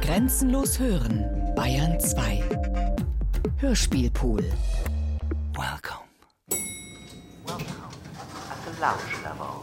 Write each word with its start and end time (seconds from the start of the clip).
Grenzenlos 0.00 0.78
hören, 0.78 1.24
Bayern 1.54 1.98
2. 1.98 2.42
Hörspielpool. 3.58 4.42
Welcome. 5.54 6.06
Welcome 7.44 7.66
at 8.50 8.58
the 8.64 8.80
lounge 8.80 9.22
level. 9.22 9.62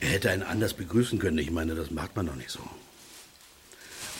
Er 0.00 0.08
hätte 0.08 0.30
einen 0.30 0.42
anders 0.42 0.74
begrüßen 0.74 1.18
können. 1.18 1.38
Ich 1.38 1.50
meine, 1.50 1.74
das 1.74 1.90
macht 1.90 2.16
man 2.16 2.26
doch 2.26 2.36
nicht 2.36 2.50
so. 2.50 2.60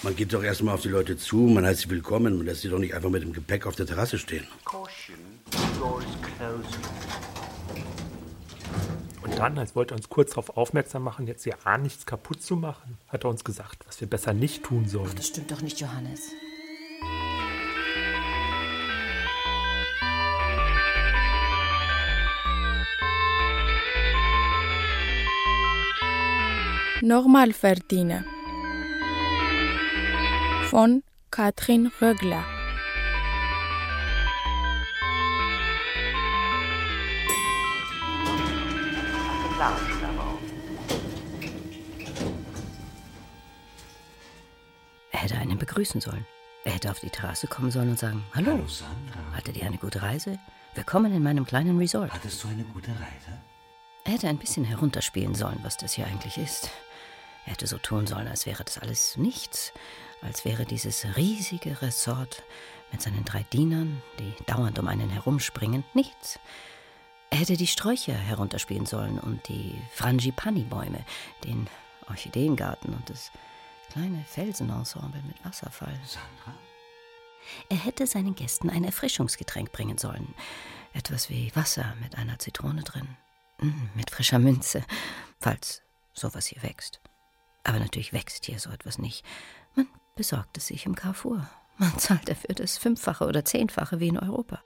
Man 0.03 0.17
geht 0.17 0.32
doch 0.32 0.43
erstmal 0.43 0.75
auf 0.75 0.82
die 0.82 0.89
Leute 0.89 1.19
zu, 1.19 1.37
man 1.37 1.67
heißt 1.67 1.80
sie 1.80 1.91
willkommen, 1.91 2.39
man 2.39 2.46
lässt 2.46 2.62
sie 2.62 2.71
doch 2.71 2.79
nicht 2.79 2.95
einfach 2.95 3.11
mit 3.11 3.23
dem 3.23 3.35
Gepäck 3.35 3.67
auf 3.67 3.77
der 3.77 3.87
Terrasse 3.87 4.19
stehen. 4.19 4.46
Caution, 4.64 5.17
doors 5.79 6.05
closing. 6.39 6.80
Dann, 9.41 9.57
als 9.57 9.75
wollte 9.75 9.95
er 9.95 9.96
uns 9.96 10.11
kurz 10.11 10.32
darauf 10.32 10.54
aufmerksam 10.59 11.02
machen, 11.02 11.27
jetzt 11.27 11.46
ja 11.46 11.54
A 11.64 11.79
nichts 11.79 12.04
kaputt 12.04 12.43
zu 12.43 12.57
machen, 12.57 12.98
hat 13.09 13.25
er 13.25 13.30
uns 13.30 13.43
gesagt, 13.43 13.86
was 13.86 13.98
wir 13.98 14.07
besser 14.07 14.35
nicht 14.35 14.64
tun 14.64 14.86
sollen. 14.86 15.11
Das 15.17 15.29
stimmt 15.29 15.50
doch 15.50 15.62
nicht, 15.62 15.81
Johannes. 15.81 16.32
Normalverdiener 27.00 28.26
von 30.68 31.03
Katrin 31.31 31.90
Rögler. 32.03 32.59
Begrüßen 45.81 46.00
sollen. 46.03 46.27
Er 46.64 46.73
hätte 46.73 46.91
auf 46.91 47.00
die 47.00 47.09
Terrasse 47.09 47.47
kommen 47.47 47.70
sollen 47.70 47.89
und 47.89 47.98
sagen, 47.98 48.23
Hallo, 48.34 48.53
Hallo 48.53 48.67
Sandra. 48.67 49.34
hattet 49.34 49.56
ihr 49.56 49.64
eine 49.64 49.78
gute 49.78 50.03
Reise? 50.03 50.39
Willkommen 50.75 51.14
in 51.14 51.22
meinem 51.22 51.47
kleinen 51.47 51.78
Resort. 51.78 52.12
Hattest 52.12 52.45
du 52.45 52.48
eine 52.48 52.64
gute 52.64 52.91
Reise? 52.91 53.41
Er 54.05 54.12
hätte 54.12 54.28
ein 54.28 54.37
bisschen 54.37 54.67
herunterspielen 54.67 55.34
sollen, 55.34 55.59
was 55.62 55.78
das 55.78 55.95
hier 55.95 56.06
eigentlich 56.06 56.37
ist. 56.37 56.69
Er 57.47 57.53
hätte 57.53 57.67
so 57.67 57.78
tun 57.78 58.06
sollen, 58.06 58.28
als 58.28 58.45
wäre 58.45 58.62
das 58.62 58.77
alles 58.77 59.17
nichts, 59.17 59.72
als 60.20 60.45
wäre 60.45 60.67
dieses 60.67 61.17
riesige 61.17 61.81
Resort 61.81 62.42
mit 62.92 63.00
seinen 63.00 63.25
drei 63.25 63.44
Dienern, 63.44 64.03
die 64.19 64.34
dauernd 64.44 64.78
um 64.78 64.87
einen 64.87 65.09
herumspringen, 65.09 65.84
nichts. 65.94 66.39
Er 67.31 67.39
hätte 67.39 67.56
die 67.56 67.67
Sträucher 67.67 68.12
herunterspielen 68.12 68.84
sollen 68.84 69.19
und 69.19 69.48
die 69.48 69.81
Frangipani-Bäume, 69.94 71.06
den 71.44 71.69
Orchideengarten 72.06 72.92
und 72.92 73.09
das 73.09 73.31
kleine 73.91 74.25
Felsenensemble 74.25 75.23
mit 75.27 75.45
Wasserfall. 75.45 75.99
Sandra? 76.07 76.59
Er 77.69 77.77
hätte 77.77 78.07
seinen 78.07 78.35
Gästen 78.35 78.71
ein 78.71 78.85
Erfrischungsgetränk 78.85 79.73
bringen 79.73 79.99
sollen. 79.99 80.35
Etwas 80.93 81.29
wie 81.29 81.55
Wasser 81.55 81.95
mit 82.01 82.17
einer 82.17 82.39
Zitrone 82.39 82.83
drin. 82.83 83.17
Mm, 83.61 83.89
Mit 83.95 84.11
frischer 84.11 84.39
Minze, 84.39 84.85
falls 85.39 85.83
sowas 86.13 86.47
hier 86.47 86.63
wächst. 86.63 87.01
Aber 87.65 87.79
natürlich 87.79 88.13
wächst 88.13 88.47
hier 88.47 88.59
so 88.59 88.71
etwas 88.71 88.99
nicht. 88.99 89.25
Man 89.75 89.89
besorgt 90.17 90.57
es 90.57 90.69
sich 90.69 90.87
im 90.87 90.95
Carrefour. 90.95 91.49
Man 91.77 91.99
zahlt 91.99 92.29
dafür 92.29 92.55
das 92.55 92.79
Fünffache 92.79 93.27
oder 93.27 93.45
Zehnfache 93.45 94.01
wie 94.01 94.09
in 94.09 94.19
Europa. 94.19 94.63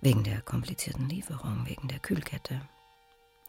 Wegen 0.00 0.22
der 0.22 0.42
komplizierten 0.42 1.08
Lieferung, 1.08 1.66
wegen 1.66 1.88
der 1.88 1.98
Kühlkette. 1.98 2.60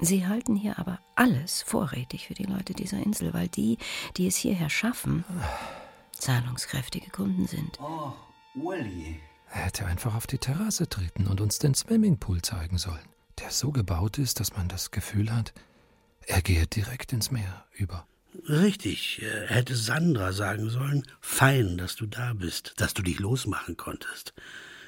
Sie 0.01 0.25
halten 0.25 0.55
hier 0.55 0.79
aber 0.79 0.99
alles 1.15 1.61
vorrätig 1.61 2.27
für 2.27 2.33
die 2.33 2.43
Leute 2.43 2.73
dieser 2.73 2.97
Insel, 3.03 3.33
weil 3.33 3.49
die, 3.49 3.77
die 4.15 4.27
es 4.27 4.37
hierher 4.37 4.69
schaffen, 4.69 5.25
zahlungskräftige 6.13 7.09
Kunden 7.11 7.47
sind. 7.47 7.79
Oh, 7.81 8.13
Uli. 8.55 9.19
Er 9.51 9.65
hätte 9.65 9.85
einfach 9.85 10.15
auf 10.15 10.27
die 10.27 10.37
Terrasse 10.37 10.87
treten 10.87 11.27
und 11.27 11.41
uns 11.41 11.59
den 11.59 11.73
Swimmingpool 11.73 12.41
zeigen 12.41 12.77
sollen, 12.77 13.07
der 13.39 13.51
so 13.51 13.71
gebaut 13.71 14.17
ist, 14.19 14.39
dass 14.39 14.55
man 14.55 14.67
das 14.67 14.91
Gefühl 14.91 15.33
hat, 15.33 15.53
er 16.27 16.41
gehe 16.41 16.67
direkt 16.67 17.11
ins 17.11 17.31
Meer 17.31 17.65
über. 17.73 18.05
Richtig, 18.47 19.23
er 19.23 19.47
hätte 19.47 19.75
Sandra 19.75 20.31
sagen 20.33 20.69
sollen, 20.69 21.03
fein, 21.19 21.77
dass 21.77 21.95
du 21.95 22.05
da 22.05 22.33
bist, 22.33 22.73
dass 22.77 22.93
du 22.93 23.01
dich 23.01 23.19
losmachen 23.19 23.75
konntest. 23.75 24.33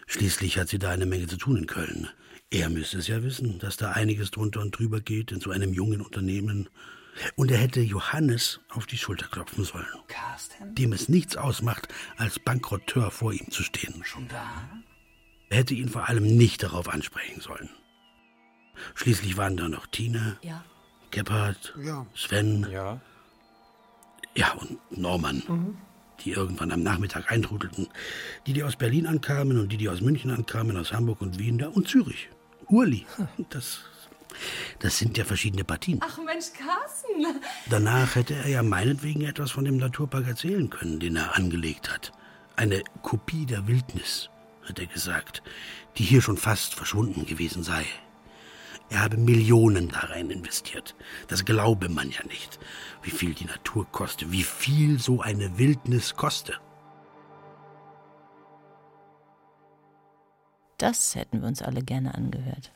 Schließlich 0.05 0.59
hat 0.59 0.69
sie 0.69 0.77
da 0.77 0.91
eine 0.91 1.07
Menge 1.07 1.27
zu 1.27 1.37
tun 1.37 1.57
in 1.57 1.65
Köln. 1.65 2.07
Er 2.53 2.69
müsste 2.69 2.97
es 2.97 3.07
ja 3.07 3.23
wissen, 3.23 3.59
dass 3.59 3.77
da 3.77 3.91
einiges 3.93 4.29
drunter 4.31 4.59
und 4.61 4.71
drüber 4.77 4.99
geht 4.99 5.31
in 5.31 5.39
so 5.39 5.51
einem 5.51 5.73
jungen 5.73 6.01
Unternehmen. 6.01 6.69
Und 7.35 7.49
er 7.49 7.57
hätte 7.57 7.79
Johannes 7.81 8.59
auf 8.69 8.85
die 8.85 8.97
Schulter 8.97 9.27
klopfen 9.27 9.63
sollen, 9.63 9.85
Carsten? 10.07 10.75
dem 10.75 10.93
es 10.93 11.07
nichts 11.09 11.35
ausmacht, 11.37 11.87
als 12.17 12.39
Bankrotteur 12.39 13.09
vor 13.11 13.33
ihm 13.33 13.49
zu 13.51 13.63
stehen. 13.63 14.03
Schon 14.03 14.27
da? 14.27 14.43
Er 15.49 15.57
hätte 15.59 15.73
ihn 15.73 15.89
vor 15.89 16.07
allem 16.09 16.23
nicht 16.37 16.63
darauf 16.63 16.87
ansprechen 16.89 17.41
sollen. 17.41 17.69
Schließlich 18.95 19.37
waren 19.37 19.57
da 19.57 19.67
noch 19.69 19.87
Tina, 19.87 20.37
Ja. 20.41 20.63
Gebhard, 21.11 21.73
Sven, 22.15 22.67
Ja. 22.71 23.01
ja 24.35 24.51
und 24.53 24.77
Norman, 24.97 25.77
die 26.23 26.31
irgendwann 26.31 26.71
am 26.71 26.81
Nachmittag 26.83 27.29
eintrudelten. 27.31 27.87
Die, 28.47 28.53
die 28.53 28.63
aus 28.63 28.77
Berlin 28.77 29.05
ankamen 29.07 29.59
und 29.59 29.71
die, 29.71 29.77
die 29.77 29.89
aus 29.89 29.99
München 30.01 30.31
ankamen, 30.31 30.77
aus 30.77 30.93
Hamburg 30.93 31.21
und 31.21 31.37
Wien 31.39 31.57
da 31.57 31.67
und 31.67 31.87
Zürich. 31.89 32.29
Urli, 32.71 33.05
das, 33.49 33.81
das 34.79 34.97
sind 34.97 35.17
ja 35.17 35.25
verschiedene 35.25 35.65
Partien. 35.65 35.99
Ach 36.01 36.17
Mensch, 36.25 36.53
Carsten. 36.53 37.41
Danach 37.69 38.15
hätte 38.15 38.33
er 38.33 38.47
ja 38.47 38.63
meinetwegen 38.63 39.21
etwas 39.21 39.51
von 39.51 39.65
dem 39.65 39.77
Naturpark 39.77 40.25
erzählen 40.27 40.69
können, 40.69 40.99
den 40.99 41.17
er 41.17 41.35
angelegt 41.35 41.91
hat. 41.91 42.13
Eine 42.55 42.83
Kopie 43.01 43.45
der 43.45 43.67
Wildnis, 43.67 44.29
hat 44.63 44.79
er 44.79 44.85
gesagt, 44.85 45.43
die 45.97 46.03
hier 46.03 46.21
schon 46.21 46.37
fast 46.37 46.73
verschwunden 46.73 47.25
gewesen 47.25 47.63
sei. 47.63 47.85
Er 48.89 49.01
habe 49.01 49.17
Millionen 49.17 49.89
da 49.89 49.99
rein 49.99 50.29
investiert. 50.29 50.95
Das 51.27 51.45
glaube 51.45 51.89
man 51.89 52.09
ja 52.09 52.23
nicht. 52.25 52.59
Wie 53.01 53.11
viel 53.11 53.33
die 53.33 53.45
Natur 53.45 53.85
koste, 53.91 54.31
wie 54.31 54.43
viel 54.43 54.99
so 54.99 55.21
eine 55.21 55.57
Wildnis 55.57 56.15
koste. 56.15 56.55
Das 60.81 61.13
hätten 61.13 61.41
wir 61.41 61.47
uns 61.47 61.61
alle 61.61 61.83
gerne 61.83 62.15
angehört. 62.15 62.71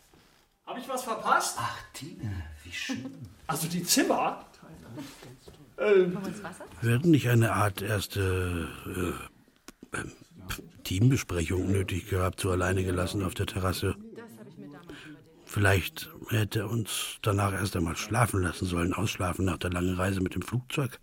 Habe 0.68 0.80
ich 0.80 0.88
was 0.88 1.04
verpasst? 1.04 1.58
Ach, 1.60 1.76
Tine, 1.92 2.44
wie 2.64 2.72
schön. 2.72 3.12
Also 3.48 3.68
die 3.68 3.84
Zimmer? 3.84 4.46
Wir 6.82 6.94
hätten 6.94 7.10
nicht 7.10 7.28
eine 7.28 7.54
Art 7.54 7.82
erste 7.82 8.70
äh, 8.86 9.98
ähm, 9.98 10.12
Teambesprechung 10.84 11.72
nötig 11.72 12.08
gehabt, 12.08 12.42
so 12.42 12.52
alleine 12.52 12.84
gelassen 12.84 13.24
auf 13.24 13.34
der 13.34 13.48
Terrasse. 13.48 13.96
Vielleicht 15.46 16.12
hätte 16.30 16.60
er 16.60 16.70
uns 16.70 17.18
danach 17.24 17.54
erst 17.54 17.76
einmal 17.76 17.96
schlafen 17.96 18.44
lassen 18.44 18.68
sollen, 18.68 18.94
ausschlafen 18.94 19.46
nach 19.46 19.58
der 19.58 19.72
langen 19.72 19.96
Reise 19.96 20.22
mit 20.22 20.36
dem 20.36 20.44
Flugzeug, 20.44 21.00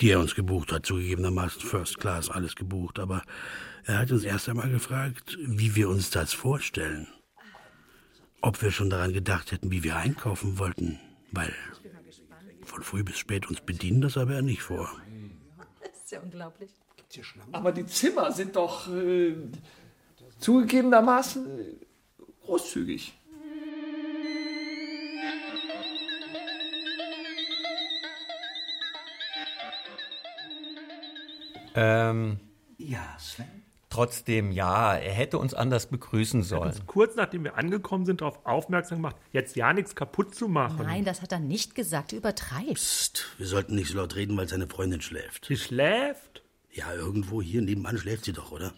die 0.00 0.10
er 0.10 0.18
uns 0.18 0.34
gebucht 0.34 0.72
hat, 0.72 0.86
zugegebenermaßen 0.86 1.62
First 1.62 1.98
Class, 1.98 2.30
alles 2.30 2.56
gebucht. 2.56 2.98
Aber 2.98 3.22
er 3.84 3.98
hat 3.98 4.10
uns 4.10 4.24
erst 4.24 4.48
einmal 4.48 4.70
gefragt, 4.70 5.36
wie 5.40 5.74
wir 5.74 5.88
uns 5.88 6.10
das 6.10 6.32
vorstellen. 6.32 7.08
Ob 8.42 8.62
wir 8.62 8.70
schon 8.70 8.90
daran 8.90 9.12
gedacht 9.12 9.52
hätten, 9.52 9.70
wie 9.70 9.82
wir 9.82 9.96
einkaufen 9.96 10.58
wollten, 10.58 10.98
weil 11.30 11.52
von 12.64 12.82
früh 12.82 13.02
bis 13.02 13.18
spät 13.18 13.48
uns 13.48 13.60
bedienen, 13.60 14.00
das 14.00 14.16
habe 14.16 14.34
er 14.34 14.42
nicht 14.42 14.62
vor. 14.62 14.90
Das 15.82 16.04
ist 16.04 16.10
ja 16.10 16.20
unglaublich. 16.20 16.70
Aber 17.52 17.72
die 17.72 17.86
Zimmer 17.86 18.30
sind 18.30 18.54
doch 18.54 18.88
äh, 18.88 19.34
zugegebenermaßen 20.38 21.58
äh, 21.58 21.64
großzügig. 22.44 23.14
Ähm, 31.74 32.40
Ja, 32.78 33.16
Sven? 33.18 33.59
Trotzdem, 33.90 34.52
ja, 34.52 34.94
er 34.94 35.12
hätte 35.12 35.38
uns 35.38 35.52
anders 35.52 35.86
begrüßen 35.86 36.42
sollen. 36.42 36.70
Uns 36.70 36.86
kurz 36.86 37.16
nachdem 37.16 37.44
wir 37.44 37.56
angekommen 37.56 38.06
sind, 38.06 38.22
darauf 38.22 38.38
aufmerksam 38.44 38.98
gemacht, 38.98 39.16
jetzt 39.32 39.56
ja 39.56 39.72
nichts 39.72 39.94
kaputt 39.94 40.34
zu 40.34 40.48
machen. 40.48 40.84
Nein, 40.84 41.04
das 41.04 41.20
hat 41.20 41.32
er 41.32 41.40
nicht 41.40 41.74
gesagt. 41.74 42.12
Du 42.12 42.16
übertreibst. 42.16 42.74
Psst, 42.74 43.26
wir 43.36 43.46
sollten 43.46 43.74
nicht 43.74 43.90
so 43.90 43.98
laut 43.98 44.16
reden, 44.16 44.36
weil 44.36 44.48
seine 44.48 44.68
Freundin 44.68 45.02
schläft. 45.02 45.44
Sie 45.46 45.56
schläft. 45.56 46.42
Ja, 46.72 46.94
irgendwo 46.94 47.42
hier 47.42 47.60
nebenan 47.60 47.98
schläft 47.98 48.24
sie 48.24 48.32
doch, 48.32 48.52
oder? 48.52 48.72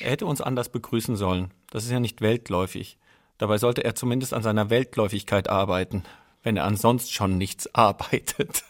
Er 0.00 0.10
hätte 0.10 0.26
uns 0.26 0.40
anders 0.40 0.68
begrüßen 0.68 1.14
sollen. 1.16 1.52
Das 1.70 1.84
ist 1.84 1.90
ja 1.90 2.00
nicht 2.00 2.20
weltläufig. 2.20 2.98
Dabei 3.38 3.58
sollte 3.58 3.84
er 3.84 3.94
zumindest 3.94 4.34
an 4.34 4.42
seiner 4.42 4.68
Weltläufigkeit 4.68 5.48
arbeiten, 5.48 6.02
wenn 6.42 6.56
er 6.56 6.64
ansonsten 6.64 7.12
schon 7.12 7.38
nichts 7.38 7.66
arbeitet. 7.74 8.64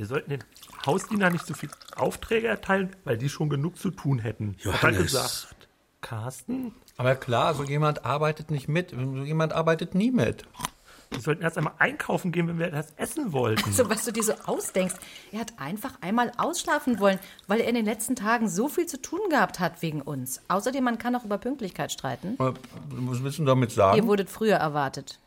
Wir 0.00 0.06
sollten 0.06 0.30
den 0.30 0.44
Hausdiener 0.86 1.28
nicht 1.28 1.46
so 1.46 1.52
viel 1.52 1.68
Aufträge 1.94 2.46
erteilen, 2.46 2.96
weil 3.04 3.18
die 3.18 3.28
schon 3.28 3.50
genug 3.50 3.76
zu 3.76 3.90
tun 3.90 4.18
hätten. 4.18 4.56
Hat 4.56 4.64
er 4.64 4.72
Johannes. 4.72 5.02
gesagt. 5.02 5.68
Carsten? 6.00 6.72
Aber 6.96 7.16
klar, 7.16 7.52
so 7.52 7.64
jemand 7.64 8.06
arbeitet 8.06 8.50
nicht 8.50 8.66
mit. 8.66 8.92
So 8.92 9.24
jemand 9.24 9.52
arbeitet 9.52 9.94
nie 9.94 10.10
mit. 10.10 10.46
Wir 11.10 11.20
sollten 11.20 11.42
erst 11.42 11.58
einmal 11.58 11.74
einkaufen 11.78 12.32
gehen, 12.32 12.48
wenn 12.48 12.58
wir 12.58 12.70
das 12.70 12.94
essen 12.96 13.34
wollten. 13.34 13.62
Also, 13.66 13.90
was 13.90 14.06
du 14.06 14.10
dir 14.10 14.22
so 14.22 14.32
ausdenkst. 14.46 14.94
Er 15.32 15.40
hat 15.40 15.52
einfach 15.58 15.92
einmal 16.00 16.32
ausschlafen 16.38 16.98
wollen, 16.98 17.18
weil 17.46 17.60
er 17.60 17.68
in 17.68 17.74
den 17.74 17.84
letzten 17.84 18.16
Tagen 18.16 18.48
so 18.48 18.70
viel 18.70 18.86
zu 18.86 19.02
tun 19.02 19.20
gehabt 19.28 19.60
hat 19.60 19.82
wegen 19.82 20.00
uns. 20.00 20.40
Außerdem, 20.48 20.82
man 20.82 20.96
kann 20.96 21.14
auch 21.14 21.26
über 21.26 21.36
Pünktlichkeit 21.36 21.92
streiten. 21.92 22.36
Was 22.38 23.22
willst 23.22 23.38
du 23.38 23.44
damit 23.44 23.70
sagen? 23.70 23.98
Ihr 23.98 24.06
wurdet 24.06 24.30
früher 24.30 24.56
erwartet. 24.56 25.18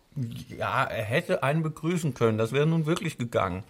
Ja, 0.48 0.84
er 0.84 1.04
hätte 1.04 1.44
einen 1.44 1.62
begrüßen 1.62 2.16
können. 2.16 2.40
Das 2.40 2.54
wäre 2.54 2.66
nun 2.66 2.88
wirklich 2.88 3.20
gegangen. 3.20 3.64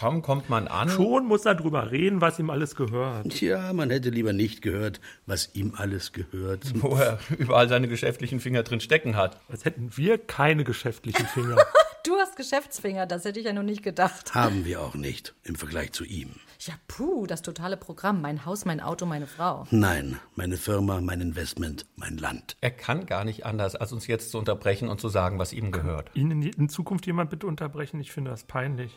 Kaum 0.00 0.22
kommt 0.22 0.48
man 0.48 0.66
an. 0.66 0.88
Schon 0.88 1.26
muss 1.26 1.44
er 1.44 1.54
drüber 1.54 1.90
reden, 1.90 2.22
was 2.22 2.38
ihm 2.38 2.48
alles 2.48 2.74
gehört. 2.74 3.28
Tja, 3.28 3.74
man 3.74 3.90
hätte 3.90 4.08
lieber 4.08 4.32
nicht 4.32 4.62
gehört, 4.62 4.98
was 5.26 5.50
ihm 5.52 5.74
alles 5.76 6.12
gehört. 6.12 6.62
Wo 6.76 6.96
er 6.96 7.18
überall 7.36 7.68
seine 7.68 7.86
geschäftlichen 7.86 8.40
Finger 8.40 8.62
drin 8.62 8.80
stecken 8.80 9.14
hat. 9.14 9.38
Als 9.50 9.66
hätten 9.66 9.98
wir 9.98 10.16
keine 10.16 10.64
geschäftlichen 10.64 11.26
Finger. 11.26 11.58
Du 12.02 12.14
hast 12.14 12.34
Geschäftsfinger, 12.34 13.04
das 13.04 13.26
hätte 13.26 13.40
ich 13.40 13.44
ja 13.44 13.52
noch 13.52 13.62
nicht 13.62 13.82
gedacht. 13.82 14.34
Haben 14.34 14.64
wir 14.64 14.80
auch 14.80 14.94
nicht 14.94 15.34
im 15.44 15.54
Vergleich 15.54 15.92
zu 15.92 16.04
ihm. 16.04 16.30
Ja, 16.60 16.72
puh, 16.88 17.26
das 17.26 17.42
totale 17.42 17.76
Programm. 17.76 18.22
Mein 18.22 18.46
Haus, 18.46 18.64
mein 18.64 18.80
Auto, 18.80 19.04
meine 19.04 19.26
Frau. 19.26 19.66
Nein, 19.70 20.18
meine 20.34 20.56
Firma, 20.56 21.02
mein 21.02 21.20
Investment, 21.20 21.84
mein 21.96 22.16
Land. 22.16 22.56
Er 22.62 22.70
kann 22.70 23.04
gar 23.04 23.26
nicht 23.26 23.44
anders, 23.44 23.76
als 23.76 23.92
uns 23.92 24.06
jetzt 24.06 24.30
zu 24.30 24.38
unterbrechen 24.38 24.88
und 24.88 24.98
zu 24.98 25.10
sagen, 25.10 25.38
was 25.38 25.52
ihm 25.52 25.72
gehört. 25.72 26.10
Ihn 26.14 26.30
in, 26.30 26.42
in 26.42 26.68
Zukunft 26.70 27.04
jemand 27.04 27.28
bitte 27.28 27.46
unterbrechen? 27.46 28.00
Ich 28.00 28.12
finde 28.12 28.30
das 28.30 28.44
peinlich. 28.44 28.92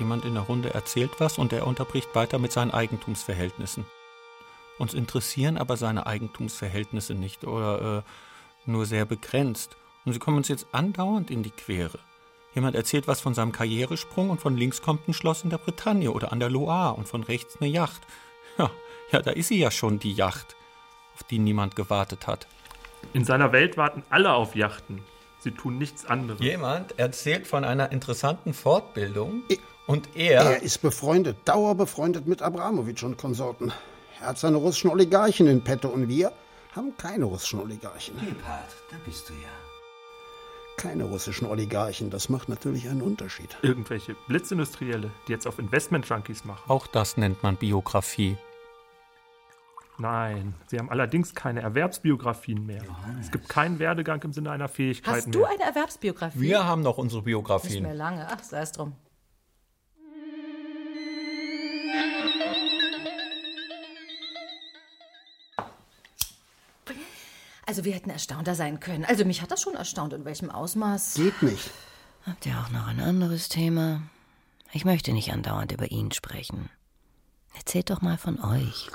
Jemand 0.00 0.24
in 0.24 0.32
der 0.32 0.44
Runde 0.44 0.72
erzählt 0.72 1.12
was 1.18 1.36
und 1.36 1.52
er 1.52 1.66
unterbricht 1.66 2.14
weiter 2.14 2.38
mit 2.38 2.52
seinen 2.52 2.70
Eigentumsverhältnissen. 2.70 3.84
Uns 4.78 4.94
interessieren 4.94 5.58
aber 5.58 5.76
seine 5.76 6.06
Eigentumsverhältnisse 6.06 7.14
nicht 7.14 7.44
oder 7.44 7.98
äh, 7.98 8.02
nur 8.64 8.86
sehr 8.86 9.04
begrenzt. 9.04 9.76
Und 10.06 10.14
sie 10.14 10.18
kommen 10.18 10.38
uns 10.38 10.48
jetzt 10.48 10.68
andauernd 10.72 11.30
in 11.30 11.42
die 11.42 11.50
Quere. 11.50 11.98
Jemand 12.54 12.76
erzählt 12.76 13.06
was 13.06 13.20
von 13.20 13.34
seinem 13.34 13.52
Karrieresprung 13.52 14.30
und 14.30 14.40
von 14.40 14.56
links 14.56 14.80
kommt 14.80 15.06
ein 15.06 15.12
Schloss 15.12 15.44
in 15.44 15.50
der 15.50 15.58
Bretagne 15.58 16.10
oder 16.10 16.32
an 16.32 16.40
der 16.40 16.48
Loire 16.48 16.94
und 16.94 17.06
von 17.06 17.22
rechts 17.22 17.58
eine 17.60 17.70
Yacht. 17.70 18.00
Ja, 18.56 18.70
ja, 19.12 19.20
da 19.20 19.30
ist 19.32 19.48
sie 19.48 19.58
ja 19.58 19.70
schon, 19.70 19.98
die 19.98 20.12
Yacht, 20.12 20.56
auf 21.14 21.24
die 21.24 21.38
niemand 21.38 21.76
gewartet 21.76 22.26
hat. 22.26 22.46
In 23.12 23.24
seiner 23.26 23.52
Welt 23.52 23.76
warten 23.76 24.02
alle 24.08 24.32
auf 24.32 24.56
Yachten. 24.56 25.02
Sie 25.40 25.52
tun 25.52 25.78
nichts 25.78 26.06
anderes. 26.06 26.40
Jemand 26.40 26.98
erzählt 26.98 27.46
von 27.46 27.64
einer 27.64 27.92
interessanten 27.92 28.54
Fortbildung 28.54 29.42
und 29.90 30.08
er. 30.16 30.42
Er 30.42 30.62
ist 30.62 30.78
befreundet, 30.82 31.36
dauerbefreundet 31.44 32.26
mit 32.26 32.42
Abramowitsch 32.42 33.02
und 33.02 33.16
Konsorten. 33.18 33.72
Er 34.20 34.28
hat 34.28 34.38
seine 34.38 34.56
russischen 34.58 34.90
Oligarchen 34.90 35.46
in 35.46 35.62
petto 35.62 35.88
und 35.88 36.08
wir 36.08 36.32
haben 36.76 36.96
keine 36.96 37.24
russischen 37.24 37.60
Oligarchen. 37.60 38.14
Gebhard, 38.20 38.68
da 38.90 38.96
bist 39.04 39.28
du 39.28 39.32
ja. 39.34 39.48
Keine 40.76 41.04
russischen 41.04 41.46
Oligarchen, 41.46 42.10
das 42.10 42.28
macht 42.28 42.48
natürlich 42.48 42.88
einen 42.88 43.02
Unterschied. 43.02 43.56
Irgendwelche 43.62 44.14
Blitzindustrielle, 44.28 45.10
die 45.28 45.32
jetzt 45.32 45.46
auf 45.46 45.58
Investment-Junkies 45.58 46.44
machen. 46.44 46.62
Auch 46.68 46.86
das 46.86 47.16
nennt 47.16 47.42
man 47.42 47.56
Biografie. 47.56 48.36
Nein, 49.98 50.54
sie 50.68 50.78
haben 50.78 50.88
allerdings 50.88 51.34
keine 51.34 51.60
Erwerbsbiografien 51.60 52.64
mehr. 52.64 52.82
Es 53.20 53.30
gibt 53.30 53.50
keinen 53.50 53.78
Werdegang 53.78 54.22
im 54.22 54.32
Sinne 54.32 54.50
einer 54.50 54.68
Fähigkeit 54.68 55.14
Hast 55.16 55.26
mehr. 55.26 55.32
du 55.32 55.44
eine 55.44 55.62
Erwerbsbiografie? 55.62 56.40
Wir 56.40 56.64
haben 56.64 56.80
noch 56.80 56.96
unsere 56.96 57.18
Nicht 57.20 57.26
Biografien. 57.26 57.82
mehr 57.82 57.94
lange. 57.94 58.26
Ach, 58.30 58.42
sei 58.42 58.62
es 58.62 58.72
drum. 58.72 58.94
Also 67.70 67.84
wir 67.84 67.92
hätten 67.94 68.10
erstaunter 68.10 68.56
sein 68.56 68.80
können. 68.80 69.04
Also 69.04 69.24
mich 69.24 69.42
hat 69.42 69.52
das 69.52 69.62
schon 69.62 69.76
erstaunt, 69.76 70.12
in 70.12 70.24
welchem 70.24 70.50
Ausmaß. 70.50 71.14
Geht 71.14 71.40
nicht. 71.40 71.70
Habt 72.26 72.44
ihr 72.44 72.58
auch 72.58 72.68
noch 72.70 72.88
ein 72.88 72.98
anderes 72.98 73.48
Thema? 73.48 74.02
Ich 74.72 74.84
möchte 74.84 75.12
nicht 75.12 75.32
andauernd 75.32 75.70
über 75.70 75.88
ihn 75.88 76.10
sprechen. 76.10 76.68
Erzählt 77.56 77.90
doch 77.90 78.02
mal 78.02 78.18
von 78.18 78.42
euch. 78.42 78.90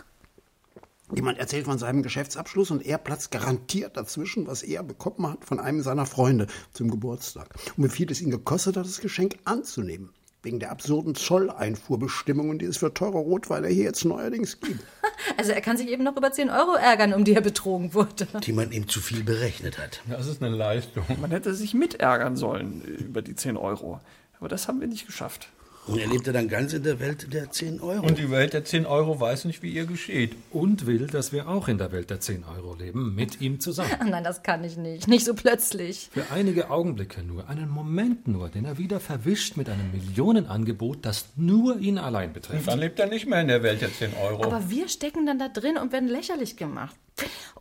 Jemand 1.15 1.37
erzählt 1.37 1.63
von 1.63 1.77
seinem 1.77 2.03
Geschäftsabschluss 2.03 2.69
und 2.69 2.85
er 2.85 2.97
platzt 2.97 3.31
garantiert 3.31 3.95
dazwischen, 3.95 4.45
was 4.45 4.61
er 4.61 4.83
bekommen 4.83 5.25
hat 5.25 5.45
von 5.45 5.61
einem 5.61 5.81
seiner 5.81 6.05
Freunde 6.05 6.47
zum 6.73 6.91
Geburtstag. 6.91 7.55
Und 7.77 7.85
wie 7.85 7.89
viel 7.89 8.11
es 8.11 8.19
ihn 8.19 8.29
gekostet 8.29 8.75
hat, 8.75 8.85
das 8.85 8.99
Geschenk 8.99 9.37
anzunehmen. 9.45 10.09
Wegen 10.45 10.59
der 10.59 10.69
absurden 10.69 11.15
Zolleinfuhrbestimmungen, 11.15 12.59
die 12.59 12.65
es 12.65 12.77
für 12.77 12.93
teure 12.93 13.17
Rotweine 13.17 13.67
hier 13.67 13.85
jetzt 13.85 14.05
neuerdings 14.05 14.59
gibt. 14.59 14.79
Also 15.37 15.53
er 15.53 15.61
kann 15.61 15.75
sich 15.75 15.87
eben 15.87 16.03
noch 16.03 16.15
über 16.17 16.31
10 16.31 16.49
Euro 16.49 16.75
ärgern, 16.75 17.13
um 17.13 17.23
die 17.23 17.33
er 17.33 17.41
betrogen 17.41 17.93
wurde. 17.93 18.27
Die 18.43 18.51
man 18.51 18.71
ihm 18.71 18.87
zu 18.87 18.99
viel 18.99 19.23
berechnet 19.23 19.79
hat. 19.79 20.01
Das 20.07 20.27
ist 20.27 20.43
eine 20.43 20.55
Leistung. 20.55 21.03
Man 21.19 21.31
hätte 21.31 21.55
sich 21.55 21.73
mitärgern 21.73 22.35
sollen 22.35 22.81
über 22.81 23.21
die 23.21 23.35
10 23.35 23.57
Euro. 23.57 23.99
Aber 24.39 24.49
das 24.49 24.67
haben 24.67 24.81
wir 24.81 24.87
nicht 24.87 25.07
geschafft. 25.07 25.49
Und 25.87 25.99
er 25.99 26.07
lebte 26.07 26.31
dann 26.31 26.47
ganz 26.47 26.73
in 26.73 26.83
der 26.83 26.99
Welt 26.99 27.31
der 27.31 27.51
10 27.51 27.79
Euro. 27.81 28.05
Und 28.05 28.17
die 28.17 28.31
Welt 28.31 28.53
der 28.53 28.65
10 28.65 28.85
Euro 28.85 29.19
weiß 29.19 29.45
nicht, 29.45 29.61
wie 29.61 29.71
ihr 29.71 29.85
geschieht. 29.85 30.35
Und 30.51 30.87
will, 30.87 31.07
dass 31.07 31.31
wir 31.31 31.47
auch 31.47 31.67
in 31.67 31.77
der 31.77 31.91
Welt 31.91 32.09
der 32.09 32.19
10 32.19 32.43
Euro 32.43 32.75
leben, 32.75 33.13
mit 33.13 33.41
ihm 33.41 33.59
zusammen. 33.59 33.91
Nein, 34.09 34.23
das 34.23 34.41
kann 34.41 34.63
ich 34.63 34.77
nicht. 34.77 35.07
Nicht 35.07 35.25
so 35.25 35.35
plötzlich. 35.35 36.09
Für 36.11 36.31
einige 36.31 36.71
Augenblicke 36.71 37.21
nur, 37.21 37.49
einen 37.49 37.69
Moment 37.69 38.27
nur, 38.27 38.49
den 38.49 38.65
er 38.65 38.77
wieder 38.77 38.99
verwischt 38.99 39.57
mit 39.57 39.69
einem 39.69 39.91
Millionenangebot, 39.91 41.05
das 41.05 41.25
nur 41.35 41.77
ihn 41.77 41.97
allein 41.97 42.33
betrifft. 42.33 42.67
Dann 42.67 42.79
lebt 42.79 42.99
er 42.99 43.07
nicht 43.07 43.27
mehr 43.27 43.41
in 43.41 43.47
der 43.47 43.61
Welt 43.61 43.81
der 43.81 43.93
10 43.93 44.13
Euro. 44.15 44.43
Aber 44.43 44.69
wir 44.69 44.87
stecken 44.87 45.25
dann 45.25 45.37
da 45.37 45.49
drin 45.49 45.77
und 45.77 45.91
werden 45.91 46.09
lächerlich 46.09 46.57
gemacht. 46.57 46.95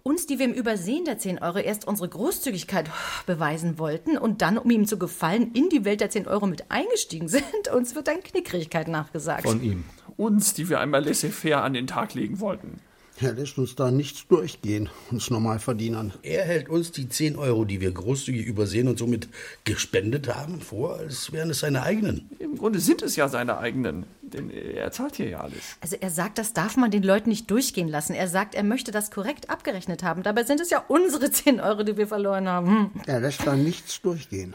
Uns, 0.03 0.27
die 0.27 0.39
wir 0.39 0.45
im 0.45 0.53
Übersehen 0.53 1.05
der 1.05 1.19
10 1.19 1.39
Euro 1.39 1.59
erst 1.59 1.87
unsere 1.87 2.09
Großzügigkeit 2.09 2.91
beweisen 3.27 3.79
wollten 3.79 4.19
und 4.19 4.43
dann, 4.43 4.59
um 4.59 4.71
ihm 4.71 4.87
zu 4.87 4.99
gefallen, 4.99 5.53
in 5.55 5.71
die 5.71 5.85
Welt 5.85 6.01
der 6.01 6.11
10 6.11 6.27
Euro 6.27 6.47
mit 6.47 6.71
eingestiegen 6.71 7.29
sind, 7.31 7.69
uns 7.73 7.95
wird 7.95 8.09
dann 8.09 8.23
Knickrigkeit 8.23 8.89
nachgesagt. 8.89 9.45
Von 9.45 9.63
ihm. 9.63 9.85
Uns, 10.17 10.55
die 10.55 10.69
wir 10.69 10.81
einmal 10.81 11.05
laissez-faire 11.05 11.63
an 11.63 11.73
den 11.73 11.87
Tag 11.87 12.15
legen 12.15 12.39
wollten. 12.41 12.81
Er 13.21 13.33
lässt 13.33 13.59
uns 13.59 13.77
da 13.77 13.93
nichts 13.93 14.27
durchgehen, 14.27 14.89
uns 15.13 15.31
Normalverdienern. 15.31 16.13
Er 16.23 16.45
hält 16.45 16.69
uns 16.69 16.91
die 16.91 17.09
10 17.09 17.37
Euro, 17.37 17.65
die 17.65 17.81
wir 17.81 17.93
großzügig 17.93 18.47
übersehen 18.47 18.89
und 18.89 18.99
somit 18.99 19.29
gespendet 19.63 20.35
haben, 20.35 20.61
vor, 20.61 20.97
als 20.97 21.31
wären 21.33 21.51
es 21.51 21.61
seine 21.61 21.83
eigenen. 21.85 22.29
Im 22.41 22.59
Grunde 22.59 22.81
sind 22.81 23.03
es 23.03 23.15
ja 23.15 23.29
seine 23.29 23.59
eigenen, 23.59 24.05
denn 24.21 24.51
er 24.51 24.91
zahlt 24.91 25.15
hier 25.15 25.29
ja 25.29 25.41
alles. 25.41 25.77
Also 25.81 25.97
er 26.01 26.11
sagt, 26.11 26.39
das 26.39 26.55
darf 26.55 26.77
man 26.77 26.91
den 26.91 27.05
Leuten 27.05 27.29
nicht 27.31 27.49
durchgehen 27.51 27.89
lassen. 27.89 28.15
Er 28.15 28.27
sagt, 28.27 28.57
er 28.57 28.65
möchte 28.65 28.91
das 28.91 29.13
korrekt 29.13 29.49
abgerechnet 29.49 30.03
haben. 30.03 30.25
Dabei 30.25 30.43
sind 30.43 30.61
es 30.61 30.71
ja 30.71 30.85
unsere 30.89 31.31
10 31.31 31.61
Euro, 31.61 31.85
die 31.85 31.97
wir 31.97 32.09
verloren 32.09 32.49
haben. 32.49 32.67
Hm. 32.67 32.91
Er 33.07 33.21
lässt 33.21 33.47
da 33.47 33.55
nichts 33.55 34.03
durchgehen. 34.03 34.55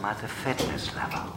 Welcome 0.00 0.08
at 0.08 0.20
the 0.20 0.28
fitness 0.28 0.90
level. 0.94 1.32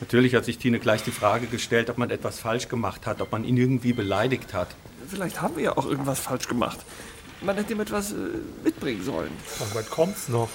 Natürlich 0.00 0.34
hat 0.34 0.44
sich 0.44 0.58
Tine 0.58 0.78
gleich 0.78 1.02
die 1.02 1.10
Frage 1.10 1.46
gestellt, 1.46 1.90
ob 1.90 1.98
man 1.98 2.10
etwas 2.10 2.38
falsch 2.38 2.68
gemacht 2.68 3.06
hat, 3.06 3.20
ob 3.20 3.32
man 3.32 3.44
ihn 3.44 3.56
irgendwie 3.56 3.92
beleidigt 3.92 4.54
hat. 4.54 4.68
Vielleicht 5.08 5.40
haben 5.42 5.56
wir 5.56 5.64
ja 5.64 5.76
auch 5.76 5.86
irgendwas 5.86 6.20
falsch 6.20 6.48
gemacht. 6.48 6.78
Man 7.40 7.56
hätte 7.56 7.72
ihm 7.72 7.80
etwas 7.80 8.12
äh, 8.12 8.16
mitbringen 8.64 9.04
sollen. 9.04 9.30
Ach, 9.62 9.74
weit 9.74 9.90
kommt's 9.90 10.28
noch. 10.28 10.48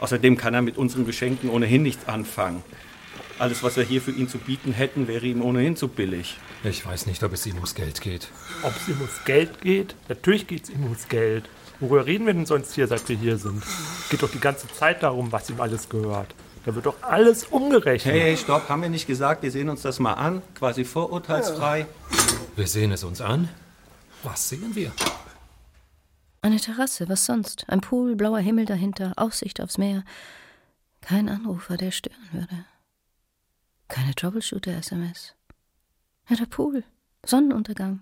Außerdem 0.00 0.36
kann 0.36 0.54
er 0.54 0.62
mit 0.62 0.76
unseren 0.76 1.06
Geschenken 1.06 1.48
ohnehin 1.48 1.82
nichts 1.82 2.06
anfangen. 2.06 2.62
Alles, 3.38 3.62
was 3.62 3.76
wir 3.76 3.84
hier 3.84 4.00
für 4.00 4.12
ihn 4.12 4.28
zu 4.28 4.38
bieten 4.38 4.72
hätten, 4.72 5.08
wäre 5.08 5.26
ihm 5.26 5.42
ohnehin 5.42 5.76
zu 5.76 5.88
billig. 5.88 6.38
Ich 6.62 6.86
weiß 6.86 7.06
nicht, 7.06 7.22
ob 7.24 7.32
es 7.32 7.44
ihm 7.46 7.56
ums 7.56 7.74
Geld 7.74 8.00
geht. 8.00 8.28
Ob 8.62 8.74
es 8.76 8.88
ihm 8.88 9.00
ums 9.00 9.24
Geld 9.24 9.60
geht? 9.60 9.96
Natürlich 10.08 10.46
geht's 10.46 10.70
ihm 10.70 10.84
ums 10.84 11.08
Geld. 11.08 11.48
Worüber 11.80 12.06
reden 12.06 12.26
wir 12.26 12.34
denn 12.34 12.46
sonst 12.46 12.74
hier, 12.74 12.86
seit 12.86 13.08
wir 13.08 13.16
hier 13.16 13.36
sind? 13.36 13.62
Es 13.62 14.08
geht 14.08 14.22
doch 14.22 14.30
die 14.30 14.38
ganze 14.38 14.68
Zeit 14.68 15.02
darum, 15.02 15.32
was 15.32 15.50
ihm 15.50 15.60
alles 15.60 15.88
gehört. 15.88 16.32
Da 16.64 16.74
wird 16.74 16.86
doch 16.86 17.02
alles 17.02 17.44
umgerechnet. 17.44 18.14
Hey, 18.14 18.20
hey, 18.20 18.36
stopp, 18.36 18.68
haben 18.68 18.82
wir 18.82 18.88
nicht 18.88 19.06
gesagt, 19.06 19.42
wir 19.42 19.50
sehen 19.50 19.68
uns 19.68 19.82
das 19.82 19.98
mal 19.98 20.14
an, 20.14 20.40
quasi 20.54 20.84
vorurteilsfrei? 20.84 21.86
Wir 22.56 22.66
sehen 22.66 22.92
es 22.92 23.02
uns 23.02 23.20
an. 23.20 23.48
Was 24.22 24.48
sehen 24.48 24.74
wir? 24.74 24.92
Eine 26.40 26.60
Terrasse, 26.60 27.08
was 27.08 27.26
sonst? 27.26 27.64
Ein 27.68 27.80
Pool, 27.80 28.16
blauer 28.16 28.38
Himmel 28.38 28.64
dahinter, 28.64 29.12
Aussicht 29.16 29.60
aufs 29.60 29.76
Meer. 29.76 30.04
Kein 31.00 31.28
Anrufer, 31.28 31.76
der 31.76 31.90
stören 31.90 32.28
würde. 32.32 32.64
Keine 33.88 34.14
Troubleshooter-SMS. 34.14 35.34
Ja, 36.28 36.36
der 36.36 36.46
Pool, 36.46 36.84
Sonnenuntergang. 37.24 38.00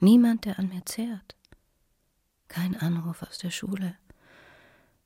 Niemand, 0.00 0.44
der 0.44 0.58
an 0.58 0.68
mir 0.68 0.84
zehrt. 0.84 1.36
Kein 2.48 2.76
Anruf 2.76 3.22
aus 3.22 3.38
der 3.38 3.50
Schule. 3.50 3.96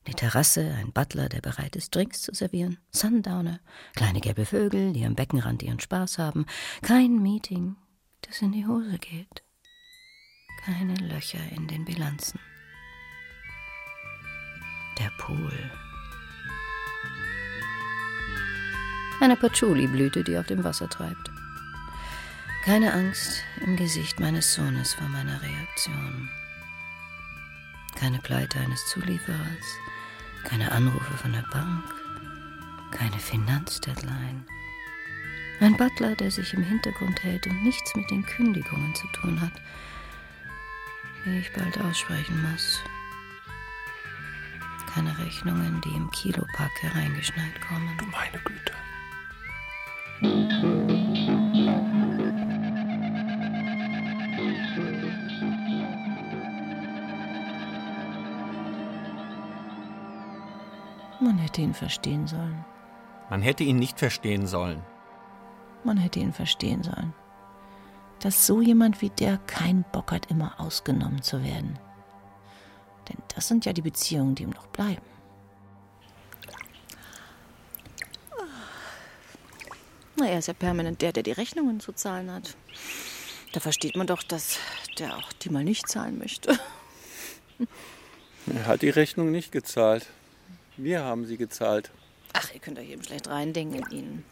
Die 0.07 0.15
Terrasse, 0.15 0.75
ein 0.79 0.93
Butler, 0.93 1.29
der 1.29 1.41
bereit 1.41 1.77
ist, 1.77 1.95
Drinks 1.95 2.23
zu 2.23 2.35
servieren. 2.35 2.79
Sundowner, 2.91 3.61
kleine 3.95 4.21
gelbe 4.21 4.47
Vögel, 4.47 4.93
die 4.93 5.05
am 5.05 5.15
Beckenrand 5.15 5.63
ihren 5.63 5.81
Spaß 5.81 6.19
haben. 6.19 6.47
Kein 6.83 7.23
Meeting, 7.23 7.77
das 8.23 8.41
in 8.41 8.53
die 8.53 8.67
Hose 8.67 8.99
geht. 8.99 9.43
Keine 10.65 10.95
Löcher 10.95 11.47
in 11.53 11.69
den 11.69 11.85
Bilanzen. 11.85 12.41
Der 14.99 15.11
Pool. 15.19 15.88
Eine 19.21 19.37
Patchouli-Blüte, 19.37 20.23
die 20.23 20.39
auf 20.39 20.47
dem 20.47 20.63
Wasser 20.63 20.89
treibt. 20.89 21.31
Keine 22.65 22.93
Angst 22.93 23.43
im 23.65 23.77
Gesicht 23.77 24.21
meines 24.21 24.55
Sohnes 24.55 24.95
vor 24.95 25.09
meiner 25.09 25.41
Reaktion. 25.43 26.29
Keine 27.97 28.19
Pleite 28.19 28.61
eines 28.61 28.87
Zulieferers, 28.87 29.79
keine 30.45 30.71
Anrufe 30.71 31.15
von 31.17 31.33
der 31.33 31.45
Bank, 31.51 31.83
keine 32.93 33.19
Finanzdeadline. 33.19 34.45
Ein 35.61 35.77
Butler, 35.77 36.15
der 36.15 36.31
sich 36.31 36.55
im 36.55 36.63
Hintergrund 36.63 37.21
hält 37.25 37.45
und 37.49 37.65
nichts 37.65 37.97
mit 37.97 38.09
den 38.13 38.25
Kündigungen 38.25 38.95
zu 38.95 39.09
tun 39.09 39.41
hat, 39.41 39.61
wie 41.25 41.39
ich 41.41 41.53
bald 41.53 41.77
aussprechen 41.81 42.41
muss. 42.53 42.81
Keine 44.95 45.19
Rechnungen, 45.19 45.81
die 45.81 45.97
im 45.97 46.09
Kilopack 46.13 46.71
hereingeschneit 46.83 47.61
kommen. 47.67 47.97
Du 47.99 48.05
meine 48.07 48.39
Güte. 48.45 48.73
Man 50.21 50.33
hätte 61.39 61.61
ihn 61.61 61.73
verstehen 61.73 62.27
sollen. 62.27 62.65
Man 63.31 63.43
hätte 63.43 63.63
ihn 63.63 63.77
nicht 63.77 64.01
verstehen 64.01 64.49
sollen. 64.49 64.83
Man 65.85 65.99
hätte 65.99 66.19
ihn 66.19 66.33
verstehen 66.33 66.83
sollen. 66.83 67.15
Dass 68.19 68.45
so 68.45 68.61
jemand 68.61 69.01
wie 69.01 69.11
der 69.11 69.39
keinen 69.39 69.85
Bock 69.93 70.11
hat, 70.11 70.33
immer 70.33 70.59
ausgenommen 70.59 71.23
zu 71.23 71.45
werden. 71.45 71.79
Denn 73.09 73.19
das 73.37 73.47
sind 73.47 73.65
ja 73.67 73.73
die 73.73 73.83
Beziehungen, 73.83 74.35
die 74.35 74.43
ihm 74.43 74.51
noch 74.51 74.67
bleiben. 74.67 75.18
Na, 80.19 80.27
er 80.27 80.41
ist 80.41 80.49
ja 80.49 80.55
permanent 80.55 81.01
der, 81.01 81.13
der 81.13 81.23
die 81.23 81.33
Rechnungen 81.33 81.79
zu 81.79 81.93
zahlen 81.93 82.31
hat. 82.33 82.57
Da 83.53 83.61
versteht 83.61 83.97
man 83.97 84.09
doch, 84.09 84.23
dass 84.23 84.59
der 84.99 85.17
auch 85.17 85.33
die 85.33 85.49
mal 85.49 85.63
nicht 85.63 85.89
zahlen 85.89 86.19
möchte. 86.19 86.59
Er 88.53 88.67
hat 88.67 88.83
die 88.83 88.91
Rechnung 88.91 89.31
nicht 89.31 89.53
gezahlt. 89.53 90.07
Wir 90.77 91.05
haben 91.05 91.27
sie 91.27 91.37
gezahlt. 91.37 91.91
Ach, 92.33 92.53
ihr 92.53 92.61
könnt 92.61 92.79
euch 92.79 92.91
eben 92.91 93.05
schlecht 93.05 93.29
reindenken 93.29 93.83
in 93.85 93.91
ihn. 93.91 94.25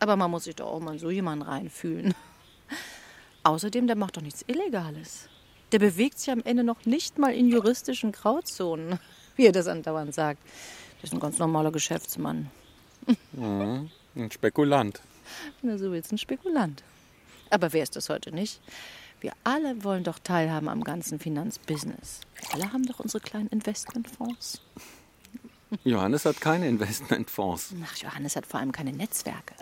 Aber 0.00 0.16
man 0.16 0.30
muss 0.30 0.44
sich 0.44 0.56
doch 0.56 0.66
auch 0.66 0.80
mal 0.80 0.94
in 0.94 0.98
so 0.98 1.10
jemanden 1.10 1.42
reinfühlen. 1.42 2.14
Außerdem, 3.44 3.86
der 3.86 3.96
macht 3.96 4.16
doch 4.16 4.22
nichts 4.22 4.44
Illegales. 4.46 5.28
Der 5.72 5.78
bewegt 5.78 6.18
sich 6.18 6.30
am 6.30 6.42
Ende 6.42 6.64
noch 6.64 6.84
nicht 6.86 7.18
mal 7.18 7.32
in 7.32 7.48
juristischen 7.48 8.12
Grauzonen, 8.12 8.98
wie 9.36 9.46
er 9.46 9.52
das 9.52 9.68
andauernd 9.68 10.14
sagt. 10.14 10.40
Das 11.00 11.10
ist 11.10 11.14
ein 11.14 11.20
ganz 11.20 11.38
normaler 11.38 11.70
Geschäftsmann. 11.70 12.50
Mhm. 13.32 13.90
Ein 14.16 14.30
Spekulant. 14.30 15.00
Na, 15.62 15.78
so 15.78 15.92
jetzt 15.94 16.12
ein 16.12 16.18
Spekulant. 16.18 16.82
Aber 17.50 17.72
wer 17.72 17.82
ist 17.82 17.96
das 17.96 18.08
heute 18.08 18.32
nicht? 18.32 18.60
Wir 19.20 19.32
alle 19.44 19.84
wollen 19.84 20.04
doch 20.04 20.18
teilhaben 20.18 20.68
am 20.68 20.82
ganzen 20.82 21.18
Finanzbusiness. 21.18 22.20
Wir 22.36 22.54
alle 22.54 22.72
haben 22.72 22.86
doch 22.86 23.00
unsere 23.00 23.22
kleinen 23.22 23.48
Investmentfonds. 23.48 24.62
Johannes 25.84 26.24
hat 26.24 26.40
keine 26.40 26.68
Investmentfonds. 26.68 27.74
Ach, 27.84 27.96
Johannes 27.96 28.36
hat 28.36 28.46
vor 28.46 28.60
allem 28.60 28.72
keine 28.72 28.92
Netzwerke. 28.92 29.54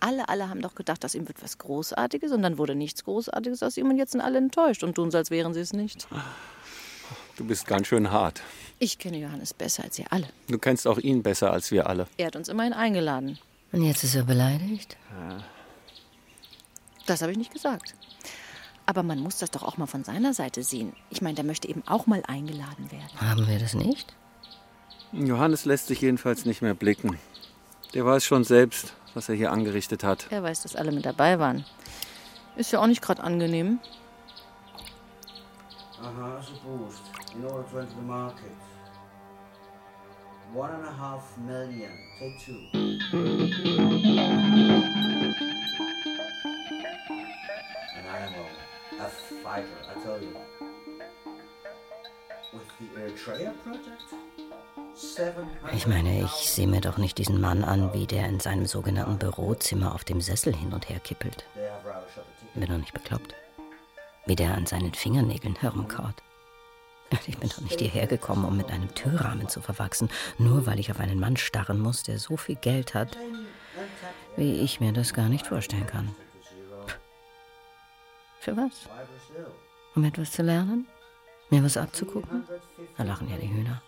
Alle, 0.00 0.28
alle 0.28 0.48
haben 0.48 0.62
doch 0.62 0.74
gedacht, 0.74 1.04
aus 1.04 1.14
ihm 1.14 1.28
wird 1.28 1.42
was 1.42 1.58
Großartiges 1.58 2.32
und 2.32 2.42
dann 2.42 2.58
wurde 2.58 2.74
nichts 2.74 3.04
Großartiges 3.04 3.62
aus 3.62 3.76
ihm 3.76 3.90
und 3.90 3.98
jetzt 3.98 4.12
sind 4.12 4.22
alle 4.22 4.38
enttäuscht 4.38 4.82
und 4.82 4.94
tun 4.94 5.10
so, 5.10 5.18
als 5.18 5.30
wären 5.30 5.54
sie 5.54 5.60
es 5.60 5.72
nicht. 5.72 6.08
Du 7.36 7.44
bist 7.44 7.66
ganz 7.66 7.86
schön 7.86 8.10
hart. 8.10 8.42
Ich 8.78 8.98
kenne 8.98 9.18
Johannes 9.18 9.54
besser 9.54 9.84
als 9.84 9.98
ihr 9.98 10.06
alle. 10.10 10.28
Du 10.48 10.58
kennst 10.58 10.86
auch 10.86 10.98
ihn 10.98 11.22
besser 11.22 11.52
als 11.52 11.70
wir 11.70 11.86
alle. 11.86 12.06
Er 12.16 12.26
hat 12.26 12.36
uns 12.36 12.48
immerhin 12.48 12.72
eingeladen. 12.72 13.38
Und 13.72 13.82
jetzt 13.82 14.02
ist 14.04 14.14
er 14.14 14.24
beleidigt? 14.24 14.96
Das 17.06 17.22
habe 17.22 17.32
ich 17.32 17.38
nicht 17.38 17.52
gesagt. 17.52 17.94
Aber 18.86 19.02
man 19.02 19.20
muss 19.20 19.38
das 19.38 19.50
doch 19.50 19.62
auch 19.62 19.76
mal 19.76 19.86
von 19.86 20.02
seiner 20.02 20.34
Seite 20.34 20.64
sehen. 20.64 20.94
Ich 21.10 21.22
meine, 21.22 21.36
der 21.36 21.44
möchte 21.44 21.68
eben 21.68 21.82
auch 21.86 22.06
mal 22.06 22.22
eingeladen 22.26 22.90
werden. 22.90 23.20
Haben 23.20 23.46
wir 23.46 23.58
das 23.58 23.74
nicht? 23.74 24.14
Johannes 25.12 25.64
lässt 25.64 25.86
sich 25.86 26.00
jedenfalls 26.00 26.44
nicht 26.44 26.62
mehr 26.62 26.74
blicken. 26.74 27.18
Der 27.94 28.04
weiß 28.04 28.24
schon 28.24 28.44
selbst, 28.44 28.94
was 29.14 29.28
er 29.28 29.34
hier 29.34 29.52
angerichtet 29.52 30.04
hat. 30.04 30.26
Er 30.30 30.42
weiß, 30.42 30.62
dass 30.62 30.76
alle 30.76 30.92
mit 30.92 31.04
dabei 31.04 31.38
waren. 31.38 31.64
Ist 32.56 32.72
ja 32.72 32.80
auch 32.80 32.86
nicht 32.86 33.02
gerade 33.02 33.22
angenehm. 33.22 33.78
Uh-huh, 36.00 36.38
as 36.38 36.46
a 36.48 36.52
boost 36.64 37.02
in 37.34 37.44
order 37.44 37.68
to 37.70 37.78
enter 37.78 37.94
the 37.94 38.06
market. 38.06 38.50
One 40.52 40.72
and 40.72 40.84
a 40.84 40.92
half 40.92 41.38
million. 41.38 41.92
Take 42.18 42.40
two. 42.40 42.58
A 48.98 49.08
fighter, 49.44 49.68
I 49.88 50.02
tell 50.02 50.20
you. 50.20 50.34
With 52.52 52.62
the 52.80 53.00
Eritrea 53.00 53.52
project? 53.62 54.02
Seven 54.96 55.46
Ich 55.72 55.86
meine, 55.86 56.20
ich 56.20 56.30
sehe 56.30 56.66
mir 56.66 56.80
doch 56.80 56.98
nicht 56.98 57.18
diesen 57.18 57.40
Mann 57.40 57.62
an, 57.62 57.92
wie 57.94 58.08
der 58.08 58.28
in 58.28 58.40
seinem 58.40 58.66
sogenannten 58.66 59.18
Bürozimmer 59.18 59.94
auf 59.94 60.02
dem 60.02 60.20
Sessel 60.20 60.54
hin 60.54 60.72
und 60.72 60.88
her 60.88 60.98
kippelt. 60.98 61.44
Bin 62.54 62.68
doch 62.68 62.76
nicht 62.76 62.92
bekloppt. 62.92 63.36
Wie 64.26 64.34
der 64.34 64.56
an 64.56 64.66
seinen 64.66 64.94
Fingernägeln 64.94 65.54
herumkaut. 65.54 66.16
Ich 67.26 67.38
bin 67.38 67.48
doch 67.48 67.60
nicht 67.60 67.80
hierher 67.80 68.06
gekommen, 68.06 68.44
um 68.44 68.56
mit 68.56 68.70
einem 68.70 68.94
Türrahmen 68.94 69.48
zu 69.48 69.60
verwachsen, 69.60 70.10
nur 70.38 70.66
weil 70.66 70.78
ich 70.78 70.90
auf 70.90 71.00
einen 71.00 71.18
Mann 71.18 71.36
starren 71.36 71.80
muss, 71.80 72.02
der 72.02 72.18
so 72.18 72.36
viel 72.36 72.56
Geld 72.56 72.94
hat, 72.94 73.16
wie 74.36 74.60
ich 74.60 74.80
mir 74.80 74.92
das 74.92 75.12
gar 75.12 75.28
nicht 75.28 75.46
vorstellen 75.46 75.86
kann. 75.86 76.14
Für 78.40 78.56
was? 78.56 78.88
Um 79.94 80.04
etwas 80.04 80.32
zu 80.32 80.42
lernen? 80.42 80.86
Mir 81.50 81.64
was 81.64 81.76
abzugucken? 81.76 82.44
Da 82.96 83.02
lachen 83.02 83.28
ja 83.28 83.36
die 83.36 83.48
Hühner. 83.48 83.82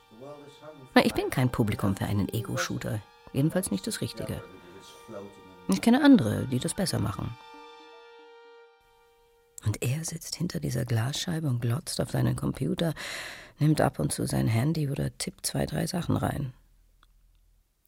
Na, 0.94 1.04
ich 1.04 1.14
bin 1.14 1.30
kein 1.30 1.48
Publikum 1.50 1.96
für 1.96 2.04
einen 2.04 2.28
Ego-Shooter. 2.28 3.00
Jedenfalls 3.32 3.70
nicht 3.70 3.86
das 3.86 4.00
Richtige. 4.00 4.42
Ich 5.68 5.80
kenne 5.80 6.04
andere, 6.04 6.46
die 6.46 6.58
das 6.58 6.74
besser 6.74 6.98
machen. 6.98 7.36
Und 9.64 9.82
er 9.82 10.04
sitzt 10.04 10.36
hinter 10.36 10.60
dieser 10.60 10.84
Glasscheibe 10.84 11.48
und 11.48 11.60
glotzt 11.60 12.00
auf 12.00 12.10
seinen 12.10 12.36
Computer, 12.36 12.94
nimmt 13.58 13.80
ab 13.80 13.98
und 13.98 14.12
zu 14.12 14.26
sein 14.26 14.48
Handy 14.48 14.88
oder 14.88 15.16
tippt 15.18 15.46
zwei, 15.46 15.66
drei 15.66 15.86
Sachen 15.86 16.16
rein. 16.16 16.52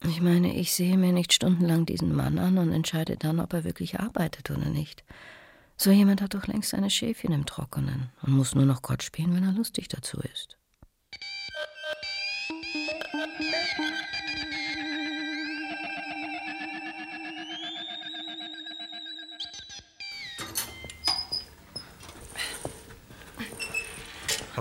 Ich 0.03 0.21
meine, 0.21 0.55
ich 0.55 0.73
sehe 0.73 0.97
mir 0.97 1.11
nicht 1.11 1.33
stundenlang 1.33 1.85
diesen 1.85 2.13
Mann 2.13 2.37
an 2.37 2.57
und 2.57 2.71
entscheide 2.71 3.17
dann, 3.17 3.39
ob 3.39 3.53
er 3.53 3.63
wirklich 3.63 3.99
arbeitet 3.99 4.51
oder 4.51 4.69
nicht. 4.69 5.03
So 5.77 5.91
jemand 5.91 6.21
hat 6.21 6.33
doch 6.33 6.47
längst 6.47 6.69
seine 6.69 6.89
Schäfchen 6.89 7.33
im 7.33 7.45
Trockenen 7.45 8.09
und 8.21 8.33
muss 8.33 8.55
nur 8.55 8.65
noch 8.65 8.81
Gott 8.81 9.03
spielen, 9.03 9.35
wenn 9.35 9.43
er 9.43 9.51
lustig 9.51 9.89
dazu 9.89 10.19
ist. 10.19 10.57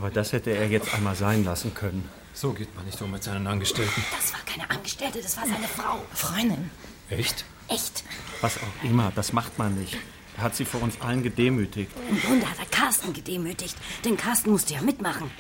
Aber 0.05 0.13
das 0.13 0.35
hätte 0.35 0.51
er 0.51 0.69
jetzt 0.69 0.93
einmal 0.93 1.15
sein 1.15 1.45
lassen 1.47 1.73
können. 1.73 2.07
So 2.35 2.53
geht 2.53 2.77
man 2.77 2.85
nicht 2.85 3.01
um 3.01 3.11
mit 3.11 3.25
seinen 3.25 3.47
Angestellten. 3.47 4.05
Das 4.15 4.35
war 4.35 4.41
keine 4.45 4.69
Angestellte, 4.69 5.23
das 5.23 5.35
war 5.35 5.47
seine 5.47 5.67
Frau. 5.67 6.05
Freundin. 6.13 6.71
Echt? 7.09 7.47
Echt? 7.69 8.05
Was 8.43 8.59
auch 8.59 8.85
immer, 8.85 9.13
das 9.17 9.33
macht 9.33 9.59
man 9.59 9.75
nicht. 9.79 9.97
Er 10.37 10.43
hat 10.45 10.57
sie 10.57 10.65
vor 10.65 10.83
uns 10.83 11.01
allen 11.01 11.23
gedemütigt. 11.23 11.91
Im 12.11 12.21
Grunde 12.21 12.49
hat 12.51 12.59
er 12.59 12.67
Carsten 12.67 13.13
gedemütigt, 13.13 13.77
denn 14.05 14.17
Carsten 14.17 14.51
musste 14.51 14.75
ja 14.75 14.81
mitmachen. 14.83 15.31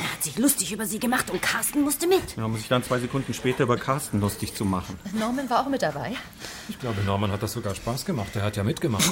Er 0.00 0.12
hat 0.12 0.22
sich 0.22 0.38
lustig 0.38 0.72
über 0.72 0.86
sie 0.86 0.98
gemacht 0.98 1.30
und 1.30 1.42
Carsten 1.42 1.82
musste 1.82 2.06
mit. 2.06 2.36
Ja, 2.36 2.44
um 2.44 2.56
sich 2.56 2.68
dann 2.68 2.82
zwei 2.82 2.98
Sekunden 2.98 3.34
später 3.34 3.64
über 3.64 3.76
Carsten 3.76 4.20
lustig 4.20 4.54
zu 4.54 4.64
machen. 4.64 4.98
Norman 5.12 5.50
war 5.50 5.60
auch 5.64 5.68
mit 5.68 5.82
dabei. 5.82 6.12
Ich 6.68 6.78
glaube, 6.78 7.02
Norman 7.02 7.30
hat 7.30 7.42
das 7.42 7.52
sogar 7.52 7.74
Spaß 7.74 8.04
gemacht. 8.06 8.30
Er 8.34 8.42
hat 8.42 8.56
ja 8.56 8.64
mitgemacht. 8.64 9.04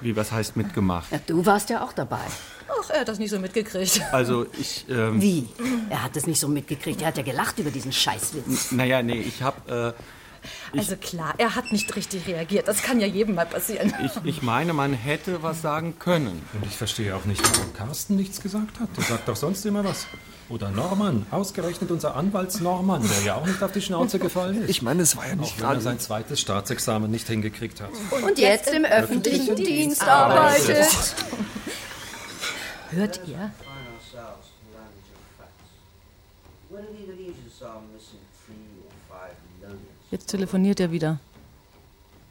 Wie, 0.00 0.14
was 0.14 0.30
heißt 0.30 0.56
mitgemacht? 0.56 1.10
Ja, 1.10 1.18
du 1.26 1.44
warst 1.44 1.70
ja 1.70 1.84
auch 1.84 1.92
dabei. 1.92 2.20
Ach, 2.68 2.90
er 2.90 3.00
hat 3.00 3.08
das 3.08 3.18
nicht 3.18 3.30
so 3.30 3.38
mitgekriegt. 3.40 4.00
Also 4.12 4.46
ich, 4.58 4.84
ähm, 4.88 5.20
Wie? 5.20 5.48
Er 5.90 6.02
hat 6.02 6.16
es 6.16 6.26
nicht 6.26 6.38
so 6.38 6.48
mitgekriegt. 6.48 7.00
Er 7.00 7.08
hat 7.08 7.16
ja 7.16 7.22
gelacht 7.22 7.58
über 7.58 7.70
diesen 7.70 7.92
Scheißwitz. 7.92 8.72
naja, 8.72 9.02
nee, 9.02 9.20
ich 9.20 9.42
hab, 9.42 9.68
äh, 9.70 9.92
Also 10.76 10.96
klar, 10.96 11.34
er 11.38 11.54
hat 11.54 11.72
nicht 11.72 11.94
richtig 11.96 12.26
reagiert. 12.26 12.68
Das 12.68 12.82
kann 12.82 13.00
ja 13.00 13.06
jedem 13.06 13.34
mal 13.34 13.46
passieren. 13.46 13.92
ich, 14.04 14.12
ich 14.24 14.42
meine, 14.42 14.72
man 14.72 14.92
hätte 14.92 15.42
was 15.42 15.62
sagen 15.62 15.98
können. 15.98 16.42
Und 16.52 16.66
ich 16.66 16.76
verstehe 16.76 17.14
auch 17.16 17.24
nicht, 17.24 17.42
warum 17.42 17.72
Carsten 17.74 18.16
nichts 18.16 18.40
gesagt 18.40 18.80
hat. 18.80 18.88
Der 18.96 19.04
sagt 19.04 19.28
doch 19.28 19.36
sonst 19.36 19.64
immer 19.66 19.84
was. 19.84 20.06
Oder 20.48 20.70
Norman, 20.70 21.26
ausgerechnet 21.30 21.90
unser 21.90 22.16
Anwaltsnorman, 22.16 23.06
der 23.06 23.22
ja 23.22 23.34
auch 23.34 23.46
nicht 23.46 23.62
auf 23.62 23.72
die 23.72 23.82
Schnauze 23.82 24.18
gefallen 24.18 24.62
ist. 24.62 24.70
Ich 24.70 24.80
meine, 24.80 25.02
es 25.02 25.14
war 25.14 25.28
ja 25.28 25.34
nicht 25.34 25.52
Auch 25.52 25.58
wenn 25.58 25.64
er 25.64 25.68
gerade... 25.68 25.80
sein 25.82 25.98
zweites 25.98 26.40
Staatsexamen 26.40 27.10
nicht 27.10 27.26
hingekriegt 27.26 27.82
hat. 27.82 27.90
Und 28.22 28.38
jetzt 28.38 28.72
im 28.72 28.84
öffentlichen 28.86 29.56
Dienst 29.56 30.02
arbeitet. 30.02 30.88
Hört 32.90 33.20
ihr? 33.26 33.52
Jetzt 40.10 40.26
telefoniert 40.26 40.80
er 40.80 40.90
wieder. 40.90 41.18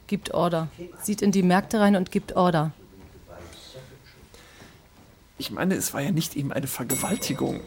Gibt 0.06 0.34
Order. 0.34 0.68
Sieht 1.02 1.22
in 1.22 1.32
die 1.32 1.42
Märkte 1.42 1.80
rein 1.80 1.96
und 1.96 2.10
gibt 2.10 2.34
Order. 2.34 2.72
Ich 5.38 5.50
meine, 5.50 5.74
es 5.74 5.94
war 5.94 6.00
ja 6.00 6.10
nicht 6.10 6.34
eben 6.36 6.52
eine 6.52 6.66
Vergewaltigung. 6.66 7.60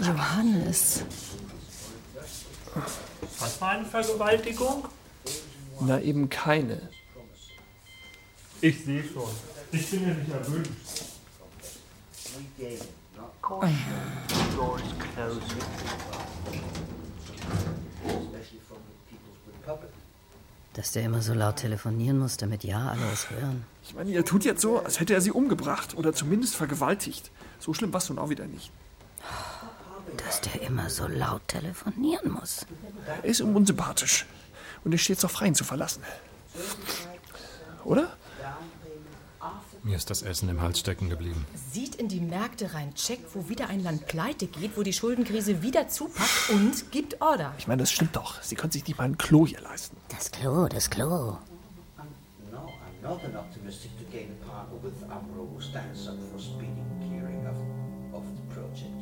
Johannes. 0.00 1.04
Was 3.38 3.60
war 3.60 3.70
eine 3.70 3.86
Vergewaltigung? 3.86 4.84
Na, 5.80 6.00
eben 6.00 6.28
keine. 6.28 6.90
Ich 8.60 8.84
sehe 8.84 9.02
schon. 9.02 9.30
Ich 9.72 9.90
bin 9.90 10.02
ja 10.02 10.14
nicht 10.14 10.30
erwünscht. 10.30 10.70
we 12.36 12.64
gave 12.64 12.84
not 13.16 13.32
Caution. 13.40 13.72
Doors 14.56 14.82
closing. 15.14 15.42
especially 18.04 18.60
from 18.68 18.78
the 18.88 18.94
People's 19.08 19.38
Republic. 19.46 19.51
Dass 20.74 20.92
der 20.92 21.02
immer 21.02 21.20
so 21.20 21.34
laut 21.34 21.56
telefonieren 21.56 22.18
muss, 22.18 22.38
damit 22.38 22.64
ja 22.64 22.88
alle 22.88 23.12
es 23.12 23.28
hören. 23.30 23.64
Ich 23.82 23.94
meine, 23.94 24.10
ihr 24.10 24.24
tut 24.24 24.44
jetzt 24.44 24.62
so, 24.62 24.78
als 24.78 25.00
hätte 25.00 25.12
er 25.12 25.20
sie 25.20 25.30
umgebracht 25.30 25.94
oder 25.96 26.12
zumindest 26.14 26.56
vergewaltigt. 26.56 27.30
So 27.58 27.74
schlimm 27.74 27.92
war 27.92 27.98
es 27.98 28.08
nun 28.08 28.18
auch 28.18 28.30
wieder 28.30 28.46
nicht. 28.46 28.70
Dass 30.24 30.40
der 30.40 30.62
immer 30.62 30.88
so 30.88 31.06
laut 31.06 31.46
telefonieren 31.48 32.32
muss. 32.32 32.66
Er 33.06 33.24
ist 33.24 33.40
unsympathisch. 33.40 34.26
Und 34.84 34.92
er 34.92 34.98
steht 34.98 35.20
so 35.20 35.28
frei, 35.28 35.46
ihn 35.46 35.54
zu 35.54 35.64
verlassen. 35.64 36.02
Oder? 37.84 38.16
Mir 39.84 39.96
ist 39.96 40.10
das 40.10 40.22
Essen 40.22 40.48
im 40.48 40.60
Hals 40.62 40.78
stecken 40.78 41.10
geblieben. 41.10 41.44
Sieht 41.72 41.96
in 41.96 42.06
die 42.06 42.20
Märkte 42.20 42.72
rein, 42.72 42.94
checkt, 42.94 43.34
wo 43.34 43.48
wieder 43.48 43.68
ein 43.68 43.82
Land 43.82 44.06
pleite 44.06 44.46
geht, 44.46 44.76
wo 44.76 44.84
die 44.84 44.92
Schuldenkrise 44.92 45.62
wieder 45.62 45.88
zupackt 45.88 46.50
und 46.50 46.92
gibt 46.92 47.20
Order. 47.20 47.52
Ich 47.58 47.66
meine, 47.66 47.82
das 47.82 47.90
stimmt 47.90 48.14
doch. 48.14 48.40
Sie 48.42 48.54
können 48.54 48.70
sich 48.70 48.86
nicht 48.86 48.96
mal 48.96 49.04
ein 49.04 49.18
Klo 49.18 49.44
hier 49.44 49.60
leisten. 49.60 49.96
Das 50.08 50.30
Klo, 50.30 50.68
das 50.68 50.88
Klo. 50.88 51.36
No, 52.52 52.58
I'm 52.58 53.02
not 53.02 53.24
an 53.24 53.36
optimistic 53.36 53.90
to 53.98 54.04
gain 54.16 54.28
a 54.40 54.48
partner 54.48 54.78
with 54.84 55.02
Amro 55.10 55.48
who 55.52 55.60
stands 55.60 56.06
up 56.06 56.14
for 56.30 56.38
speeding 56.38 56.86
clearing 57.08 57.44
of, 57.48 57.56
of 58.16 58.22
the 58.36 58.54
project. 58.54 58.92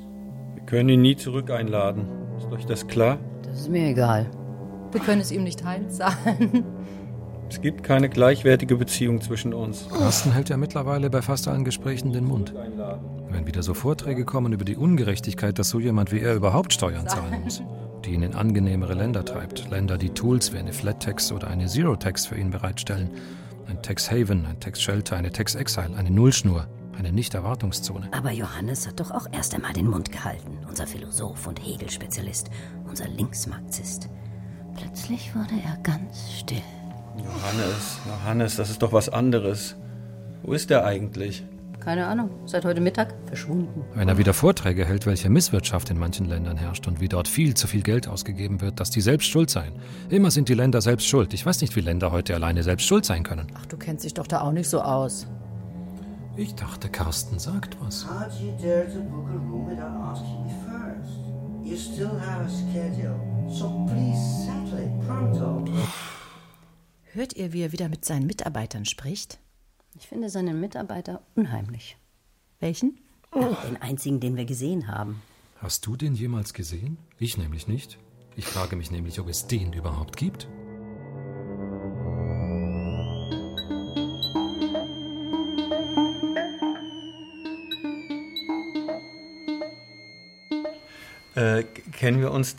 Wir 0.55 0.65
können 0.65 0.89
ihn 0.89 1.03
nie 1.03 1.17
zurück 1.17 1.51
einladen. 1.51 2.07
Ist 2.39 2.51
euch 2.51 2.65
das 2.65 2.87
klar? 2.87 3.19
Das 3.43 3.61
ist 3.61 3.69
mir 3.69 3.89
egal. 3.89 4.31
Wir 4.93 5.03
können 5.03 5.21
es 5.21 5.31
ihm 5.31 5.45
nicht 5.45 5.63
heimzahlen. 5.63 6.65
Es 7.51 7.61
gibt 7.61 7.83
keine 7.83 8.09
gleichwertige 8.09 8.77
Beziehung 8.77 9.21
zwischen 9.21 9.53
uns. 9.53 9.89
Carsten 9.89 10.33
hält 10.33 10.49
ja 10.49 10.57
mittlerweile 10.57 11.11
bei 11.11 11.21
fast 11.21 11.49
allen 11.49 11.65
Gesprächen 11.65 12.13
den 12.13 12.25
Mund. 12.25 12.55
Wenn 13.29 13.45
wieder 13.47 13.65
so 13.65 13.75
Vorträge 13.75 14.25
kommen 14.25 14.53
über 14.53 14.65
die 14.65 14.77
Ungerechtigkeit, 14.77 15.59
dass 15.59 15.71
so 15.71 15.81
jemand 15.81 16.13
wie 16.13 16.21
er 16.21 16.37
überhaupt 16.37 16.73
Steuern 16.73 17.09
zahlen 17.09 17.43
muss, 17.43 17.61
die 18.05 18.13
ihn 18.15 18.23
in 18.23 18.35
angenehmere 18.35 18.95
Länder 18.95 19.25
treibt. 19.25 19.69
Länder, 19.69 19.99
die 19.99 20.11
Tools 20.11 20.53
wie 20.53 20.59
eine 20.59 20.73
Flat 20.73 21.03
Tax 21.03 21.33
oder 21.33 21.49
eine 21.49 21.67
Zero 21.67 21.97
Tax 21.97 22.27
für 22.27 22.37
ihn 22.37 22.51
bereitstellen. 22.51 23.11
Ein 23.67 23.83
Tax 23.83 24.11
Haven, 24.13 24.47
ein 24.47 24.61
Tax 24.61 24.81
Shelter, 24.81 25.17
eine 25.17 25.33
Tax 25.33 25.57
Exile, 25.57 25.97
eine 25.97 26.11
Nullschnur, 26.11 26.69
eine 26.97 27.11
Nicht-Erwartungszone. 27.11 28.11
Aber 28.13 28.31
Johannes 28.31 28.87
hat 28.87 29.01
doch 29.01 29.11
auch 29.11 29.27
erst 29.33 29.57
einmal 29.57 29.73
den 29.73 29.89
Mund 29.89 30.13
gehalten. 30.13 30.57
Unser 30.69 30.87
Philosoph 30.87 31.49
und 31.49 31.59
Hegel-Spezialist. 31.59 32.49
Unser 32.89 33.09
Linksmarxist. 33.09 34.09
Plötzlich 34.77 35.35
wurde 35.35 35.55
er 35.65 35.77
ganz 35.83 36.31
still. 36.39 36.63
Johannes, 37.17 37.99
Johannes, 38.07 38.57
das 38.57 38.71
ist 38.71 38.83
doch 38.83 38.93
was 38.93 39.09
anderes. 39.09 39.77
Wo 40.43 40.53
ist 40.53 40.71
er 40.71 40.85
eigentlich? 40.85 41.45
Keine 41.81 42.07
Ahnung. 42.07 42.31
Seit 42.45 42.65
heute 42.65 42.81
Mittag 42.81 43.15
verschwunden. 43.27 43.85
Wenn 43.95 44.09
er 44.09 44.19
wieder 44.19 44.35
Vorträge 44.35 44.85
hält, 44.85 45.07
welche 45.07 45.31
Misswirtschaft 45.31 45.89
in 45.91 45.99
manchen 45.99 46.27
Ländern 46.27 46.59
herrscht 46.59 46.87
und 46.87 47.01
wie 47.01 47.09
dort 47.09 47.27
viel 47.27 47.55
zu 47.55 47.67
viel 47.67 47.83
Geld 47.83 48.07
ausgegeben 48.07 48.61
wird, 48.61 48.81
dass 48.81 48.91
die 48.91 49.01
selbst 49.01 49.29
schuld 49.29 49.49
seien. 49.49 49.73
Immer 50.11 50.31
sind 50.31 50.49
die 50.51 50.55
Länder 50.55 50.83
selbst 50.83 51.07
schuld. 51.07 51.33
Ich 51.33 51.45
weiß 51.45 51.63
nicht, 51.63 51.75
wie 51.77 51.81
Länder 51.81 52.13
heute 52.13 52.35
alleine 52.35 52.63
selbst 52.63 52.87
schuld 52.87 53.07
sein 53.07 53.23
können. 53.23 53.47
Ach, 53.55 53.65
du 53.67 53.79
kennst 53.79 54.05
dich 54.05 54.15
doch 54.15 54.27
da 54.27 54.43
auch 54.43 54.53
nicht 54.53 54.69
so 54.69 54.83
aus. 54.83 55.27
Ich 56.37 56.55
dachte, 56.55 56.89
Carsten 56.89 57.39
sagt 57.39 57.77
was. 57.81 58.07
How'd 58.07 58.31
you 58.41 58.53
dare 58.63 58.87
to 58.87 59.01
book 59.01 59.29
a 59.29 59.39
room 59.51 59.67
without 59.67 59.97
asking 60.03 60.45
me 60.45 60.53
first? 60.67 61.21
You 61.65 61.77
still 61.77 62.21
have 62.21 62.45
a 62.45 62.49
schedule, 62.49 63.19
so 63.49 63.87
please 63.87 64.45
settle 64.45 64.79
it 64.79 65.07
pronto. 65.07 65.65
Hört 67.13 67.33
ihr, 67.33 67.53
wie 67.53 67.63
er 67.63 67.73
wieder 67.73 67.89
mit 67.89 68.05
seinen 68.05 68.25
Mitarbeitern 68.27 68.85
spricht? 68.85 69.41
Ich 69.97 70.07
finde 70.07 70.31
seinen 70.31 70.61
Mitarbeiter 70.61 71.21
unheimlich. 71.35 71.97
Welchen? 72.61 73.01
Ja, 73.35 73.53
den 73.69 73.83
einzigen, 73.83 74.21
den 74.21 74.37
wir 74.37 74.45
gesehen 74.45 74.87
haben. 74.87 75.21
Hast 75.57 75.85
du 75.87 75.97
den 75.97 76.15
jemals 76.15 76.55
gesehen? 76.55 76.99
Ich 77.19 77.37
nämlich 77.37 77.67
nicht. 77.67 77.99
Ich 78.37 78.47
frage 78.47 78.77
mich 78.77 78.93
nämlich, 78.93 79.19
ob 79.19 79.29
es 79.29 79.49
den 79.49 79.73
überhaupt 79.73 80.17
gibt. 80.17 80.47
Äh, 91.35 91.65
kennen 91.91 92.21
wir 92.21 92.31
uns 92.31 92.55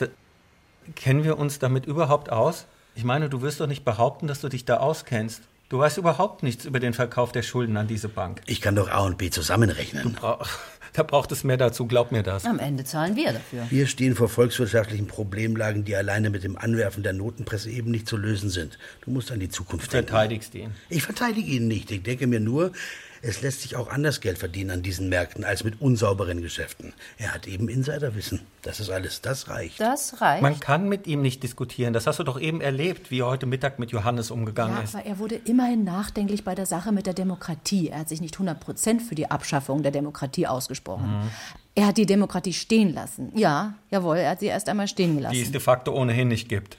kennen 0.95 1.23
wir 1.23 1.39
uns 1.39 1.59
damit 1.59 1.85
überhaupt 1.85 2.29
aus? 2.31 2.65
Ich 2.95 3.03
meine, 3.03 3.29
du 3.29 3.41
wirst 3.41 3.59
doch 3.59 3.67
nicht 3.67 3.85
behaupten, 3.85 4.27
dass 4.27 4.41
du 4.41 4.49
dich 4.49 4.65
da 4.65 4.77
auskennst. 4.77 5.41
Du 5.69 5.79
weißt 5.79 5.97
überhaupt 5.97 6.43
nichts 6.43 6.65
über 6.65 6.79
den 6.81 6.93
Verkauf 6.93 7.31
der 7.31 7.43
Schulden 7.43 7.77
an 7.77 7.87
diese 7.87 8.09
Bank. 8.09 8.41
Ich 8.45 8.59
kann 8.59 8.75
doch 8.75 8.89
A 8.89 8.99
und 8.99 9.17
B 9.17 9.29
zusammenrechnen. 9.29 10.13
Bra- 10.13 10.39
Da 10.93 11.03
braucht 11.03 11.31
es 11.31 11.45
mehr 11.45 11.55
dazu, 11.55 11.85
glaub 11.87 12.11
mir 12.11 12.21
das. 12.21 12.43
Am 12.43 12.59
Ende 12.59 12.83
zahlen 12.83 13.15
wir 13.15 13.31
dafür. 13.31 13.65
Wir 13.69 13.87
stehen 13.87 14.13
vor 14.13 14.27
volkswirtschaftlichen 14.27 15.07
Problemlagen, 15.07 15.85
die 15.85 15.95
alleine 15.95 16.29
mit 16.29 16.43
dem 16.43 16.57
Anwerfen 16.57 17.01
der 17.01 17.13
Notenpresse 17.13 17.69
eben 17.71 17.91
nicht 17.91 18.09
zu 18.09 18.17
lösen 18.17 18.49
sind. 18.49 18.77
Du 19.05 19.11
musst 19.11 19.31
an 19.31 19.39
die 19.39 19.47
Zukunft 19.47 19.87
Du 19.87 19.91
denken. 19.91 20.09
verteidigst 20.09 20.53
ihn. 20.53 20.71
Ich 20.89 21.03
verteidige 21.03 21.49
ihn 21.49 21.69
nicht. 21.69 21.89
Ich 21.91 22.03
denke 22.03 22.27
mir 22.27 22.41
nur, 22.41 22.73
es 23.21 23.41
lässt 23.41 23.61
sich 23.61 23.75
auch 23.75 23.89
anders 23.89 24.19
Geld 24.21 24.37
verdienen 24.37 24.71
an 24.71 24.81
diesen 24.81 25.09
Märkten 25.09 25.43
als 25.43 25.63
mit 25.63 25.79
unsauberen 25.79 26.41
Geschäften. 26.41 26.93
Er 27.17 27.33
hat 27.33 27.47
eben 27.47 27.69
Insiderwissen. 27.69 28.41
Das 28.63 28.79
ist 28.79 28.89
alles. 28.89 29.21
Das 29.21 29.47
reicht. 29.47 29.79
Das 29.79 30.21
reicht. 30.21 30.41
Man 30.41 30.59
kann 30.59 30.89
mit 30.89 31.05
ihm 31.07 31.21
nicht 31.21 31.43
diskutieren. 31.43 31.93
Das 31.93 32.07
hast 32.07 32.19
du 32.19 32.23
doch 32.23 32.39
eben 32.39 32.61
erlebt, 32.61 33.11
wie 33.11 33.19
er 33.19 33.27
heute 33.27 33.45
Mittag 33.45 33.79
mit 33.79 33.91
Johannes 33.91 34.31
umgegangen 34.31 34.75
Ja, 34.77 34.83
ist. 34.83 34.95
aber 34.95 35.05
er 35.05 35.19
wurde 35.19 35.35
immerhin 35.35 35.83
nachdenklich 35.83 36.43
bei 36.43 36.55
der 36.55 36.65
Sache 36.65 36.91
mit 36.91 37.05
der 37.05 37.13
Demokratie. 37.13 37.89
Er 37.89 37.99
hat 37.99 38.09
sich 38.09 38.21
nicht 38.21 38.35
100% 38.37 38.99
für 39.01 39.15
die 39.15 39.29
Abschaffung 39.29 39.83
der 39.83 39.91
Demokratie 39.91 40.47
ausgesprochen. 40.47 41.19
Mhm. 41.21 41.29
Er 41.75 41.87
hat 41.87 41.97
die 41.97 42.05
Demokratie 42.05 42.53
stehen 42.53 42.93
lassen. 42.93 43.31
Ja, 43.37 43.75
jawohl, 43.91 44.17
er 44.17 44.31
hat 44.31 44.39
sie 44.41 44.47
erst 44.47 44.67
einmal 44.67 44.87
stehen 44.87 45.15
gelassen. 45.15 45.35
Die 45.35 45.41
es 45.41 45.51
de 45.51 45.61
facto 45.61 45.93
ohnehin 45.93 46.27
nicht 46.27 46.49
gibt. 46.49 46.77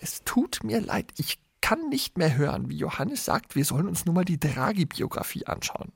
Es 0.00 0.22
tut 0.24 0.64
mir 0.64 0.80
leid, 0.80 1.06
ich 1.16 1.38
kann 1.64 1.88
nicht 1.88 2.18
mehr 2.18 2.36
hören, 2.36 2.68
wie 2.68 2.76
Johannes 2.76 3.24
sagt, 3.24 3.56
wir 3.56 3.64
sollen 3.64 3.88
uns 3.88 4.04
nur 4.04 4.14
mal 4.14 4.26
die 4.26 4.38
Draghi-Biografie 4.38 5.46
anschauen. 5.46 5.92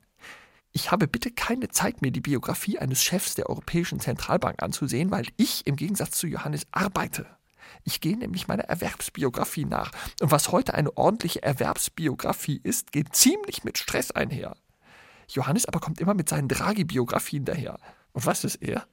Ich 0.71 0.89
habe 0.89 1.07
bitte 1.07 1.29
keine 1.29 1.69
Zeit, 1.69 2.01
mir 2.01 2.09
die 2.09 2.21
Biografie 2.21 2.79
eines 2.79 3.03
Chefs 3.03 3.35
der 3.35 3.51
Europäischen 3.51 3.99
Zentralbank 3.99 4.63
anzusehen, 4.63 5.11
weil 5.11 5.27
ich 5.37 5.67
im 5.67 5.75
Gegensatz 5.75 6.17
zu 6.17 6.25
Johannes 6.25 6.65
arbeite. 6.71 7.27
Ich 7.83 8.01
gehe 8.01 8.17
nämlich 8.17 8.47
meiner 8.47 8.63
Erwerbsbiografie 8.63 9.65
nach. 9.65 9.91
Und 10.19 10.31
was 10.31 10.51
heute 10.51 10.73
eine 10.73 10.97
ordentliche 10.97 11.43
Erwerbsbiografie 11.43 12.59
ist, 12.63 12.91
geht 12.91 13.15
ziemlich 13.15 13.63
mit 13.63 13.77
Stress 13.77 14.09
einher. 14.09 14.57
Johannes 15.27 15.67
aber 15.67 15.79
kommt 15.79 16.01
immer 16.01 16.15
mit 16.15 16.29
seinen 16.29 16.47
Draghi-Biografien 16.47 17.45
daher. 17.45 17.77
Und 18.13 18.25
was 18.25 18.43
ist 18.43 18.55
er? 18.55 18.87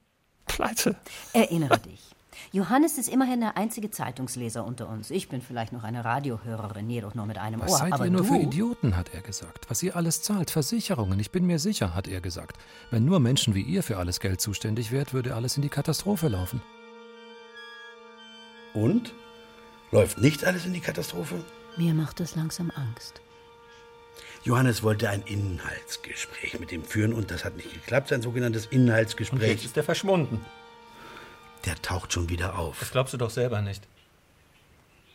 Pleite. 0.45 0.95
Erinnere 1.33 1.79
dich. 1.79 2.16
Johannes 2.51 2.97
ist 2.97 3.09
immerhin 3.09 3.39
der 3.41 3.57
einzige 3.57 3.89
Zeitungsleser 3.91 4.65
unter 4.65 4.87
uns. 4.89 5.11
Ich 5.11 5.29
bin 5.29 5.41
vielleicht 5.41 5.73
noch 5.73 5.83
eine 5.83 6.05
Radiohörerin, 6.05 6.89
jedoch 6.89 7.15
nur 7.15 7.25
mit 7.25 7.37
einem 7.37 7.61
Was 7.61 7.71
Ohr. 7.71 7.77
seid 7.79 7.93
Aber 7.93 8.05
ihr 8.05 8.11
nur 8.11 8.21
du, 8.21 8.27
für 8.27 8.37
Idioten, 8.37 8.95
hat 8.95 9.13
er 9.13 9.21
gesagt. 9.21 9.69
Was 9.69 9.83
ihr 9.83 9.95
alles 9.95 10.21
zahlt, 10.21 10.49
Versicherungen, 10.51 11.19
ich 11.19 11.31
bin 11.31 11.45
mir 11.45 11.59
sicher, 11.59 11.93
hat 11.95 12.07
er 12.07 12.21
gesagt. 12.21 12.57
Wenn 12.91 13.05
nur 13.05 13.19
Menschen 13.19 13.55
wie 13.55 13.61
ihr 13.61 13.83
für 13.83 13.97
alles 13.97 14.19
Geld 14.19 14.41
zuständig 14.41 14.91
wärt, 14.91 15.13
würde 15.13 15.35
alles 15.35 15.55
in 15.57 15.61
die 15.61 15.69
Katastrophe 15.69 16.27
laufen. 16.27 16.61
Und? 18.73 19.13
Läuft 19.91 20.17
nicht 20.19 20.43
alles 20.45 20.65
in 20.65 20.73
die 20.73 20.81
Katastrophe? 20.81 21.43
Mir 21.77 21.93
macht 21.93 22.19
es 22.19 22.35
langsam 22.35 22.71
Angst. 22.75 23.21
Johannes 24.43 24.83
wollte 24.83 25.09
ein 25.09 25.23
Inhaltsgespräch 25.23 26.59
mit 26.59 26.71
ihm 26.71 26.83
führen 26.83 27.13
und 27.13 27.31
das 27.31 27.43
hat 27.43 27.55
nicht 27.57 27.73
geklappt, 27.73 28.09
sein 28.09 28.21
sogenanntes 28.21 28.67
Und 28.67 28.73
Inhaltsgespräch. 28.73 29.49
jetzt 29.51 29.65
ist 29.65 29.77
er 29.77 29.83
verschwunden. 29.83 30.45
Der 31.65 31.75
taucht 31.81 32.13
schon 32.13 32.29
wieder 32.29 32.57
auf. 32.57 32.79
Das 32.79 32.91
glaubst 32.91 33.13
du 33.13 33.17
doch 33.17 33.29
selber 33.29 33.61
nicht. 33.61 33.83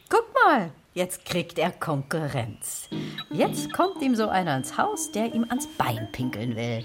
Guck 0.08 0.26
mal, 0.44 0.72
jetzt 0.94 1.24
kriegt 1.24 1.58
er 1.58 1.70
Konkurrenz. 1.70 2.88
Jetzt 3.30 3.72
kommt 3.72 4.02
ihm 4.02 4.14
so 4.14 4.28
einer 4.28 4.56
ins 4.56 4.76
Haus, 4.76 5.10
der 5.12 5.32
ihm 5.34 5.44
ans 5.48 5.66
Bein 5.78 6.10
pinkeln 6.12 6.54
will. 6.54 6.84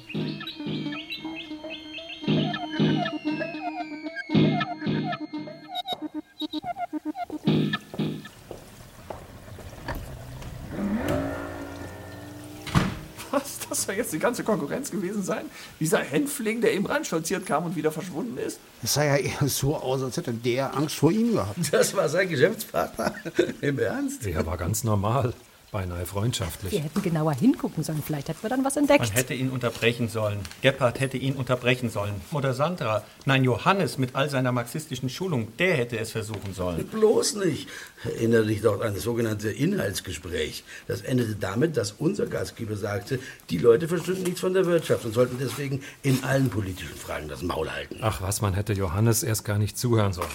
Soll 13.75 13.95
jetzt 13.95 14.13
die 14.13 14.19
ganze 14.19 14.43
Konkurrenz 14.43 14.91
gewesen 14.91 15.23
sein? 15.23 15.45
Dieser 15.79 15.99
Hänfling, 15.99 16.61
der 16.61 16.73
eben 16.73 16.85
reinstolziert 16.85 17.45
kam 17.45 17.65
und 17.65 17.75
wieder 17.75 17.91
verschwunden 17.91 18.37
ist? 18.37 18.59
Es 18.83 18.93
sah 18.93 19.03
ja 19.03 19.17
eher 19.17 19.47
so 19.47 19.75
aus, 19.75 20.03
als 20.03 20.17
hätte 20.17 20.33
der 20.33 20.75
Angst 20.75 20.95
vor 20.95 21.11
ihm 21.11 21.33
gehabt. 21.33 21.57
Das 21.71 21.95
war 21.95 22.07
sein 22.09 22.29
Geschäftspartner. 22.29 23.13
Im 23.61 23.79
Ernst? 23.79 24.25
Der 24.25 24.45
war 24.45 24.57
ganz 24.57 24.83
normal. 24.83 25.33
Beinahe 25.69 26.05
freundschaftlich. 26.05 26.71
Wir 26.71 26.79
hätten 26.79 27.01
genauer 27.01 27.33
hingucken 27.33 27.83
sollen. 27.83 28.01
Vielleicht 28.01 28.29
hätten 28.29 28.41
wir 28.41 28.49
dann 28.49 28.63
was 28.63 28.77
entdeckt. 28.77 29.01
Man 29.01 29.11
hätte 29.11 29.33
ihn 29.33 29.49
unterbrechen 29.49 30.07
sollen. 30.07 30.39
Gebhard 30.61 31.01
hätte 31.01 31.17
ihn 31.17 31.35
unterbrechen 31.35 31.89
sollen. 31.89 32.21
Oder 32.31 32.53
Sandra. 32.53 33.03
Nein, 33.25 33.43
Johannes 33.43 33.97
mit 33.97 34.15
all 34.15 34.29
seiner 34.29 34.53
marxistischen 34.53 35.09
Schulung, 35.09 35.49
der 35.59 35.75
hätte 35.75 35.99
es 35.99 36.11
versuchen 36.11 36.53
sollen. 36.53 36.87
Bloß 36.87 37.35
nicht. 37.35 37.67
Erinnere 38.05 38.45
dich 38.45 38.61
doch 38.61 38.79
an 38.79 38.93
das 38.93 39.03
sogenannte 39.03 39.51
Inhaltsgespräch. 39.51 40.63
Das 40.87 41.01
endete 41.01 41.35
damit, 41.35 41.75
dass 41.75 41.91
unser 41.91 42.27
Gastgeber 42.27 42.77
sagte, 42.77 43.19
die 43.49 43.57
Leute 43.57 43.89
verstünden 43.89 44.23
nichts 44.23 44.39
von 44.39 44.53
der 44.53 44.65
Wirtschaft 44.67 45.03
und 45.03 45.13
sollten 45.13 45.37
deswegen 45.37 45.83
in 46.01 46.23
allen 46.23 46.49
politischen 46.49 46.95
Fragen 46.95 47.27
das 47.27 47.41
Maul 47.41 47.69
halten. 47.69 47.97
Ach 48.01 48.21
was, 48.21 48.39
man 48.39 48.53
hätte 48.53 48.71
Johannes 48.71 49.21
erst 49.21 49.43
gar 49.43 49.57
nicht 49.57 49.77
zuhören 49.77 50.13
sollen. 50.13 50.29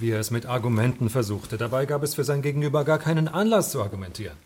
Wie 0.00 0.10
er 0.10 0.20
es 0.20 0.30
mit 0.30 0.46
Argumenten 0.46 1.10
versuchte. 1.10 1.58
Dabei 1.58 1.84
gab 1.84 2.02
es 2.02 2.14
für 2.14 2.24
sein 2.24 2.40
Gegenüber 2.40 2.84
gar 2.84 2.98
keinen 2.98 3.28
Anlass 3.28 3.70
zu 3.70 3.82
argumentieren. 3.82 4.36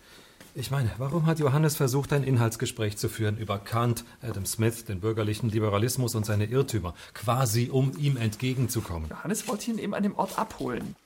Ich 0.54 0.70
meine, 0.70 0.90
warum 0.98 1.26
hat 1.26 1.38
Johannes 1.38 1.76
versucht, 1.76 2.12
ein 2.12 2.24
Inhaltsgespräch 2.24 2.96
zu 2.96 3.08
führen 3.08 3.36
über 3.36 3.58
Kant, 3.58 4.04
Adam 4.22 4.46
Smith, 4.46 4.84
den 4.84 5.00
bürgerlichen 5.00 5.50
Liberalismus 5.50 6.14
und 6.14 6.26
seine 6.26 6.46
Irrtümer, 6.46 6.94
quasi 7.14 7.68
um 7.70 7.92
ihm 7.98 8.16
entgegenzukommen? 8.16 9.10
Johannes 9.10 9.46
wollte 9.46 9.70
ihn 9.70 9.78
eben 9.78 9.94
an 9.94 10.02
dem 10.02 10.16
Ort 10.16 10.38
abholen. 10.38 10.96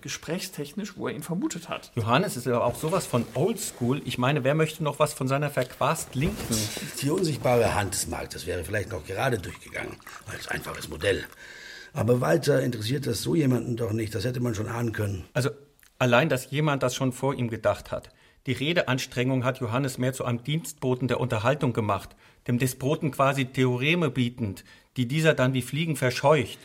Gesprächstechnisch, 0.00 0.96
wo 0.96 1.08
er 1.08 1.14
ihn 1.14 1.22
vermutet 1.22 1.68
hat. 1.68 1.92
Johannes 1.94 2.36
ist 2.36 2.46
aber 2.46 2.64
auch 2.64 2.76
sowas 2.76 3.06
von 3.06 3.24
oldschool. 3.34 4.02
Ich 4.04 4.18
meine, 4.18 4.44
wer 4.44 4.54
möchte 4.54 4.82
noch 4.82 4.98
was 4.98 5.12
von 5.12 5.28
seiner 5.28 5.48
verquast 5.48 6.14
Linken? 6.14 6.56
Die 7.00 7.10
unsichtbare 7.10 7.74
Hand 7.74 7.94
des 7.94 8.08
Marktes 8.08 8.46
wäre 8.46 8.64
vielleicht 8.64 8.90
noch 8.90 9.04
gerade 9.04 9.38
durchgegangen, 9.38 9.96
als 10.26 10.48
einfaches 10.48 10.88
Modell. 10.88 11.24
Aber 11.94 12.20
weiter 12.20 12.62
interessiert 12.62 13.06
das 13.06 13.22
so 13.22 13.34
jemanden 13.34 13.76
doch 13.76 13.92
nicht, 13.92 14.14
das 14.14 14.24
hätte 14.24 14.40
man 14.40 14.54
schon 14.54 14.68
ahnen 14.68 14.92
können. 14.92 15.24
Also 15.34 15.50
allein, 15.98 16.28
dass 16.28 16.50
jemand 16.50 16.82
das 16.82 16.94
schon 16.94 17.12
vor 17.12 17.34
ihm 17.34 17.48
gedacht 17.48 17.92
hat. 17.92 18.10
Die 18.46 18.52
Redeanstrengung 18.52 19.44
hat 19.44 19.60
Johannes 19.60 19.98
mehr 19.98 20.12
zu 20.12 20.24
einem 20.24 20.42
Dienstboten 20.42 21.06
der 21.06 21.20
Unterhaltung 21.20 21.72
gemacht, 21.72 22.16
dem 22.48 22.58
Despoten 22.58 23.12
quasi 23.12 23.44
Theoreme 23.44 24.10
bietend, 24.10 24.64
die 24.96 25.06
dieser 25.06 25.34
dann 25.34 25.54
wie 25.54 25.62
Fliegen 25.62 25.94
verscheucht. 25.94 26.58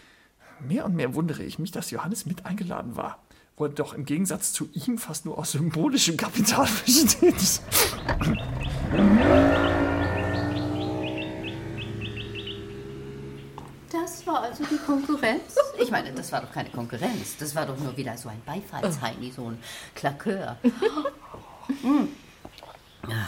Mehr 0.60 0.86
und 0.86 0.96
mehr 0.96 1.14
wundere 1.14 1.44
ich 1.44 1.60
mich, 1.60 1.70
dass 1.70 1.92
Johannes 1.92 2.26
mit 2.26 2.48
eingeladen 2.48 2.96
war, 2.96 3.22
wo 3.58 3.66
er 3.66 3.70
doch 3.70 3.94
im 3.94 4.06
Gegensatz 4.06 4.54
zu 4.54 4.68
ihm 4.74 4.98
fast 4.98 5.26
nur 5.26 5.38
aus 5.38 5.52
symbolischem 5.52 6.18
Kapital 6.18 6.68
besteht. 6.86 7.62
Das 13.92 14.26
war 14.26 14.42
also 14.42 14.64
die 14.64 14.78
Konkurrenz? 14.84 15.56
Ich 15.80 15.92
meine, 15.92 16.12
das 16.12 16.32
war 16.32 16.42
doch 16.42 16.52
keine 16.52 16.72
Konkurrenz. 16.72 17.38
Das 17.38 17.54
war 17.54 17.68
doch 17.68 17.78
nur 17.78 17.96
wieder 17.96 18.18
so 18.18 18.30
ein 18.30 18.42
Beifallsheini, 18.48 19.32
so 19.32 19.52
ein 19.52 19.60
Klakör. 19.94 20.58
Hm. 21.82 22.10
Ja. 23.10 23.28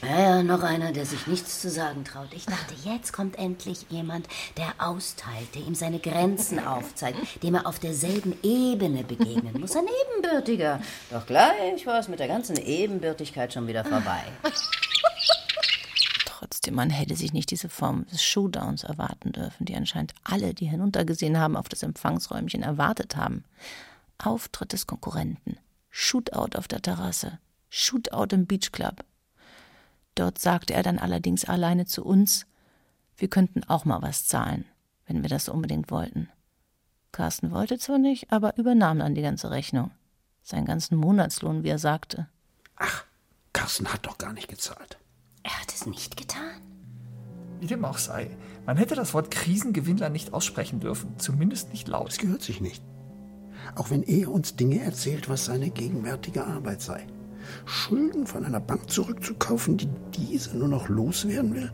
Ja, 0.00 0.44
noch 0.44 0.62
einer, 0.62 0.92
der 0.92 1.04
sich 1.04 1.26
nichts 1.26 1.60
zu 1.60 1.68
sagen 1.68 2.04
traut. 2.04 2.28
Ich 2.32 2.46
dachte, 2.46 2.72
jetzt 2.84 3.12
kommt 3.12 3.36
endlich 3.36 3.86
jemand, 3.90 4.28
der 4.56 4.72
austeilt, 4.78 5.54
der 5.56 5.62
ihm 5.62 5.74
seine 5.74 5.98
Grenzen 5.98 6.64
aufzeigt, 6.64 7.42
dem 7.42 7.56
er 7.56 7.66
auf 7.66 7.80
derselben 7.80 8.32
Ebene 8.44 9.02
begegnen 9.02 9.60
muss. 9.60 9.74
Ein 9.74 9.86
Ebenbürtiger. 10.12 10.80
Doch 11.10 11.26
gleich 11.26 11.84
war 11.84 11.98
es 11.98 12.06
mit 12.06 12.20
der 12.20 12.28
ganzen 12.28 12.56
Ebenbürtigkeit 12.56 13.52
schon 13.52 13.66
wieder 13.66 13.84
vorbei. 13.84 14.22
Trotzdem, 16.26 16.74
man 16.74 16.90
hätte 16.90 17.16
sich 17.16 17.32
nicht 17.32 17.50
diese 17.50 17.68
Form 17.68 18.06
des 18.06 18.22
Showdowns 18.22 18.84
erwarten 18.84 19.32
dürfen, 19.32 19.66
die 19.66 19.74
anscheinend 19.74 20.14
alle, 20.22 20.54
die 20.54 20.66
hinuntergesehen 20.66 21.38
haben, 21.38 21.56
auf 21.56 21.68
das 21.68 21.82
Empfangsräumchen 21.82 22.62
erwartet 22.62 23.16
haben. 23.16 23.42
Auftritt 24.18 24.72
des 24.72 24.86
Konkurrenten. 24.86 25.58
Shootout 26.00 26.56
auf 26.56 26.68
der 26.68 26.80
Terrasse. 26.80 27.40
Shootout 27.70 28.32
im 28.32 28.46
Beachclub. 28.46 29.04
Dort 30.14 30.38
sagte 30.38 30.72
er 30.72 30.84
dann 30.84 31.00
allerdings 31.00 31.44
alleine 31.44 31.86
zu 31.86 32.04
uns, 32.04 32.46
wir 33.16 33.26
könnten 33.26 33.64
auch 33.64 33.84
mal 33.84 34.00
was 34.00 34.24
zahlen, 34.24 34.64
wenn 35.08 35.22
wir 35.22 35.28
das 35.28 35.48
unbedingt 35.48 35.90
wollten. 35.90 36.28
Carsten 37.10 37.50
wollte 37.50 37.80
zwar 37.80 37.98
nicht, 37.98 38.30
aber 38.30 38.56
übernahm 38.56 39.00
dann 39.00 39.16
die 39.16 39.22
ganze 39.22 39.50
Rechnung. 39.50 39.90
Seinen 40.40 40.66
ganzen 40.66 40.96
Monatslohn, 40.96 41.64
wie 41.64 41.70
er 41.70 41.80
sagte. 41.80 42.28
Carsten 43.52 43.92
hat 43.92 44.06
doch 44.06 44.18
gar 44.18 44.32
nicht 44.32 44.46
gezahlt. 44.46 44.98
Er 45.42 45.60
hat 45.60 45.74
es 45.74 45.84
nicht 45.84 46.16
getan. 46.16 46.62
Wie 47.58 47.66
dem 47.66 47.84
auch 47.84 47.98
sei, 47.98 48.30
man 48.66 48.76
hätte 48.76 48.94
das 48.94 49.14
Wort 49.14 49.32
Krisengewinnler 49.32 50.10
nicht 50.10 50.32
aussprechen 50.32 50.78
dürfen, 50.78 51.18
zumindest 51.18 51.72
nicht 51.72 51.88
laut. 51.88 52.12
Es 52.12 52.18
gehört 52.18 52.42
sich 52.42 52.60
nicht. 52.60 52.84
Auch 53.74 53.90
wenn 53.90 54.02
er 54.02 54.30
uns 54.30 54.56
Dinge 54.56 54.80
erzählt, 54.80 55.28
was 55.28 55.46
seine 55.46 55.70
gegenwärtige 55.70 56.46
Arbeit 56.46 56.80
sei. 56.82 57.06
Schulden 57.64 58.26
von 58.26 58.44
einer 58.44 58.60
Bank 58.60 58.90
zurückzukaufen, 58.90 59.78
die 59.78 59.88
diese 60.16 60.56
nur 60.56 60.68
noch 60.68 60.88
loswerden 60.88 61.54
will 61.54 61.70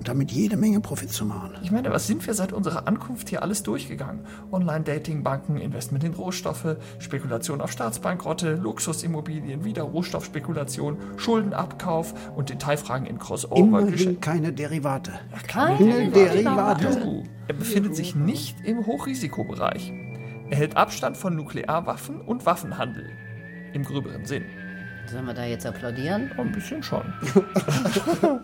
und 0.00 0.08
damit 0.08 0.32
jede 0.32 0.56
Menge 0.56 0.80
Profit 0.80 1.12
zu 1.12 1.26
machen. 1.26 1.52
Ich 1.62 1.70
meine, 1.70 1.90
was 1.90 2.06
sind 2.06 2.26
wir 2.26 2.32
seit 2.32 2.54
unserer 2.54 2.88
Ankunft 2.88 3.28
hier 3.28 3.42
alles 3.42 3.62
durchgegangen? 3.62 4.24
Online-Dating, 4.50 5.22
Banken, 5.22 5.58
Investment 5.58 6.04
in 6.04 6.14
Rohstoffe, 6.14 6.76
Spekulation 6.98 7.60
auf 7.60 7.70
Staatsbankrotte, 7.70 8.54
Luxusimmobilien, 8.54 9.62
wieder 9.62 9.82
Rohstoffspekulation, 9.82 10.96
Schuldenabkauf 11.18 12.14
und 12.34 12.48
Detailfragen 12.48 13.06
in 13.06 13.18
Crossover. 13.18 13.58
Immerhin 13.58 14.18
keine 14.20 14.54
Derivate. 14.54 15.12
Keine 15.46 16.10
Derivate. 16.10 17.24
Er 17.48 17.54
befindet 17.54 17.94
sich 17.94 18.14
nicht 18.14 18.56
im 18.64 18.86
Hochrisikobereich. 18.86 19.92
Er 20.50 20.56
hält 20.56 20.76
Abstand 20.76 21.16
von 21.16 21.36
Nuklearwaffen 21.36 22.20
und 22.20 22.44
Waffenhandel. 22.44 23.08
Im 23.72 23.84
gröberen 23.84 24.24
Sinn. 24.24 24.44
Sollen 25.06 25.26
wir 25.26 25.34
da 25.34 25.44
jetzt 25.44 25.64
applaudieren? 25.64 26.32
Ein 26.36 26.50
bisschen 26.50 26.82
schon. 26.82 27.04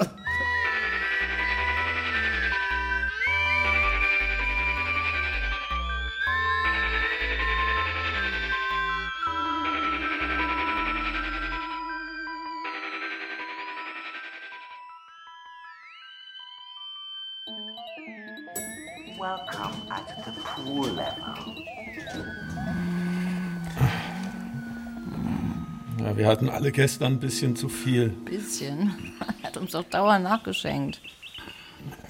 Ja, 26.16 26.22
wir 26.22 26.28
hatten 26.28 26.48
alle 26.48 26.72
gestern 26.72 27.14
ein 27.14 27.20
bisschen 27.20 27.56
zu 27.56 27.68
viel. 27.68 28.08
Bisschen. 28.08 29.14
Er 29.42 29.48
hat 29.48 29.56
uns 29.58 29.72
doch 29.72 29.84
dauernd 29.84 30.24
nachgeschenkt. 30.24 31.02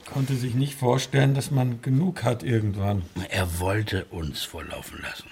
Konnte 0.04 0.36
sich 0.36 0.54
nicht 0.54 0.74
vorstellen, 0.76 1.34
dass 1.34 1.50
man 1.50 1.82
genug 1.82 2.22
hat 2.22 2.44
irgendwann. 2.44 3.02
Er 3.30 3.58
wollte 3.58 4.04
uns 4.06 4.44
volllaufen 4.44 5.02
lassen. 5.02 5.26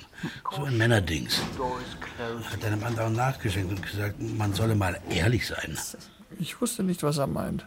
So 0.56 0.64
ein 0.64 0.76
Männerdings. 0.76 1.40
Hat 2.50 2.64
einem 2.64 2.82
anderen 2.82 3.12
nachgeschenkt 3.12 3.70
und 3.70 3.82
gesagt, 3.82 4.16
man 4.20 4.52
solle 4.52 4.74
mal 4.74 5.00
ehrlich 5.08 5.46
sein. 5.46 5.78
Ich 6.40 6.60
wusste 6.60 6.82
nicht, 6.82 7.04
was 7.04 7.18
er 7.18 7.28
meint. 7.28 7.64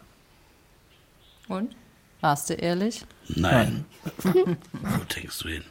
Und? 1.48 1.74
Warst 2.20 2.50
du 2.50 2.56
ehrlich? 2.56 3.06
Nein. 3.30 3.86
Wo 4.24 5.04
denkst 5.16 5.40
du 5.40 5.48
hin? 5.48 5.64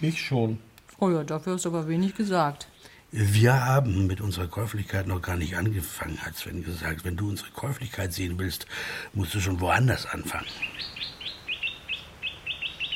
Ich 0.00 0.22
schon. 0.22 0.58
Oh 0.98 1.10
ja, 1.10 1.22
dafür 1.24 1.54
hast 1.54 1.66
du 1.66 1.68
aber 1.68 1.88
wenig 1.88 2.14
gesagt. 2.14 2.66
Wir 3.12 3.64
haben 3.64 4.06
mit 4.06 4.20
unserer 4.20 4.46
Käuflichkeit 4.46 5.08
noch 5.08 5.20
gar 5.20 5.36
nicht 5.36 5.56
angefangen, 5.56 6.18
hat 6.18 6.36
Sven 6.36 6.62
gesagt. 6.62 7.04
Wenn 7.04 7.16
du 7.16 7.28
unsere 7.28 7.50
Käuflichkeit 7.50 8.12
sehen 8.12 8.38
willst, 8.38 8.66
musst 9.14 9.34
du 9.34 9.40
schon 9.40 9.60
woanders 9.60 10.06
anfangen. 10.06 10.46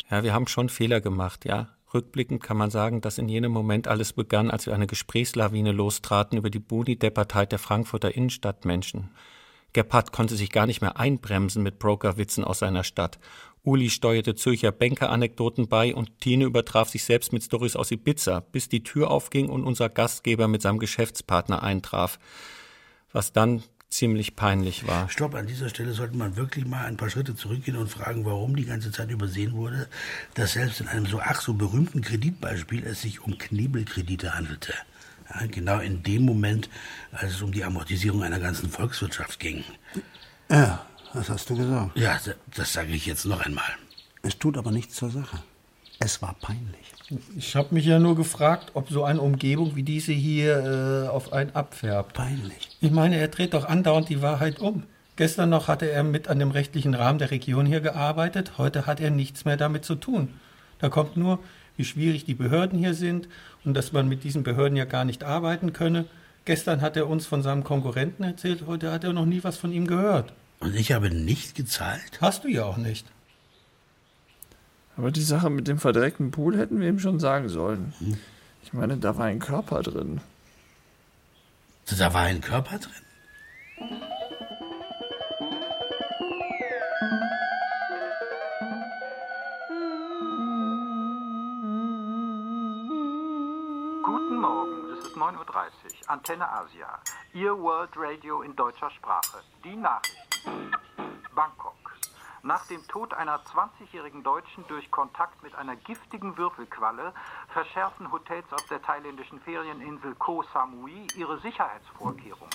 Ja, 0.09 0.23
wir 0.23 0.33
haben 0.33 0.47
schon 0.47 0.69
Fehler 0.69 1.01
gemacht, 1.01 1.45
ja. 1.45 1.71
Rückblickend 1.93 2.43
kann 2.43 2.57
man 2.57 2.71
sagen, 2.71 3.01
dass 3.01 3.19
in 3.19 3.29
jenem 3.29 3.51
Moment 3.51 3.89
alles 3.89 4.13
begann, 4.13 4.51
als 4.51 4.67
wir 4.67 4.75
eine 4.75 4.87
Gesprächslawine 4.87 5.73
lostraten 5.73 6.39
über 6.39 6.51
die 6.51 6.61
Boni-Deppertheit 6.61 7.51
der 7.51 7.59
Frankfurter 7.59 8.15
Innenstadtmenschen. 8.15 9.11
Gebhardt 9.73 10.13
konnte 10.13 10.37
sich 10.37 10.51
gar 10.51 10.67
nicht 10.67 10.81
mehr 10.81 10.99
einbremsen 10.99 11.63
mit 11.63 11.81
Brokerwitzen 11.81 12.45
aus 12.45 12.61
seiner 12.61 12.85
Stadt. 12.85 13.19
Uli 13.65 13.89
steuerte 13.89 14.35
Zürcher 14.35 14.73
Banker-Anekdoten 14.73 15.69
bei 15.69 15.95
und 15.95 16.21
Tine 16.21 16.45
übertraf 16.45 16.91
sich 16.91 17.03
selbst 17.05 17.33
mit 17.33 17.43
Storys 17.43 17.77
aus 17.77 17.91
Ibiza, 17.91 18.41
bis 18.41 18.69
die 18.69 18.83
Tür 18.83 19.11
aufging 19.11 19.49
und 19.49 19.65
unser 19.65 19.89
Gastgeber 19.89 20.49
mit 20.49 20.61
seinem 20.63 20.79
Geschäftspartner 20.79 21.63
eintraf. 21.63 22.19
Was 23.13 23.33
dann 23.33 23.63
ziemlich 23.89 24.37
peinlich 24.37 24.87
war. 24.87 25.09
Stopp, 25.09 25.35
an 25.35 25.47
dieser 25.47 25.69
Stelle 25.69 25.93
sollte 25.93 26.17
man 26.17 26.37
wirklich 26.37 26.67
mal 26.67 26.85
ein 26.85 26.97
paar 26.97 27.09
Schritte 27.09 27.37
zurückgehen 27.37 27.77
und 27.77 27.89
fragen, 27.89 28.25
warum 28.25 28.57
die 28.57 28.67
ganze 28.67 28.91
Zeit 28.91 29.11
übersehen 29.11 29.55
wurde, 29.55 29.89
dass 30.35 30.55
selbst 30.55 30.81
in 30.81 30.89
einem 30.89 31.07
so 31.07 31.21
ach 31.21 31.41
so 31.41 31.55
berühmten 31.55 32.03
Kreditbeispiel 32.03 32.85
es 32.85 33.03
sich 33.03 33.23
um 33.23 33.39
Knebelkredite 33.39 34.35
handelte. 34.35 34.75
Ja, 35.31 35.47
genau 35.47 35.79
in 35.79 36.03
dem 36.03 36.25
Moment, 36.25 36.69
als 37.13 37.33
es 37.35 37.43
um 37.43 37.53
die 37.53 37.65
Amortisierung 37.65 38.23
einer 38.23 38.41
ganzen 38.41 38.69
Volkswirtschaft 38.69 39.41
ging. 39.41 39.65
Ja, 40.51 40.85
das 41.15 41.31
hast 41.31 41.49
du 41.51 41.57
gesagt. 41.57 41.97
Ja, 41.97 42.19
das, 42.25 42.37
das 42.55 42.73
sage 42.73 42.93
ich 42.93 43.07
jetzt 43.07 43.25
noch 43.25 43.41
einmal. 43.41 43.65
Es 44.23 44.39
tut 44.39 44.59
aber 44.59 44.71
nichts 44.71 44.97
zur 44.97 45.11
Sache. 45.11 45.39
Es 46.01 46.21
war 46.21 46.35
peinlich. 46.41 46.93
Ich 47.37 47.55
habe 47.57 47.75
mich 47.75 47.87
ja 47.87 47.99
nur 47.99 48.17
gefragt, 48.17 48.73
ob 48.75 48.91
so 48.91 49.05
eine 49.05 49.21
Umgebung 49.21 49.77
wie 49.77 49.83
diese 49.83 50.13
hier 50.13 51.07
äh, 51.07 51.09
auf 51.09 51.33
einen 51.33 51.55
abfärbt. 51.55 52.15
Peinlich. 52.15 52.77
Ich 52.81 52.91
meine, 52.91 53.17
er 53.17 53.29
dreht 53.29 53.55
doch 53.55 53.65
andauernd 53.65 54.09
die 54.09 54.21
Wahrheit 54.21 54.59
um. 54.59 54.85
Gestern 55.17 55.51
noch 55.51 55.69
hatte 55.69 55.89
er 55.89 56.03
mit 56.03 56.29
an 56.29 56.41
dem 56.41 56.51
rechtlichen 56.51 56.95
Rahmen 56.95 57.21
der 57.21 57.31
Region 57.31 57.67
hier 57.67 57.81
gearbeitet, 57.81 58.59
heute 58.59 58.87
hat 58.87 59.01
er 59.01 59.11
nichts 59.11 59.45
mehr 59.45 59.57
damit 59.57 59.85
zu 59.85 59.95
tun. 59.95 60.29
Da 60.81 60.89
kommt 60.89 61.17
nur, 61.17 61.39
wie 61.77 61.85
schwierig 61.85 62.25
die 62.25 62.35
Behörden 62.35 62.79
hier 62.79 62.95
sind 62.95 63.29
und 63.65 63.75
dass 63.75 63.93
man 63.93 64.09
mit 64.09 64.25
diesen 64.25 64.43
Behörden 64.43 64.77
ja 64.77 64.87
gar 64.87 65.05
nicht 65.05 65.23
arbeiten 65.23 65.73
könne. 65.73 66.07
Gestern 66.45 66.81
hat 66.81 66.97
er 66.97 67.09
uns 67.09 67.27
von 67.27 67.43
seinem 67.43 67.63
Konkurrenten 67.63 68.25
erzählt, 68.25 68.65
heute 68.67 68.91
hat 68.91 69.05
er 69.05 69.13
noch 69.13 69.25
nie 69.25 69.45
was 69.45 69.57
von 69.57 69.73
ihm 69.73 69.87
gehört. 69.87 70.33
Und 70.65 70.75
ich 70.77 70.93
habe 70.93 71.11
nicht 71.11 71.55
gezahlt? 71.55 72.23
Hast 72.23 72.45
du 72.45 72.49
ja 72.49 72.65
auch 72.65 72.79
nicht. 72.79 73.07
Aber 74.97 75.11
die 75.11 75.21
Sache 75.21 75.51
mit 75.51 75.69
dem 75.69 75.79
verdreckten 75.79 76.31
Pool 76.31 76.57
hätten 76.57 76.81
wir 76.81 76.89
ihm 76.89 76.99
schon 76.99 77.21
sagen 77.21 77.51
sollen. 77.51 77.93
Ich 78.63 78.73
meine, 78.73 78.97
da 78.97 79.19
war 79.19 79.27
ein 79.27 79.41
Körper 79.41 79.83
drin. 79.83 80.23
Da 81.99 82.15
war 82.15 82.23
ein 82.23 82.41
Körper 82.41 82.79
drin? 82.79 82.93
Guten 94.03 94.41
Morgen, 94.41 94.93
es 94.99 95.05
ist 95.05 95.15
9.30 95.15 95.35
Uhr, 95.37 95.41
Antenne 96.07 96.49
Asia, 96.49 97.01
Ihr 97.35 97.51
World 97.59 97.91
Radio 97.97 98.41
in 98.41 98.57
deutscher 98.57 98.91
Sprache. 98.91 99.43
Die 99.63 99.77
Nachrichten. 99.77 100.34
Bangkok. 101.35 101.75
Nach 102.43 102.67
dem 102.67 102.87
Tod 102.89 103.15
einer 103.15 103.41
20-jährigen 103.41 104.23
Deutschen 104.23 104.67
durch 104.69 104.91
Kontakt 104.91 105.43
mit 105.43 105.55
einer 105.55 105.77
giftigen 105.77 106.37
Würfelqualle 106.37 107.15
verschärfen 107.49 108.13
Hotels 108.13 108.53
auf 108.53 108.67
der 108.67 108.83
thailändischen 108.83 109.41
Ferieninsel 109.41 110.15
Koh 110.17 110.43
Samui 110.53 111.07
ihre 111.17 111.39
Sicherheitsvorkehrungen. 111.41 112.55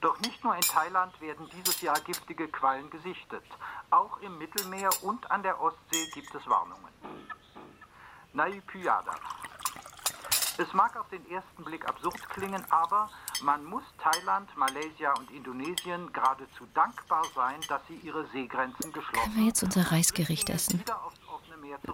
Doch 0.00 0.18
nicht 0.20 0.42
nur 0.44 0.54
in 0.54 0.62
Thailand 0.62 1.20
werden 1.20 1.48
dieses 1.52 1.80
Jahr 1.80 1.98
giftige 2.00 2.48
Quallen 2.48 2.88
gesichtet. 2.90 3.44
Auch 3.90 4.18
im 4.18 4.38
Mittelmeer 4.38 4.90
und 5.02 5.30
an 5.30 5.42
der 5.42 5.60
Ostsee 5.60 6.10
gibt 6.14 6.34
es 6.34 6.48
Warnungen. 6.48 6.92
Naypyada. 8.32 9.14
Es 10.58 10.72
mag 10.72 10.96
auf 10.96 11.08
den 11.10 11.28
ersten 11.30 11.64
Blick 11.64 11.86
absurd 11.86 12.28
klingen, 12.30 12.64
aber 12.70 13.10
man 13.42 13.64
muss 13.64 13.82
Thailand, 13.98 14.48
Malaysia 14.56 15.12
und 15.18 15.30
Indonesien 15.30 16.10
geradezu 16.12 16.66
dankbar 16.72 17.24
sein, 17.34 17.60
dass 17.68 17.82
sie 17.88 17.96
ihre 17.96 18.26
Seegrenzen 18.28 18.92
geschlossen 18.92 19.22
Können 19.22 19.36
wir 19.36 19.44
jetzt 19.44 19.62
unser 19.62 19.92
Reisgericht 19.92 20.48
essen? 20.48 20.82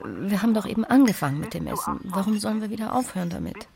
Wir 0.05 0.42
haben 0.42 0.55
doch 0.55 0.66
eben 0.66 0.85
angefangen 0.85 1.40
mit 1.40 1.55
dem 1.55 1.66
Essen. 1.66 2.01
Warum 2.05 2.38
sollen 2.38 2.61
wir 2.61 2.70
wieder 2.70 2.92
aufhören 2.92 3.31
damit? 3.31 3.66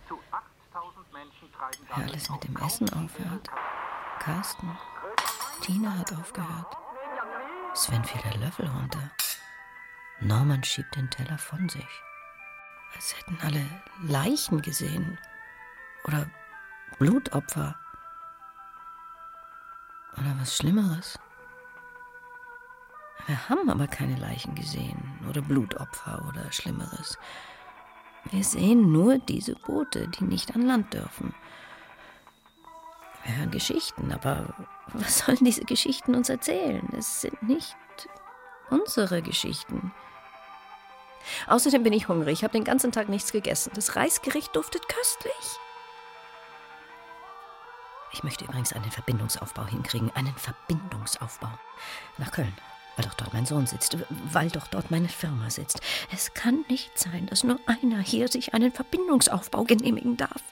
Wer 1.95 2.05
alles 2.05 2.31
mit 2.31 2.45
dem 2.45 2.57
Essen 2.57 2.89
aufhört? 2.93 3.51
Carsten. 4.21 4.77
Tina 5.63 5.99
hat 5.99 6.13
aufgehört. 6.13 6.77
Sven 7.75 8.05
fiel 8.05 8.21
der 8.23 8.39
Löffel 8.39 8.69
runter. 8.69 9.11
Norman 10.21 10.63
schiebt 10.63 10.95
den 10.95 11.11
Teller 11.11 11.39
von 11.39 11.69
sich. 11.69 12.03
Als 12.95 13.17
hätten 13.17 13.39
alle 13.43 13.65
Leichen 14.03 14.63
gesehen. 14.63 15.19
Oder 16.05 16.31
Blutopfer. 16.99 17.77
Oder 20.17 20.35
was 20.39 20.57
Schlimmeres. 20.57 21.19
Wir 23.27 23.49
haben 23.49 23.69
aber 23.69 23.89
keine 23.89 24.17
Leichen 24.17 24.55
gesehen 24.55 25.19
oder 25.29 25.43
Blutopfer 25.43 26.25
oder 26.29 26.53
Schlimmeres. 26.53 27.19
Wir 28.31 28.45
sehen 28.45 28.93
nur 28.93 29.19
diese 29.19 29.57
Boote, 29.57 30.09
die 30.09 30.25
nicht 30.25 30.55
an 30.55 30.63
Land 30.63 30.95
dürfen. 30.95 31.35
Wir 33.25 33.37
hören 33.37 33.51
Geschichten, 33.51 34.13
aber 34.13 34.55
was 34.93 35.19
sollen 35.19 35.39
diese 35.41 35.65
Geschichten 35.65 36.15
uns 36.15 36.29
erzählen? 36.29 36.89
Es 36.97 37.23
sind 37.23 37.43
nicht 37.43 37.77
unsere 38.71 39.23
Geschichten. 39.23 39.93
Außerdem 41.47 41.83
bin 41.83 41.93
ich 41.93 42.09
hungrig. 42.09 42.35
Ich 42.35 42.45
habe 42.45 42.53
den 42.53 42.65
ganzen 42.65 42.93
Tag 42.93 43.09
nichts 43.09 43.33
gegessen. 43.33 43.73
Das 43.75 43.97
Reisgericht 43.97 44.55
duftet 44.55 44.89
köstlich. 44.89 45.35
Ich 48.13 48.25
möchte 48.25 48.45
übrigens 48.45 48.73
einen 48.73 48.91
Verbindungsaufbau 48.91 49.67
hinkriegen. 49.67 50.11
Einen 50.15 50.35
Verbindungsaufbau. 50.37 51.51
Nach 52.19 52.33
Köln. 52.33 52.57
Weil 52.97 53.05
doch 53.05 53.15
dort 53.15 53.35
mein 53.35 53.45
Sohn 53.45 53.67
sitzt. 53.67 53.99
Weil 54.33 54.49
doch 54.49 54.67
dort 54.69 54.91
meine 54.91 55.09
Firma 55.09 55.51
sitzt. 55.51 55.81
Es 56.13 56.33
kann 56.33 56.65
nicht 56.69 56.99
sein, 56.99 57.27
dass 57.27 57.45
nur 57.45 57.61
einer 57.67 58.01
hier 58.01 58.29
sich 58.29 58.55
einen 58.55 58.73
Verbindungsaufbau 58.73 59.65
genehmigen 59.65 60.17
darf. 60.17 60.43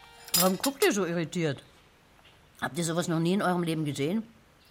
Warum 0.40 0.59
guckt 0.59 0.85
ihr 0.85 0.92
so 0.92 1.07
irritiert? 1.07 1.62
Habt 2.61 2.77
ihr 2.77 2.85
sowas 2.85 3.09
noch 3.09 3.20
nie 3.20 3.33
in 3.33 3.42
eurem 3.42 3.62
Leben 3.62 3.85
gesehen? 3.85 4.23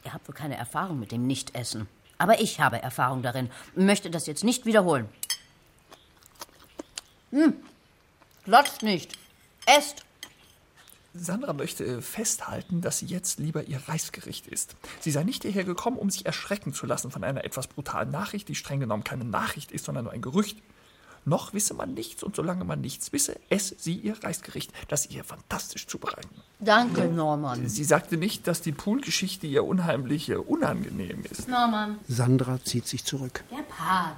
Ihr 0.06 0.14
habt 0.14 0.28
wohl 0.28 0.36
keine 0.36 0.58
Erfahrung 0.58 1.00
mit 1.00 1.12
dem 1.12 1.26
Nichtessen. 1.26 1.88
Aber 2.18 2.40
ich 2.40 2.60
habe 2.60 2.82
Erfahrung 2.82 3.22
darin 3.22 3.50
und 3.76 3.86
möchte 3.86 4.10
das 4.10 4.28
jetzt 4.28 4.44
nicht 4.44 4.66
wiederholen. 4.66 5.10
Hm. 7.34 7.54
Glotzt 8.46 8.84
nicht. 8.84 9.18
Esst. 9.66 10.04
Sandra 11.16 11.54
möchte 11.54 12.02
festhalten, 12.02 12.82
dass 12.82 13.00
sie 13.00 13.06
jetzt 13.06 13.40
lieber 13.40 13.64
ihr 13.64 13.80
Reisgericht 13.88 14.48
isst. 14.48 14.76
Sie 15.00 15.12
sei 15.12 15.24
nicht 15.24 15.44
hierher 15.44 15.64
gekommen, 15.64 15.98
um 15.98 16.10
sich 16.10 16.26
erschrecken 16.26 16.74
zu 16.74 16.86
lassen 16.86 17.12
von 17.12 17.24
einer 17.24 17.44
etwas 17.44 17.68
brutalen 17.68 18.12
Nachricht, 18.12 18.48
die 18.50 18.56
streng 18.56 18.80
genommen 18.80 19.04
keine 19.04 19.26
Nachricht 19.26 19.72
ist, 19.72 19.86
sondern 19.86 20.06
nur 20.06 20.14
ein 20.14 20.22
Gerücht. 20.22 20.58
Noch 21.26 21.54
wisse 21.54 21.74
man 21.74 21.94
nichts 21.94 22.22
und 22.22 22.36
solange 22.36 22.66
man 22.66 22.82
nichts 22.82 23.14
wisse, 23.14 23.40
esse 23.50 23.76
sie 23.80 23.96
ihr 23.96 24.22
Reisgericht, 24.24 24.72
das 24.90 25.04
sie 25.04 25.16
ihr 25.16 25.24
fantastisch 25.24 25.88
zubereiten. 25.88 26.30
Danke, 26.60 27.06
Norman. 27.06 27.68
Sie 27.70 27.84
sagte 27.84 28.18
nicht, 28.18 28.48
dass 28.48 28.62
die 28.62 28.74
Poolgeschichte 28.74 29.48
ihr 29.48 29.64
unheimlich 29.64 30.30
äh, 30.30 30.36
unangenehm 30.36 31.24
ist. 31.30 31.48
Norman. 31.48 31.98
Sandra 32.08 32.60
zieht 32.64 32.88
sich 32.88 33.06
zurück. 33.06 33.44
Der 33.52 33.64
Part. 33.64 34.18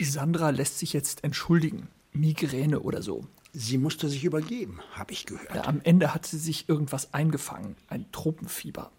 Sandra 0.00 0.50
lässt 0.50 0.78
sich 0.78 0.92
jetzt 0.92 1.24
entschuldigen. 1.24 1.88
Migräne 2.12 2.80
oder 2.80 3.02
so. 3.02 3.26
Sie 3.52 3.78
musste 3.78 4.08
sich 4.08 4.24
übergeben, 4.24 4.80
habe 4.92 5.12
ich 5.12 5.26
gehört. 5.26 5.54
Ja, 5.54 5.64
am 5.64 5.80
Ende 5.82 6.12
hat 6.12 6.26
sie 6.26 6.38
sich 6.38 6.68
irgendwas 6.68 7.14
eingefangen. 7.14 7.76
Ein 7.88 8.10
Tropenfieber. 8.12 8.90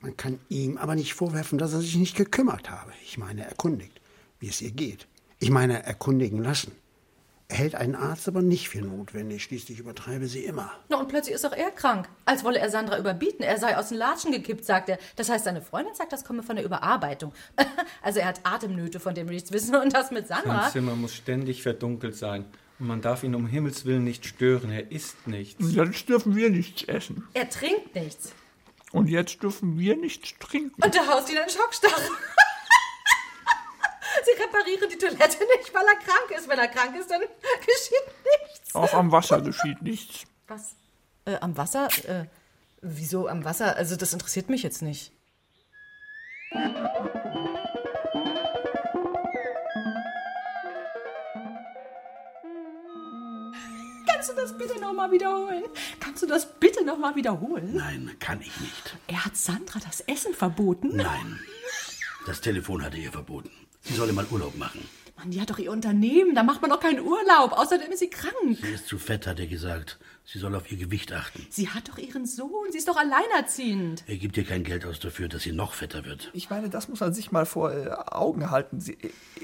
Man 0.00 0.16
kann 0.16 0.38
ihm 0.50 0.76
aber 0.76 0.94
nicht 0.94 1.14
vorwerfen, 1.14 1.58
dass 1.58 1.72
er 1.72 1.80
sich 1.80 1.96
nicht 1.96 2.14
gekümmert 2.14 2.70
habe. 2.70 2.92
Ich 3.04 3.16
meine, 3.16 3.44
erkundigt, 3.44 4.00
wie 4.38 4.48
es 4.48 4.60
ihr 4.60 4.72
geht. 4.72 5.06
Ich 5.38 5.50
meine, 5.50 5.82
erkundigen 5.82 6.42
lassen. 6.42 6.72
Er 7.54 7.58
hält 7.58 7.76
einen 7.76 7.94
Arzt 7.94 8.26
aber 8.26 8.42
nicht 8.42 8.68
für 8.68 8.80
notwendig. 8.80 9.44
Schließlich 9.44 9.78
übertreibe 9.78 10.26
sie 10.26 10.44
immer. 10.44 10.72
Na, 10.88 10.98
und 10.98 11.06
plötzlich 11.06 11.36
ist 11.36 11.46
auch 11.46 11.52
er 11.52 11.70
krank. 11.70 12.08
Als 12.24 12.42
wolle 12.42 12.58
er 12.58 12.68
Sandra 12.68 12.98
überbieten. 12.98 13.44
Er 13.44 13.58
sei 13.60 13.76
aus 13.76 13.90
den 13.90 13.98
Latschen 13.98 14.32
gekippt, 14.32 14.64
sagt 14.64 14.88
er. 14.88 14.98
Das 15.14 15.28
heißt, 15.28 15.44
seine 15.44 15.62
Freundin 15.62 15.94
sagt, 15.94 16.12
das 16.12 16.24
komme 16.24 16.42
von 16.42 16.56
der 16.56 16.64
Überarbeitung. 16.64 17.32
also 18.02 18.18
er 18.18 18.26
hat 18.26 18.40
Atemnöte, 18.42 18.98
von 18.98 19.14
dem 19.14 19.28
wir 19.28 19.34
nichts 19.34 19.52
wissen. 19.52 19.76
Und 19.76 19.94
das 19.94 20.10
mit 20.10 20.26
Sandra. 20.26 20.62
Sein 20.62 20.72
Zimmer 20.72 20.96
muss 20.96 21.14
ständig 21.14 21.62
verdunkelt 21.62 22.16
sein. 22.16 22.44
Und 22.80 22.88
man 22.88 23.00
darf 23.00 23.22
ihn 23.22 23.36
um 23.36 23.46
Himmels 23.46 23.84
Willen 23.84 24.02
nicht 24.02 24.26
stören. 24.26 24.72
Er 24.72 24.90
isst 24.90 25.28
nichts. 25.28 25.72
Jetzt 25.72 26.08
dürfen 26.08 26.34
wir 26.34 26.50
nichts 26.50 26.82
essen. 26.82 27.22
Er 27.34 27.48
trinkt 27.48 27.94
nichts. 27.94 28.32
Und 28.90 29.08
jetzt 29.08 29.40
dürfen 29.44 29.78
wir 29.78 29.96
nichts 29.96 30.34
trinken. 30.40 30.82
Und 30.82 30.92
da 30.92 31.06
haust 31.06 31.30
ihn 31.30 31.38
einen 31.38 31.50
Schockstach. 31.50 32.00
Sie 34.24 34.42
reparieren 34.42 34.88
die 34.90 34.98
Toilette 34.98 35.38
nicht, 35.56 35.74
weil 35.74 35.84
er 35.86 35.96
krank 35.96 36.30
ist. 36.36 36.48
Wenn 36.48 36.58
er 36.58 36.68
krank 36.68 36.96
ist, 36.98 37.10
dann 37.10 37.20
geschieht 37.60 38.48
nichts. 38.48 38.74
Auch 38.74 38.92
am 38.94 39.12
Wasser 39.12 39.40
geschieht 39.40 39.82
nichts. 39.82 40.24
Was? 40.48 40.74
Äh, 41.24 41.36
am 41.40 41.56
Wasser? 41.56 41.88
Äh, 42.06 42.26
wieso 42.80 43.28
am 43.28 43.44
Wasser? 43.44 43.76
Also, 43.76 43.96
das 43.96 44.12
interessiert 44.12 44.48
mich 44.48 44.62
jetzt 44.62 44.82
nicht. 44.82 45.12
Kannst 54.06 54.30
du 54.30 54.34
das 54.34 54.56
bitte 54.56 54.80
nochmal 54.80 55.10
wiederholen? 55.10 55.64
Kannst 56.00 56.22
du 56.22 56.26
das 56.26 56.58
bitte 56.58 56.84
nochmal 56.84 57.14
wiederholen? 57.16 57.74
Nein, 57.74 58.16
kann 58.20 58.40
ich 58.40 58.58
nicht. 58.60 58.96
Er 59.08 59.24
hat 59.24 59.36
Sandra 59.36 59.80
das 59.84 60.00
Essen 60.02 60.34
verboten? 60.34 60.96
Nein. 60.96 61.40
Das 62.26 62.40
Telefon 62.40 62.82
hatte 62.82 62.96
ihr 62.96 63.12
verboten. 63.12 63.50
Sie 63.84 63.94
solle 63.94 64.12
mal 64.12 64.26
Urlaub 64.30 64.56
machen. 64.56 64.80
Mann, 65.16 65.30
die 65.30 65.40
hat 65.40 65.50
doch 65.50 65.58
ihr 65.58 65.70
Unternehmen, 65.70 66.34
da 66.34 66.42
macht 66.42 66.60
man 66.60 66.70
doch 66.70 66.80
keinen 66.80 67.00
Urlaub. 67.00 67.52
Außerdem 67.52 67.92
ist 67.92 68.00
sie 68.00 68.10
krank. 68.10 68.58
Sie 68.60 68.72
ist 68.72 68.88
zu 68.88 68.98
fett, 68.98 69.26
hat 69.26 69.38
er 69.38 69.46
gesagt. 69.46 69.98
Sie 70.24 70.38
soll 70.38 70.54
auf 70.54 70.72
ihr 70.72 70.78
Gewicht 70.78 71.12
achten. 71.12 71.46
Sie 71.50 71.68
hat 71.68 71.88
doch 71.88 71.98
ihren 71.98 72.26
Sohn, 72.26 72.72
sie 72.72 72.78
ist 72.78 72.88
doch 72.88 72.96
alleinerziehend. 72.96 74.04
Er 74.06 74.16
gibt 74.16 74.36
ihr 74.36 74.44
kein 74.44 74.64
Geld 74.64 74.86
aus 74.86 74.98
dafür, 74.98 75.28
dass 75.28 75.42
sie 75.42 75.52
noch 75.52 75.74
fetter 75.74 76.04
wird. 76.04 76.30
Ich 76.32 76.50
meine, 76.50 76.70
das 76.70 76.88
muss 76.88 77.00
man 77.00 77.12
sich 77.12 77.30
mal 77.30 77.46
vor 77.46 77.72
äh, 77.72 77.90
Augen 77.90 78.50
halten. 78.50 78.80
Sie, 78.80 78.96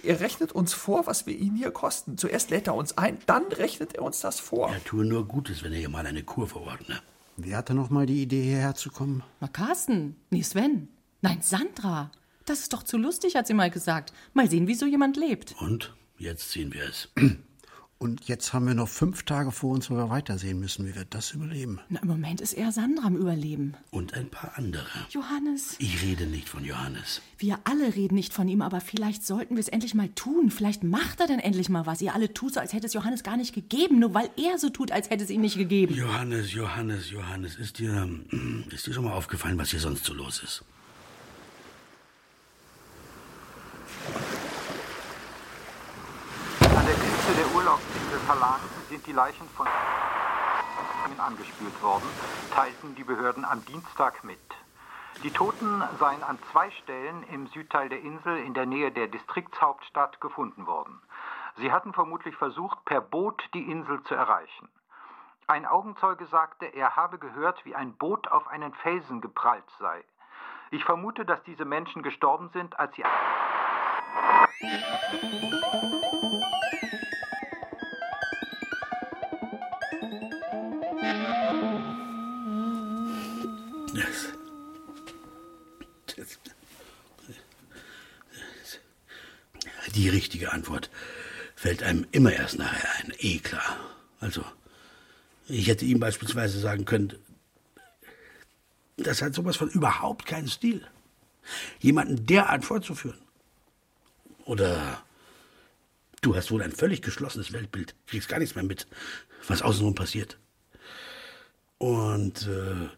er 0.02 0.20
rechnet 0.20 0.52
uns 0.52 0.72
vor, 0.72 1.06
was 1.06 1.26
wir 1.26 1.36
ihn 1.36 1.54
hier 1.54 1.70
kosten. 1.70 2.16
Zuerst 2.16 2.50
lädt 2.50 2.66
er 2.66 2.74
uns 2.74 2.96
ein, 2.96 3.18
dann 3.26 3.44
rechnet 3.44 3.94
er 3.94 4.02
uns 4.02 4.20
das 4.20 4.40
vor. 4.40 4.70
Er 4.72 4.82
tue 4.82 5.04
nur 5.04 5.28
Gutes, 5.28 5.62
wenn 5.62 5.72
er 5.72 5.80
ihr 5.80 5.90
mal 5.90 6.06
eine 6.06 6.22
Kur 6.22 6.48
verordne. 6.48 7.00
Wer 7.36 7.58
hatte 7.58 7.74
noch 7.74 7.90
mal 7.90 8.06
die 8.06 8.22
Idee, 8.22 8.42
hierher 8.42 8.74
zu 8.74 8.90
kommen? 8.90 9.22
Na, 9.40 9.48
Carsten. 9.48 10.16
Nee, 10.30 10.42
Sven. 10.42 10.88
Nein, 11.20 11.42
Sandra. 11.42 12.10
Das 12.46 12.60
ist 12.60 12.72
doch 12.72 12.82
zu 12.82 12.98
lustig, 12.98 13.36
hat 13.36 13.46
sie 13.46 13.54
mal 13.54 13.70
gesagt. 13.70 14.12
Mal 14.32 14.48
sehen, 14.48 14.66
wie 14.66 14.74
so 14.74 14.86
jemand 14.86 15.16
lebt. 15.16 15.54
Und? 15.60 15.94
Jetzt 16.18 16.50
ziehen 16.50 16.74
wir 16.74 16.84
es. 16.84 17.08
Und 18.02 18.28
jetzt 18.28 18.54
haben 18.54 18.66
wir 18.66 18.72
noch 18.72 18.88
fünf 18.88 19.24
Tage 19.24 19.52
vor 19.52 19.72
uns, 19.72 19.90
wo 19.90 19.94
wir 19.94 20.08
weitersehen 20.08 20.58
müssen. 20.58 20.86
Wie 20.86 20.94
wir 20.94 21.04
das 21.04 21.32
überleben? 21.32 21.80
Na, 21.90 22.00
im 22.00 22.08
Moment 22.08 22.40
ist 22.40 22.54
eher 22.54 22.72
Sandra 22.72 23.06
am 23.06 23.14
Überleben. 23.14 23.74
Und 23.90 24.14
ein 24.14 24.30
paar 24.30 24.56
andere. 24.56 24.86
Johannes. 25.10 25.76
Ich 25.78 26.02
rede 26.02 26.24
nicht 26.24 26.48
von 26.48 26.64
Johannes. 26.64 27.20
Wir 27.36 27.58
alle 27.64 27.94
reden 27.94 28.14
nicht 28.14 28.32
von 28.32 28.48
ihm, 28.48 28.62
aber 28.62 28.80
vielleicht 28.80 29.26
sollten 29.26 29.56
wir 29.56 29.60
es 29.60 29.68
endlich 29.68 29.94
mal 29.94 30.08
tun. 30.14 30.50
Vielleicht 30.50 30.82
macht 30.82 31.20
er 31.20 31.26
dann 31.26 31.40
endlich 31.40 31.68
mal 31.68 31.84
was. 31.84 32.00
Ihr 32.00 32.14
alle 32.14 32.32
tut 32.32 32.54
so, 32.54 32.60
als 32.60 32.72
hätte 32.72 32.86
es 32.86 32.94
Johannes 32.94 33.22
gar 33.22 33.36
nicht 33.36 33.54
gegeben, 33.54 33.98
nur 33.98 34.14
weil 34.14 34.30
er 34.38 34.56
so 34.56 34.70
tut, 34.70 34.92
als 34.92 35.10
hätte 35.10 35.24
es 35.24 35.28
ihn 35.28 35.42
nicht 35.42 35.58
gegeben. 35.58 35.94
Johannes, 35.94 36.54
Johannes, 36.54 37.10
Johannes, 37.10 37.56
ist 37.56 37.80
dir, 37.80 38.08
ist 38.70 38.86
dir 38.86 38.94
schon 38.94 39.04
mal 39.04 39.12
aufgefallen, 39.12 39.58
was 39.58 39.72
hier 39.72 39.80
sonst 39.80 40.06
so 40.06 40.14
los 40.14 40.42
ist? 40.42 40.64
An 46.76 46.86
der 46.86 46.94
Küste 46.94 47.32
der 47.34 47.54
Urlaubsinsel 47.54 48.20
Talan 48.26 48.60
sind 48.88 49.06
die 49.06 49.12
Leichen 49.12 49.48
von 49.50 49.66
angespült 51.20 51.82
worden, 51.82 52.08
teilten 52.54 52.94
die 52.94 53.04
Behörden 53.04 53.44
am 53.44 53.64
Dienstag 53.64 54.24
mit. 54.24 54.40
Die 55.22 55.30
Toten 55.30 55.82
seien 55.98 56.22
an 56.22 56.38
zwei 56.50 56.70
Stellen 56.70 57.22
im 57.24 57.46
Südteil 57.48 57.88
der 57.88 58.00
Insel 58.00 58.38
in 58.38 58.54
der 58.54 58.66
Nähe 58.66 58.90
der 58.90 59.06
Distriktshauptstadt 59.06 60.20
gefunden 60.20 60.66
worden. 60.66 61.00
Sie 61.56 61.70
hatten 61.70 61.92
vermutlich 61.92 62.36
versucht, 62.36 62.84
per 62.84 63.00
Boot 63.00 63.42
die 63.54 63.70
Insel 63.70 64.02
zu 64.04 64.14
erreichen. 64.14 64.68
Ein 65.46 65.66
Augenzeuge 65.66 66.26
sagte, 66.26 66.66
er 66.66 66.96
habe 66.96 67.18
gehört, 67.18 67.64
wie 67.64 67.74
ein 67.74 67.92
Boot 67.94 68.28
auf 68.28 68.48
einen 68.48 68.72
Felsen 68.72 69.20
geprallt 69.20 69.68
sei. 69.78 70.04
Ich 70.70 70.84
vermute, 70.84 71.24
dass 71.24 71.42
diese 71.42 71.64
Menschen 71.64 72.02
gestorben 72.02 72.50
sind, 72.50 72.78
als 72.78 72.94
sie 72.94 73.04
Die 89.94 90.08
richtige 90.08 90.52
Antwort 90.52 90.88
fällt 91.54 91.82
einem 91.82 92.06
immer 92.10 92.32
erst 92.32 92.58
nachher 92.58 92.88
ein. 92.98 93.12
Eh 93.18 93.38
klar. 93.38 93.76
Also, 94.18 94.42
ich 95.46 95.66
hätte 95.66 95.84
ihm 95.84 96.00
beispielsweise 96.00 96.58
sagen 96.58 96.86
können, 96.86 97.14
das 98.96 99.20
hat 99.20 99.34
sowas 99.34 99.56
von 99.56 99.68
überhaupt 99.68 100.24
keinen 100.24 100.48
Stil. 100.48 100.86
Jemanden 101.80 102.24
derart 102.24 102.64
vorzuführen. 102.64 103.18
Oder 104.44 105.02
du 106.22 106.34
hast 106.36 106.50
wohl 106.50 106.62
ein 106.62 106.72
völlig 106.72 107.02
geschlossenes 107.02 107.52
Weltbild, 107.52 107.94
kriegst 108.06 108.28
gar 108.28 108.38
nichts 108.38 108.54
mehr 108.54 108.64
mit, 108.64 108.86
was 109.46 109.62
außenrum 109.62 109.94
passiert. 109.94 110.38
Und 111.78 112.46
äh, 112.46 112.88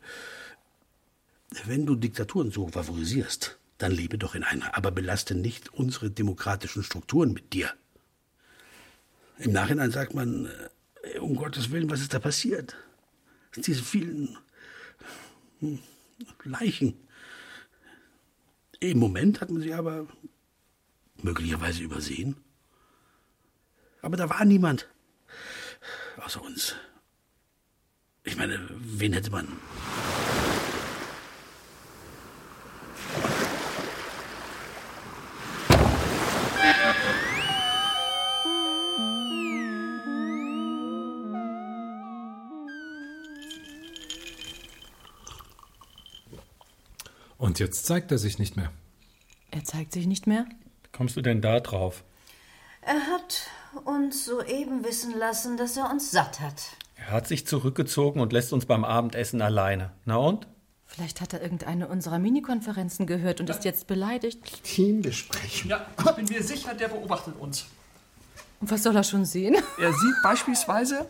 wenn 1.66 1.86
du 1.86 1.94
Diktaturen 1.94 2.50
so 2.50 2.68
favorisierst, 2.68 3.58
dann 3.78 3.92
lebe 3.92 4.18
doch 4.18 4.34
in 4.34 4.44
einer, 4.44 4.76
aber 4.76 4.90
belaste 4.90 5.34
nicht 5.34 5.72
unsere 5.74 6.10
demokratischen 6.10 6.82
Strukturen 6.82 7.32
mit 7.32 7.52
dir. 7.52 7.72
Im 9.38 9.52
Nachhinein 9.52 9.90
sagt 9.90 10.14
man, 10.14 10.48
äh, 11.02 11.18
um 11.18 11.36
Gottes 11.36 11.70
Willen, 11.70 11.90
was 11.90 12.00
ist 12.00 12.14
da 12.14 12.18
passiert? 12.18 12.76
Diese 13.56 13.82
vielen 13.82 14.38
hm, 15.60 15.78
Leichen. 16.44 16.94
Im 18.80 18.98
Moment 18.98 19.40
hat 19.40 19.50
man 19.50 19.62
sie 19.62 19.74
aber 19.74 20.06
möglicherweise 21.22 21.82
übersehen. 21.82 22.36
Aber 24.02 24.16
da 24.16 24.28
war 24.28 24.44
niemand. 24.44 24.88
Außer 26.24 26.42
uns. 26.42 26.74
Ich 28.24 28.36
meine, 28.36 28.58
wen 28.70 29.12
hätte 29.12 29.30
man? 29.30 29.48
Und 47.38 47.58
jetzt 47.58 47.86
zeigt 47.86 48.12
er 48.12 48.18
sich 48.18 48.38
nicht 48.38 48.56
mehr. 48.56 48.72
Er 49.50 49.64
zeigt 49.64 49.92
sich 49.92 50.06
nicht 50.06 50.28
mehr? 50.28 50.46
Kommst 50.92 51.16
du 51.16 51.22
denn 51.22 51.40
da 51.40 51.60
drauf? 51.60 52.04
Er 52.82 53.06
hat 53.06 53.48
uns 53.84 54.26
soeben 54.26 54.84
wissen 54.84 55.18
lassen, 55.18 55.56
dass 55.56 55.76
er 55.76 55.90
uns 55.90 56.10
satt 56.10 56.40
hat. 56.40 56.62
Er 56.96 57.10
hat 57.10 57.26
sich 57.26 57.46
zurückgezogen 57.46 58.20
und 58.20 58.32
lässt 58.32 58.52
uns 58.52 58.66
beim 58.66 58.84
Abendessen 58.84 59.40
alleine. 59.40 59.90
Na 60.04 60.16
und? 60.16 60.46
Vielleicht 60.86 61.22
hat 61.22 61.32
er 61.32 61.40
irgendeine 61.40 61.88
unserer 61.88 62.18
Minikonferenzen 62.18 63.06
gehört 63.06 63.40
und 63.40 63.48
ist 63.48 63.64
jetzt 63.64 63.86
beleidigt. 63.86 64.62
Teambesprechung. 64.64 65.70
Ja, 65.70 65.86
ich 65.98 66.10
bin 66.12 66.26
mir 66.26 66.42
sicher, 66.42 66.74
der 66.74 66.88
beobachtet 66.88 67.34
uns. 67.40 67.64
Und 68.60 68.70
was 68.70 68.82
soll 68.82 68.94
er 68.94 69.02
schon 69.02 69.24
sehen? 69.24 69.56
Er 69.80 69.92
sieht 69.92 70.14
beispielsweise 70.22 71.08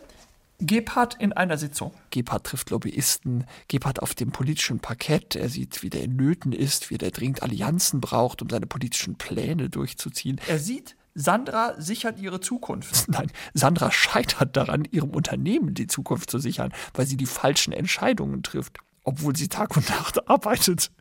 Gebhardt 0.65 1.15
in 1.19 1.33
einer 1.33 1.57
Sitzung. 1.57 1.93
Gebhardt 2.09 2.45
trifft 2.45 2.69
Lobbyisten, 2.69 3.45
Gebhardt 3.67 4.01
auf 4.01 4.15
dem 4.15 4.31
politischen 4.31 4.79
Parkett. 4.79 5.35
Er 5.35 5.49
sieht, 5.49 5.83
wie 5.83 5.89
der 5.89 6.03
in 6.03 6.15
Nöten 6.15 6.53
ist, 6.53 6.89
wie 6.89 6.97
der 6.97 7.11
dringend 7.11 7.43
Allianzen 7.43 7.99
braucht, 8.01 8.41
um 8.41 8.49
seine 8.49 8.65
politischen 8.65 9.15
Pläne 9.15 9.69
durchzuziehen. 9.69 10.39
Er 10.47 10.59
sieht, 10.59 10.95
Sandra 11.15 11.79
sichert 11.79 12.19
ihre 12.19 12.39
Zukunft. 12.39 13.07
Nein, 13.09 13.31
Sandra 13.53 13.91
scheitert 13.91 14.55
daran, 14.55 14.87
ihrem 14.89 15.11
Unternehmen 15.11 15.73
die 15.73 15.87
Zukunft 15.87 16.29
zu 16.29 16.39
sichern, 16.39 16.73
weil 16.93 17.05
sie 17.05 17.17
die 17.17 17.25
falschen 17.25 17.73
Entscheidungen 17.73 18.43
trifft, 18.43 18.77
obwohl 19.03 19.35
sie 19.35 19.49
Tag 19.49 19.75
und 19.75 19.89
Nacht 19.89 20.27
arbeitet. 20.29 20.91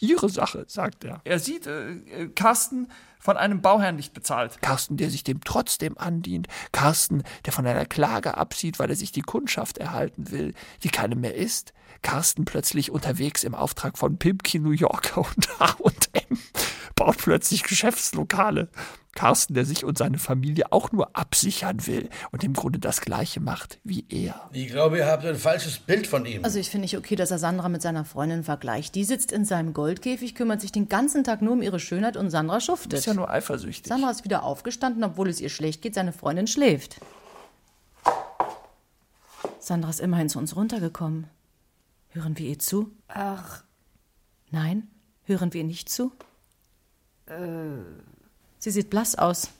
Ihre 0.00 0.28
Sache, 0.28 0.64
sagt 0.68 1.04
er. 1.04 1.20
Er 1.24 1.40
sieht 1.40 1.66
äh, 1.66 2.28
Carsten 2.34 2.86
von 3.18 3.36
einem 3.36 3.60
Bauherrn 3.60 3.96
nicht 3.96 4.14
bezahlt. 4.14 4.60
Carsten, 4.62 4.96
der 4.96 5.10
sich 5.10 5.24
dem 5.24 5.40
trotzdem 5.42 5.98
andient. 5.98 6.48
Carsten, 6.72 7.22
der 7.44 7.52
von 7.52 7.66
einer 7.66 7.86
Klage 7.86 8.36
absieht, 8.36 8.78
weil 8.78 8.90
er 8.90 8.96
sich 8.96 9.12
die 9.12 9.22
Kundschaft 9.22 9.78
erhalten 9.78 10.30
will, 10.30 10.54
die 10.82 10.88
keine 10.88 11.16
mehr 11.16 11.34
ist. 11.34 11.72
Carsten 12.02 12.44
plötzlich 12.44 12.90
unterwegs 12.90 13.44
im 13.44 13.54
Auftrag 13.54 13.98
von 13.98 14.18
Pimki 14.18 14.60
New 14.60 14.70
Yorker 14.70 15.18
und 15.18 15.48
H&M 15.60 16.38
baut 16.94 17.18
plötzlich 17.18 17.62
Geschäftslokale. 17.62 18.68
Carsten, 19.18 19.54
der 19.54 19.64
sich 19.64 19.84
und 19.84 19.98
seine 19.98 20.16
Familie 20.16 20.70
auch 20.70 20.92
nur 20.92 21.16
absichern 21.16 21.88
will 21.88 22.08
und 22.30 22.44
im 22.44 22.52
Grunde 22.52 22.78
das 22.78 23.00
Gleiche 23.00 23.40
macht 23.40 23.80
wie 23.82 24.06
er. 24.08 24.48
Ich 24.52 24.68
glaube, 24.68 24.98
ihr 24.98 25.06
habt 25.06 25.24
ein 25.24 25.34
falsches 25.34 25.80
Bild 25.80 26.06
von 26.06 26.24
ihm. 26.24 26.44
Also 26.44 26.60
ich 26.60 26.70
finde 26.70 26.82
nicht 26.82 26.96
okay, 26.96 27.16
dass 27.16 27.32
er 27.32 27.40
Sandra 27.40 27.68
mit 27.68 27.82
seiner 27.82 28.04
Freundin 28.04 28.44
vergleicht. 28.44 28.94
Die 28.94 29.02
sitzt 29.02 29.32
in 29.32 29.44
seinem 29.44 29.72
Goldkäfig, 29.72 30.36
kümmert 30.36 30.60
sich 30.60 30.70
den 30.70 30.88
ganzen 30.88 31.24
Tag 31.24 31.42
nur 31.42 31.54
um 31.54 31.62
ihre 31.62 31.80
Schönheit 31.80 32.16
und 32.16 32.30
Sandra 32.30 32.60
schuftet. 32.60 32.92
Ist 32.92 33.06
ja 33.06 33.14
nur 33.14 33.28
eifersüchtig. 33.28 33.88
Sandra 33.88 34.12
ist 34.12 34.22
wieder 34.22 34.44
aufgestanden, 34.44 35.02
obwohl 35.02 35.28
es 35.28 35.40
ihr 35.40 35.48
schlecht 35.48 35.82
geht, 35.82 35.96
seine 35.96 36.12
Freundin 36.12 36.46
schläft. 36.46 37.00
Sandra 39.58 39.90
ist 39.90 39.98
immerhin 39.98 40.28
zu 40.28 40.38
uns 40.38 40.54
runtergekommen. 40.54 41.26
Hören 42.10 42.38
wir 42.38 42.46
ihr 42.46 42.60
zu? 42.60 42.92
Ach. 43.08 43.64
Nein? 44.52 44.86
Hören 45.24 45.52
wir 45.52 45.62
ihr 45.62 45.66
nicht 45.66 45.88
zu? 45.88 46.12
Äh. 47.26 47.82
Sie 48.60 48.70
sieht 48.70 48.90
blass 48.90 49.14
aus. 49.14 49.50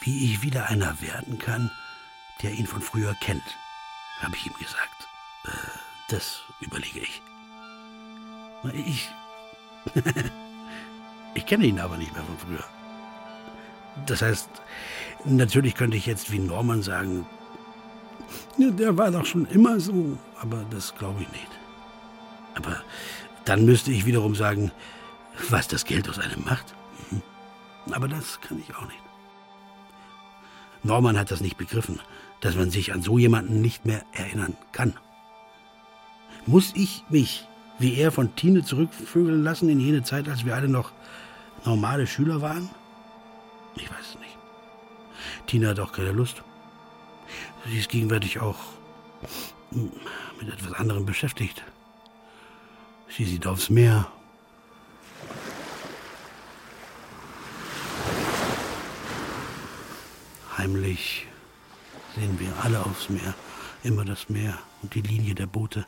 Wie 0.00 0.32
ich 0.32 0.42
wieder 0.42 0.66
einer 0.66 1.00
werden 1.00 1.38
kann, 1.38 1.70
der 2.42 2.52
ihn 2.52 2.66
von 2.66 2.80
früher 2.80 3.14
kennt, 3.20 3.42
habe 4.20 4.34
ich 4.34 4.46
ihm 4.46 4.54
gesagt. 4.54 5.08
Äh, 5.44 5.50
das 6.08 6.40
überlege 6.60 7.00
ich. 7.00 7.22
Ich. 8.72 9.08
ich 11.34 11.46
kenne 11.46 11.66
ihn 11.66 11.78
aber 11.78 11.96
nicht 11.96 12.12
mehr 12.14 12.24
von 12.24 12.38
früher. 12.38 12.64
Das 14.06 14.22
heißt, 14.22 14.48
Natürlich 15.24 15.74
könnte 15.74 15.96
ich 15.96 16.06
jetzt 16.06 16.30
wie 16.30 16.38
Norman 16.38 16.82
sagen, 16.82 17.26
ja, 18.56 18.70
der 18.70 18.96
war 18.96 19.10
doch 19.10 19.24
schon 19.24 19.46
immer 19.46 19.80
so, 19.80 20.18
aber 20.40 20.64
das 20.70 20.94
glaube 20.96 21.22
ich 21.22 21.32
nicht. 21.32 21.50
Aber 22.54 22.82
dann 23.44 23.64
müsste 23.64 23.92
ich 23.92 24.04
wiederum 24.04 24.34
sagen, 24.34 24.70
was 25.50 25.68
das 25.68 25.84
Geld 25.84 26.08
aus 26.08 26.18
einem 26.18 26.44
macht. 26.44 26.74
Mhm. 27.10 27.22
Aber 27.92 28.08
das 28.08 28.40
kann 28.40 28.58
ich 28.58 28.74
auch 28.76 28.86
nicht. 28.86 29.02
Norman 30.82 31.18
hat 31.18 31.30
das 31.30 31.40
nicht 31.40 31.56
begriffen, 31.56 32.00
dass 32.40 32.56
man 32.56 32.70
sich 32.70 32.92
an 32.92 33.02
so 33.02 33.18
jemanden 33.18 33.60
nicht 33.60 33.84
mehr 33.84 34.02
erinnern 34.12 34.56
kann. 34.72 34.94
Muss 36.46 36.72
ich 36.74 37.04
mich, 37.10 37.46
wie 37.78 37.96
er, 37.96 38.12
von 38.12 38.34
Tine 38.36 38.64
zurückvögeln 38.64 39.42
lassen 39.42 39.68
in 39.68 39.80
jene 39.80 40.02
Zeit, 40.02 40.28
als 40.28 40.44
wir 40.44 40.54
alle 40.54 40.68
noch 40.68 40.92
normale 41.64 42.06
Schüler 42.06 42.40
waren? 42.40 42.70
Ich 43.76 43.90
weiß. 43.90 44.07
Tina 45.48 45.68
hat 45.70 45.80
auch 45.80 45.92
keine 45.92 46.12
Lust. 46.12 46.42
Sie 47.66 47.78
ist 47.78 47.88
gegenwärtig 47.88 48.38
auch 48.38 48.58
mit 49.70 50.52
etwas 50.52 50.74
anderem 50.74 51.06
beschäftigt. 51.06 51.64
Sie 53.08 53.24
sieht 53.24 53.46
aufs 53.46 53.70
Meer. 53.70 54.06
Heimlich 60.58 61.26
sehen 62.14 62.38
wir 62.38 62.52
alle 62.62 62.84
aufs 62.84 63.08
Meer, 63.08 63.34
immer 63.82 64.04
das 64.04 64.28
Meer 64.28 64.58
und 64.82 64.94
die 64.94 65.00
Linie 65.00 65.34
der 65.34 65.46
Boote. 65.46 65.86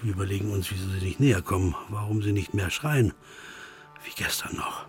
Wir 0.00 0.12
überlegen 0.14 0.50
uns, 0.52 0.70
wieso 0.70 0.88
sie 0.88 1.04
nicht 1.04 1.20
näher 1.20 1.42
kommen, 1.42 1.74
warum 1.90 2.22
sie 2.22 2.32
nicht 2.32 2.54
mehr 2.54 2.70
schreien, 2.70 3.12
wie 4.04 4.12
gestern 4.16 4.56
noch. 4.56 4.86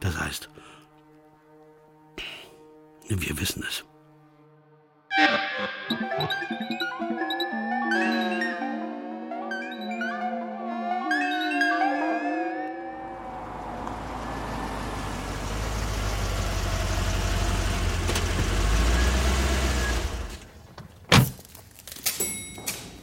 Das 0.00 0.18
heißt, 0.18 0.48
wir 3.08 3.38
wissen 3.38 3.64
es. 3.68 3.84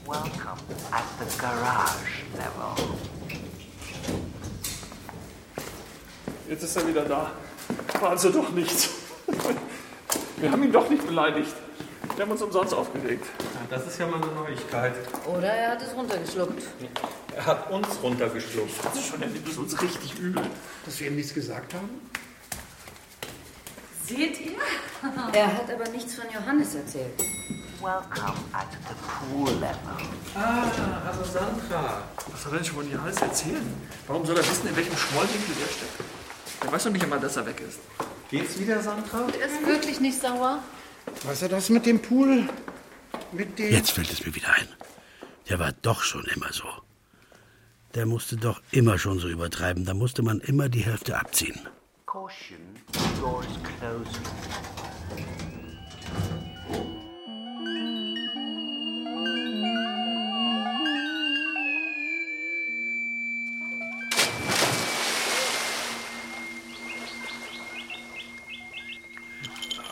Welcome 0.05 0.59
at 0.91 1.03
the 1.19 1.39
garage 1.39 2.23
level. 2.35 2.75
Jetzt 6.49 6.63
ist 6.63 6.75
er 6.75 6.87
wieder 6.87 7.05
da. 7.05 7.31
War 7.99 8.09
also 8.09 8.31
doch 8.31 8.49
nichts. 8.49 8.98
Wir 10.39 10.51
haben 10.51 10.63
ihn 10.63 10.71
doch 10.71 10.89
nicht 10.89 11.05
beleidigt. 11.05 11.53
Wir 12.15 12.23
haben 12.23 12.31
uns 12.31 12.41
umsonst 12.41 12.73
aufgeregt. 12.73 13.25
Das 13.69 13.85
ist 13.85 13.99
ja 13.99 14.07
mal 14.07 14.21
eine 14.21 14.31
Neuigkeit. 14.31 14.93
Oder 15.27 15.47
er 15.47 15.71
hat 15.71 15.81
es 15.81 15.93
runtergeschluckt. 15.93 16.63
Er 17.35 17.45
hat 17.45 17.69
uns 17.69 17.87
runtergeschluckt. 18.01 18.85
Also 18.85 19.01
schon, 19.01 19.21
er 19.21 19.27
nimmt 19.27 19.47
es 19.47 19.57
uns 19.57 19.81
richtig 19.81 20.17
übel. 20.17 20.43
Dass 20.85 20.99
wir 20.99 21.07
ihm 21.07 21.17
nichts 21.17 21.33
gesagt 21.33 21.73
haben? 21.73 21.89
Seht 24.05 24.39
ihr? 24.39 24.57
Er 25.33 25.47
hat 25.47 25.69
aber 25.73 25.89
nichts 25.89 26.15
von 26.15 26.25
Johannes 26.33 26.75
erzählt. 26.75 27.19
Welcome 27.81 28.39
at 28.53 28.67
the 28.71 28.95
pool 29.07 29.51
level. 29.53 29.75
Ah, 30.35 30.63
also 31.07 31.23
Sandra. 31.23 32.03
Was 32.31 32.43
soll 32.43 32.53
er 32.53 32.57
denn 32.57 32.65
schon 32.65 32.75
von 32.77 32.91
Johannes 32.91 33.21
erzählen? 33.21 33.73
Warum 34.07 34.25
soll 34.25 34.37
er 34.37 34.43
wissen, 34.43 34.67
in 34.67 34.75
welchem 34.75 34.97
Schmollwinkel 34.97 35.55
der 35.55 35.67
steckt? 35.67 36.63
Der 36.63 36.71
weiß 36.71 36.83
doch 36.85 36.91
nicht 36.91 37.03
einmal, 37.03 37.19
dass 37.19 37.37
er 37.37 37.45
weg 37.45 37.61
ist. 37.61 37.79
Geht's 38.29 38.59
wieder, 38.59 38.81
Sandra? 38.81 39.27
Er 39.39 39.47
ist 39.47 39.65
wirklich 39.65 39.99
nicht 39.99 40.21
sauer. 40.21 40.61
Was 41.23 41.41
er 41.41 41.49
das 41.49 41.69
mit 41.69 41.85
dem 41.87 41.99
Pool? 41.99 42.47
Mit 43.31 43.57
dem. 43.57 43.71
Jetzt 43.71 43.91
fällt 43.91 44.11
es 44.11 44.23
mir 44.23 44.35
wieder 44.35 44.53
ein. 44.53 44.67
Der 45.49 45.57
war 45.57 45.71
doch 45.81 46.03
schon 46.03 46.25
immer 46.25 46.53
so. 46.53 46.65
Der 47.95 48.05
musste 48.05 48.37
doch 48.37 48.61
immer 48.69 48.99
schon 48.99 49.17
so 49.17 49.27
übertreiben. 49.27 49.83
Da 49.83 49.95
musste 49.95 50.21
man 50.21 50.41
immer 50.41 50.69
die 50.69 50.81
Hälfte 50.81 51.17
abziehen. 51.17 51.59
Caution, 52.05 52.59
doors 53.19 53.47
closing. 53.79 54.68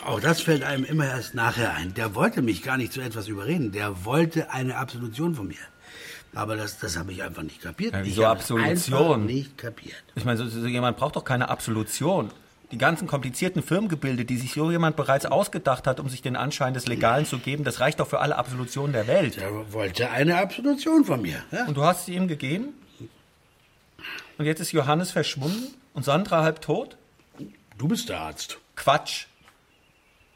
Auch 0.08 0.22
das 0.22 0.40
fällt 0.40 0.64
einem 0.64 0.86
immer 0.86 1.06
erst 1.06 1.36
nachher 1.36 1.74
ein. 1.74 1.94
Der 1.94 2.16
wollte 2.16 2.42
mich 2.42 2.64
gar 2.64 2.78
nicht 2.78 2.94
zu 2.94 3.02
etwas 3.02 3.28
überreden. 3.28 3.74
Der 3.74 4.06
wollte 4.06 4.52
eine 4.52 4.78
Absolution 4.78 5.36
von 5.36 5.50
mir. 5.50 5.58
Aber 6.34 6.56
das, 6.56 6.80
das 6.80 6.98
habe 6.98 7.12
ich 7.12 7.24
einfach 7.24 7.44
nicht 7.44 7.62
kapiert. 7.62 7.94
Ja, 7.94 8.00
es 8.02 8.08
Einfach 8.12 8.32
Absolution? 8.32 9.26
nicht 9.26 9.58
kapiert. 9.58 10.02
Ich 10.16 10.24
meine, 10.24 10.38
so, 10.38 10.48
so 10.48 10.66
jemand 10.66 10.96
braucht 10.96 11.18
doch 11.18 11.26
keine 11.26 11.50
Absolution. 11.50 12.32
Die 12.72 12.78
ganzen 12.78 13.06
komplizierten 13.06 13.62
Firmengebilde, 13.62 14.24
die 14.24 14.38
sich 14.38 14.54
so 14.54 14.72
jemand 14.72 14.96
bereits 14.96 15.26
ausgedacht 15.26 15.88
hat, 15.88 16.00
um 16.00 16.08
sich 16.08 16.22
den 16.22 16.38
Anschein 16.38 16.74
des 16.74 16.88
Legalen 16.88 17.26
zu 17.26 17.40
geben, 17.40 17.66
das 17.66 17.82
reicht 17.82 18.00
doch 18.00 18.08
für 18.08 18.20
alle 18.20 18.38
Absolutionen 18.38 18.94
der 18.94 19.08
Welt. 19.08 19.38
Er 19.38 19.74
wollte 19.74 20.10
eine 20.10 20.38
Absolution 20.38 21.04
von 21.04 21.22
mir. 21.22 21.44
Ja? 21.52 21.66
Und 21.66 21.76
du 21.76 21.84
hast 21.84 22.06
sie 22.06 22.16
ihm 22.16 22.30
gegeben? 22.30 22.70
Und 24.38 24.46
jetzt 24.46 24.62
ist 24.62 24.72
Johannes 24.72 25.12
verschwunden 25.12 25.74
und 25.94 26.04
Sandra 26.06 26.44
halb 26.44 26.62
tot? 26.62 26.96
Du 27.78 27.90
bist 27.90 28.08
der 28.08 28.22
Arzt. 28.22 28.58
Quatsch. 28.78 29.26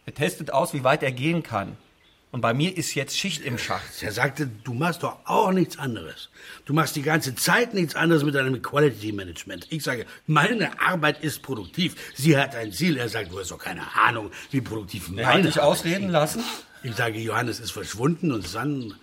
Er 0.05 0.13
testet 0.13 0.51
aus, 0.51 0.73
wie 0.73 0.83
weit 0.83 1.03
er 1.03 1.11
gehen 1.11 1.43
kann. 1.43 1.77
Und 2.31 2.39
bei 2.39 2.53
mir 2.53 2.77
ist 2.77 2.95
jetzt 2.95 3.17
Schicht 3.17 3.41
im 3.41 3.57
Schacht. 3.57 4.01
Er 4.01 4.13
sagte, 4.13 4.47
du 4.47 4.73
machst 4.73 5.03
doch 5.03 5.17
auch 5.25 5.51
nichts 5.51 5.77
anderes. 5.77 6.29
Du 6.63 6.73
machst 6.73 6.95
die 6.95 7.01
ganze 7.01 7.35
Zeit 7.35 7.73
nichts 7.73 7.95
anderes 7.95 8.23
mit 8.23 8.35
deinem 8.35 8.61
Quality 8.61 9.11
Management. 9.11 9.67
Ich 9.69 9.83
sage, 9.83 10.05
meine 10.27 10.79
Arbeit 10.79 11.21
ist 11.23 11.41
produktiv. 11.41 11.95
Sie 12.15 12.37
hat 12.37 12.55
ein 12.55 12.71
Ziel. 12.71 12.95
Er 12.95 13.09
sagt, 13.09 13.33
du 13.33 13.39
hast 13.39 13.51
doch 13.51 13.57
keine 13.57 13.83
Ahnung, 13.95 14.31
wie 14.49 14.61
produktiv 14.61 15.09
meine 15.09 15.23
Er 15.23 15.33
hat 15.33 15.43
dich 15.45 15.59
ausreden 15.59 16.05
ist. 16.05 16.11
lassen? 16.11 16.43
Ich 16.83 16.95
sage, 16.95 17.19
Johannes 17.19 17.59
ist 17.59 17.71
verschwunden 17.71 18.31
und 18.31 18.47
San... 18.47 18.93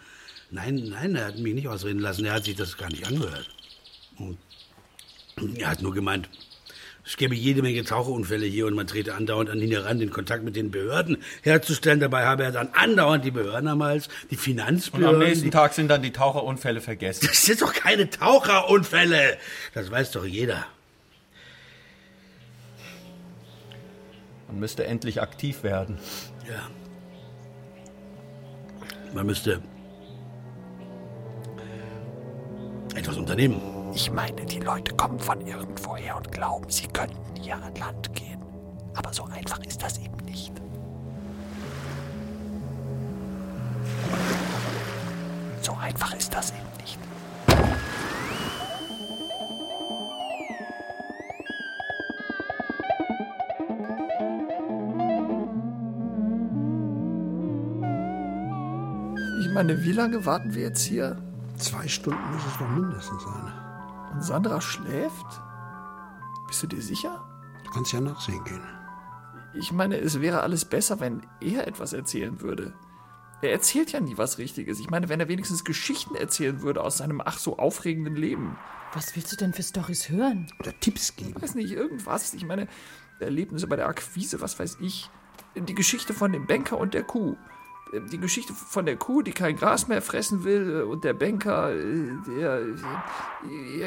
Nein, 0.51 0.77
nein, 0.89 1.15
er 1.15 1.27
hat 1.27 1.39
mich 1.39 1.55
nicht 1.55 1.69
ausreden 1.69 1.99
lassen. 1.99 2.25
Er 2.25 2.33
hat 2.33 2.45
sich 2.47 2.57
das 2.57 2.79
gar 2.79 2.89
nicht 2.89 3.07
angehört. 3.07 3.51
Und 4.17 4.39
er 5.57 5.69
hat 5.69 5.83
nur 5.83 5.93
gemeint, 5.93 6.31
es 7.09 7.17
gäbe 7.17 7.35
jede 7.35 7.63
Menge 7.63 7.83
Taucherunfälle 7.85 8.45
hier 8.45 8.67
und 8.67 8.75
man 8.75 8.87
trete 8.87 9.15
andauernd 9.15 9.49
an 9.49 9.59
ihn 9.63 9.71
heran, 9.71 9.99
den 9.99 10.11
Kontakt 10.11 10.45
mit 10.45 10.57
den 10.57 10.71
Behörden 10.71 11.17
herzustellen. 11.41 12.01
Dabei 12.01 12.27
habe 12.27 12.45
er 12.45 12.53
dann 12.53 12.69
andauernd 12.75 13.25
die 13.25 13.31
Behörden 13.31 13.67
am 13.67 13.83
Hals, 13.83 14.11
die 14.31 14.35
Und 14.35 14.43
Finanzbehörden. 14.43 15.23
am 15.23 15.27
nächsten 15.27 15.51
Tag 15.51 15.73
sind 15.73 15.89
dann 15.89 16.03
die 16.03 16.13
Taucherunfälle 16.13 16.83
vergessen. 16.83 17.27
das 17.27 17.47
sind 17.47 17.63
doch 17.63 17.73
keine 17.73 18.11
Taucherunfälle. 18.11 19.39
Das 19.73 19.91
weiß 19.91 20.11
doch 20.13 20.27
jeder. 20.27 20.67
Man 24.49 24.61
müsste 24.61 24.85
endlich 24.85 25.23
aktiv 25.23 25.63
werden. 25.63 25.99
Ja. 26.47 26.69
Man 29.15 29.25
müsste 29.25 29.63
etwas 32.95 33.17
unternehmen. 33.17 33.78
Ich 33.95 34.13
meine, 34.13 34.45
die 34.47 34.61
Leute 34.61 34.95
kommen 34.95 35.19
von 35.19 35.41
irgendwoher 35.41 36.17
und 36.17 36.31
glauben, 36.31 36.71
sie 36.71 36.87
könnten 36.89 37.37
hier 37.41 37.57
an 37.57 37.75
Land 37.77 38.15
gehen. 38.15 38.41
Aber 38.95 39.13
so 39.13 39.25
einfach 39.25 39.59
ist 39.65 39.83
das 39.83 39.99
eben 39.99 40.17
nicht. 40.25 40.53
So 45.63 45.75
einfach 45.75 46.15
ist 46.15 46.33
das 46.33 46.51
eben 46.51 46.61
nicht. 46.81 46.99
Ich 59.41 59.55
meine, 59.55 59.83
wie 59.83 59.93
lange 59.93 60.25
warten 60.25 60.55
wir 60.55 60.63
jetzt 60.63 60.83
hier? 60.83 61.17
Zwei 61.57 61.89
Stunden 61.89 62.21
muss 62.33 62.43
es 62.47 62.59
doch 62.59 62.69
mindestens 62.69 63.23
sein. 63.23 63.68
Und 64.13 64.23
Sandra 64.23 64.61
schläft? 64.61 65.27
Bist 66.47 66.63
du 66.63 66.67
dir 66.67 66.83
sicher? 66.83 67.25
Du 67.65 67.71
kannst 67.71 67.93
ja 67.93 68.01
nachsehen 68.01 68.43
gehen. 68.45 68.63
Ich 69.55 69.73
meine, 69.73 69.99
es 69.99 70.21
wäre 70.21 70.43
alles 70.43 70.65
besser, 70.65 71.01
wenn 71.01 71.27
er 71.41 71.67
etwas 71.67 71.93
erzählen 71.93 72.41
würde. 72.41 72.75
Er 73.41 73.53
erzählt 73.53 73.93
ja 73.93 74.01
nie 74.01 74.19
was 74.19 74.39
Richtiges. 74.39 74.81
Ich 74.81 74.91
meine, 74.91 75.09
wenn 75.09 75.21
er 75.21 75.29
wenigstens 75.29 75.65
Geschichten 75.65 76.15
erzählen 76.15 76.63
würde 76.63 76.83
aus 76.83 76.99
seinem 76.99 77.21
ach 77.25 77.39
so 77.39 77.59
aufregenden 77.59 78.17
Leben. 78.17 78.57
Was 78.95 79.15
willst 79.15 79.31
du 79.33 79.37
denn 79.37 79.53
für 79.53 79.63
Storys 79.63 80.09
hören? 80.09 80.51
Oder 80.59 80.79
Tipps 80.81 81.15
geben. 81.15 81.35
Ich 81.37 81.43
weiß 81.43 81.55
nicht, 81.55 81.73
irgendwas. 81.73 82.35
Ich 82.35 82.45
meine, 82.45 82.67
Erlebnisse 83.21 83.67
bei 83.67 83.77
der 83.77 83.89
Akquise, 83.89 84.41
was 84.41 84.59
weiß 84.59 84.79
ich. 84.81 85.11
Die 85.55 85.75
Geschichte 85.75 86.15
von 86.15 86.33
dem 86.33 86.47
Banker 86.47 86.79
und 86.79 86.95
der 86.95 87.03
Kuh. 87.03 87.37
Äh, 87.93 88.01
Die 88.11 88.19
Geschichte 88.19 88.53
von 88.53 88.87
der 88.87 88.97
Kuh, 88.97 89.23
die 89.23 89.33
kein 89.33 89.57
Gras 89.57 89.89
mehr 89.89 90.03
fressen 90.03 90.45
will, 90.45 90.81
äh, 90.81 90.83
und 90.83 91.05
der 91.05 91.15
Banker, 91.15 91.73
äh, 91.75 92.09
der. 92.29 92.63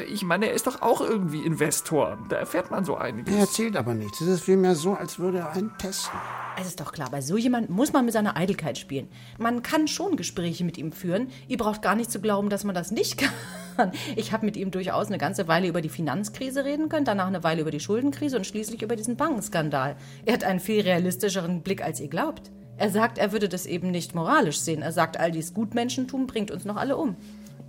Ich 0.08 0.22
meine, 0.24 0.46
er 0.46 0.54
ist 0.54 0.66
doch 0.66 0.82
auch 0.82 1.00
irgendwie 1.00 1.40
Investor. 1.42 2.18
Da 2.28 2.36
erfährt 2.36 2.70
man 2.70 2.84
so 2.84 2.96
einiges. 2.96 3.34
Er 3.34 3.40
erzählt 3.40 3.76
aber 3.76 3.94
nichts. 3.94 4.20
Es 4.20 4.28
ist 4.28 4.44
vielmehr 4.44 4.74
so, 4.74 4.94
als 4.94 5.18
würde 5.18 5.38
er 5.38 5.52
einen 5.52 5.76
testen. 5.78 6.18
Es 6.60 6.66
ist 6.66 6.80
doch 6.80 6.92
klar, 6.92 7.08
bei 7.10 7.22
so 7.22 7.38
jemand 7.38 7.70
muss 7.70 7.94
man 7.94 8.04
mit 8.04 8.12
seiner 8.12 8.36
Eitelkeit 8.36 8.76
spielen. 8.76 9.08
Man 9.38 9.62
kann 9.62 9.88
schon 9.88 10.16
Gespräche 10.16 10.64
mit 10.64 10.76
ihm 10.76 10.92
führen. 10.92 11.28
Ihr 11.48 11.56
braucht 11.56 11.80
gar 11.80 11.94
nicht 11.94 12.10
zu 12.10 12.20
glauben, 12.20 12.50
dass 12.50 12.64
man 12.64 12.74
das 12.74 12.90
nicht 12.90 13.18
kann. 13.76 13.92
Ich 14.16 14.32
habe 14.32 14.44
mit 14.44 14.56
ihm 14.58 14.70
durchaus 14.70 15.06
eine 15.06 15.16
ganze 15.16 15.48
Weile 15.48 15.66
über 15.66 15.80
die 15.80 15.88
Finanzkrise 15.88 16.64
reden 16.64 16.90
können, 16.90 17.06
danach 17.06 17.26
eine 17.26 17.42
Weile 17.42 17.62
über 17.62 17.70
die 17.70 17.80
Schuldenkrise 17.80 18.36
und 18.36 18.46
schließlich 18.46 18.82
über 18.82 18.96
diesen 18.96 19.16
Bankenskandal. 19.16 19.96
Er 20.26 20.34
hat 20.34 20.44
einen 20.44 20.60
viel 20.60 20.82
realistischeren 20.82 21.62
Blick, 21.62 21.82
als 21.82 22.00
ihr 22.00 22.08
glaubt. 22.08 22.50
Er 22.76 22.90
sagt, 22.90 23.18
er 23.18 23.32
würde 23.32 23.48
das 23.48 23.66
eben 23.66 23.90
nicht 23.90 24.14
moralisch 24.14 24.60
sehen. 24.60 24.82
Er 24.82 24.92
sagt, 24.92 25.18
all 25.18 25.30
dies 25.30 25.54
Gutmenschentum 25.54 26.26
bringt 26.26 26.50
uns 26.50 26.64
noch 26.64 26.76
alle 26.76 26.96
um. 26.96 27.16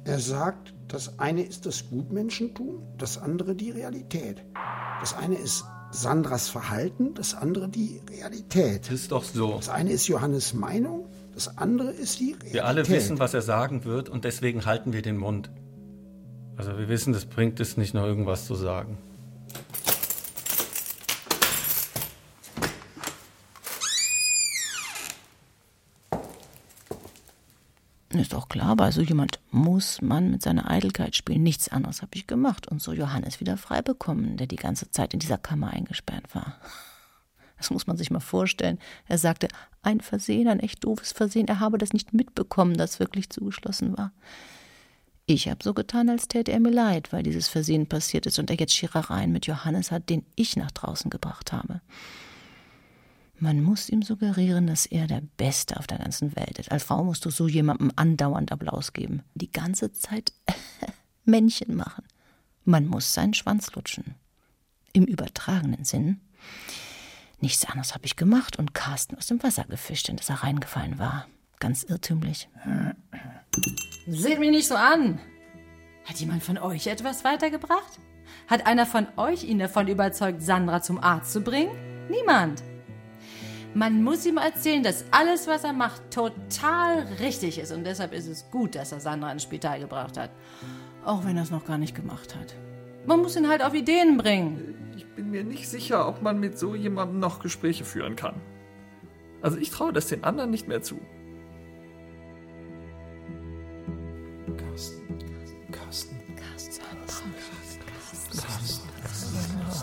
Er 0.06 0.20
sagt, 0.20 0.74
das 0.88 1.20
eine 1.20 1.44
ist 1.44 1.66
das 1.66 1.90
Gutmenschentum, 1.90 2.82
das 2.98 3.18
andere 3.18 3.56
die 3.56 3.72
Realität. 3.72 4.44
Das 5.00 5.16
eine 5.16 5.36
ist 5.36 5.66
Sandras 5.92 6.50
Verhalten, 6.50 7.14
das 7.14 7.36
andere 7.36 7.70
die 7.70 8.02
Realität. 8.10 8.90
Ist 8.92 9.12
doch 9.12 9.24
so. 9.24 9.56
Das 9.56 9.70
eine 9.70 9.92
ist 9.92 10.08
Johannes 10.08 10.54
Meinung, 10.54 11.06
das 11.34 11.58
andere 11.58 11.92
ist 11.92 12.20
die 12.20 12.32
Realität. 12.32 12.54
Wir 12.54 12.66
alle 12.66 12.88
wissen, 12.90 13.20
was 13.20 13.34
er 13.34 13.42
sagen 13.42 13.86
wird 13.86 14.10
und 14.10 14.26
deswegen 14.26 14.66
halten 14.66 14.92
wir 14.94 15.02
den 15.02 15.18
Mund. 15.18 15.52
Also 16.58 16.78
wir 16.78 16.90
wissen, 16.90 17.14
das 17.14 17.26
bringt 17.26 17.60
es 17.60 17.78
nicht 17.78 17.94
noch 17.94 18.04
irgendwas 18.06 18.46
zu 18.46 18.56
sagen. 18.56 18.98
Ist 28.14 28.34
doch 28.34 28.48
klar, 28.48 28.76
bei 28.76 28.92
so 28.92 29.02
jemand 29.02 29.40
muss 29.50 30.02
man 30.02 30.30
mit 30.30 30.44
seiner 30.44 30.70
Eitelkeit 30.70 31.16
spielen. 31.16 31.42
Nichts 31.42 31.70
anderes 31.70 32.02
habe 32.02 32.12
ich 32.14 32.28
gemacht 32.28 32.68
und 32.68 32.82
so 32.82 32.94
Johannes 32.94 33.40
wieder 33.40 33.58
frei 33.58 33.82
bekommen, 33.82 34.38
der 34.38 34.46
die 34.46 34.56
ganze 34.56 34.92
Zeit 34.92 35.14
in 35.14 35.20
dieser 35.20 35.38
Kammer 35.38 35.72
eingesperrt 35.72 36.34
war. 36.34 36.58
Das 37.56 37.70
muss 37.70 37.88
man 37.88 37.96
sich 37.96 38.12
mal 38.12 38.20
vorstellen. 38.20 38.78
Er 39.08 39.18
sagte, 39.18 39.48
ein 39.84 40.02
Versehen, 40.02 40.50
ein 40.50 40.60
echt 40.60 40.84
doofes 40.84 41.14
Versehen, 41.14 41.48
er 41.48 41.62
habe 41.62 41.78
das 41.78 41.94
nicht 41.94 42.12
mitbekommen, 42.12 42.76
das 42.76 43.00
wirklich 43.00 43.30
zugeschlossen 43.30 43.98
war. 43.98 44.12
Ich 45.28 45.48
habe 45.48 45.64
so 45.64 45.74
getan, 45.74 46.10
als 46.10 46.28
täte 46.28 46.52
er 46.52 46.60
mir 46.60 46.72
leid, 46.72 47.14
weil 47.14 47.24
dieses 47.24 47.48
Versehen 47.48 47.88
passiert 47.88 48.26
ist 48.26 48.38
und 48.38 48.50
er 48.50 48.58
jetzt 48.58 48.76
Scherereien 48.76 49.32
mit 49.32 49.48
Johannes 49.48 49.92
hat, 49.92 50.10
den 50.10 50.26
ich 50.36 50.58
nach 50.58 50.72
draußen 50.72 51.10
gebracht 51.10 51.54
habe. 51.54 51.80
Man 53.44 53.62
muss 53.62 53.90
ihm 53.90 54.04
suggerieren, 54.04 54.68
dass 54.68 54.86
er 54.86 55.06
der 55.06 55.22
Beste 55.36 55.76
auf 55.76 55.86
der 55.86 55.98
ganzen 55.98 56.34
Welt 56.38 56.60
ist. 56.60 56.72
Als 56.72 56.86
Frau 56.86 57.04
musst 57.04 57.26
du 57.26 57.30
so 57.30 57.50
jemandem 57.50 57.92
andauernd 57.98 58.54
Applaus 58.54 58.94
geben. 58.94 59.22
Die 59.36 59.52
ganze 59.52 59.92
Zeit 59.92 60.32
Männchen 61.26 61.76
machen. 61.76 62.06
Man 62.64 62.88
muss 62.88 63.14
seinen 63.14 63.34
Schwanz 63.34 63.76
lutschen. 63.76 64.16
Im 64.94 65.04
übertragenen 65.04 65.84
Sinn. 65.84 66.22
Nichts 67.42 67.66
anderes 67.66 67.94
habe 67.94 68.06
ich 68.06 68.16
gemacht 68.16 68.58
und 68.58 68.74
Carsten 68.74 69.18
aus 69.18 69.28
dem 69.28 69.44
Wasser 69.44 69.66
gefischt, 69.66 70.08
in 70.08 70.16
das 70.16 70.30
er 70.30 70.44
reingefallen 70.44 70.98
war. 70.98 71.28
Ganz 71.60 71.84
irrtümlich. 71.84 72.48
Seht 74.08 74.40
mich 74.40 74.52
nicht 74.52 74.70
so 74.70 74.76
an. 74.76 75.20
Hat 76.06 76.16
jemand 76.16 76.44
von 76.44 76.58
euch 76.58 76.88
etwas 76.88 77.26
weitergebracht? 77.26 78.00
Hat 78.48 78.66
einer 78.66 78.86
von 78.86 79.06
euch 79.18 79.44
ihn 79.44 79.60
davon 79.60 79.90
überzeugt, 79.90 80.42
Sandra 80.42 80.82
zum 80.82 80.98
Arzt 80.98 81.34
zu 81.34 81.42
bringen? 81.42 81.76
Niemand. 82.10 82.64
Man 83.76 84.04
muss 84.04 84.26
ihm 84.26 84.38
erzählen, 84.38 84.84
dass 84.84 85.06
alles, 85.10 85.48
was 85.48 85.64
er 85.64 85.74
macht, 85.74 86.12
total 86.12 87.08
richtig 87.20 87.58
ist. 87.58 87.72
Und 87.72 87.86
deshalb 87.86 88.14
ist 88.14 88.28
es 88.28 88.50
gut, 88.52 88.76
dass 88.76 88.92
er 88.92 89.00
Sandra 89.00 89.32
ins 89.32 89.44
Spital 89.44 89.80
gebracht 89.80 90.18
hat. 90.18 90.30
Auch 91.04 91.26
wenn 91.26 91.38
er 91.38 91.44
es 91.44 91.52
noch 91.52 91.66
gar 91.66 91.80
nicht 91.80 91.96
gemacht 91.96 92.36
hat. 92.36 92.56
Man 93.08 93.22
muss 93.22 93.36
ihn 93.36 93.50
halt 93.50 93.64
auf 93.64 93.74
Ideen 93.74 94.18
bringen. 94.18 94.94
Ich 94.96 95.06
bin 95.16 95.32
mir 95.32 95.44
nicht 95.44 95.68
sicher, 95.68 96.08
ob 96.08 96.22
man 96.22 96.40
mit 96.40 96.58
so 96.60 96.76
jemandem 96.76 97.20
noch 97.20 97.40
Gespräche 97.40 97.84
führen 97.84 98.16
kann. 98.16 98.36
Also 99.42 99.58
ich 99.58 99.72
traue 99.72 99.92
das 99.92 100.08
den 100.08 100.24
anderen 100.24 100.52
nicht 100.52 100.68
mehr 100.68 100.82
zu. 100.82 101.00
Carsten. 104.56 105.08
Carsten. 105.72 106.16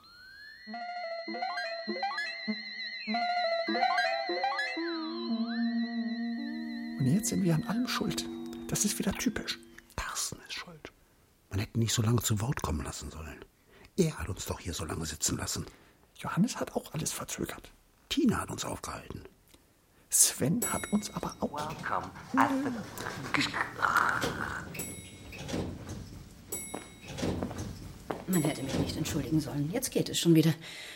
Und 7.00 7.06
jetzt 7.06 7.30
sind 7.30 7.44
wir 7.44 7.56
an 7.56 7.64
allem 7.64 7.88
schuld. 7.88 8.26
Das 8.68 8.86
ist 8.86 8.98
wieder 9.00 9.12
typisch. 9.14 9.60
Carsten 9.96 10.38
ist 10.48 10.54
schuld. 10.54 10.92
Man 11.50 11.60
hätte 11.60 11.80
nicht 11.80 11.94
so 11.94 12.02
lange 12.02 12.22
zu 12.22 12.40
Wort 12.40 12.62
kommen 12.62 12.84
lassen 12.84 13.12
sollen. 13.12 13.44
Er 13.98 14.18
hat 14.18 14.30
uns 14.30 14.46
doch 14.46 14.60
hier 14.60 14.74
so 14.74 14.86
lange 14.86 15.06
sitzen 15.06 15.38
lassen. 15.38 15.66
Johannes 16.16 16.60
hat 16.60 16.76
auch 16.76 16.94
alles 16.94 17.12
verzögert. 17.12 17.72
Tina 18.08 18.40
hat 18.42 18.52
uns 18.52 18.64
aufgehalten. 18.64 19.24
Sven 20.10 20.60
hat 20.72 20.82
uns 20.92 21.14
aber 21.14 21.36
auch. 21.40 21.70
Man 28.28 28.44
hätte 28.44 28.64
mich 28.64 28.78
nicht 28.80 28.98
entschuldigen 28.98 29.40
sollen. 29.40 29.70
Jetzt 29.72 29.92
geht 29.92 30.10
es 30.10 30.20
schon 30.20 30.36
wieder. 30.36 30.54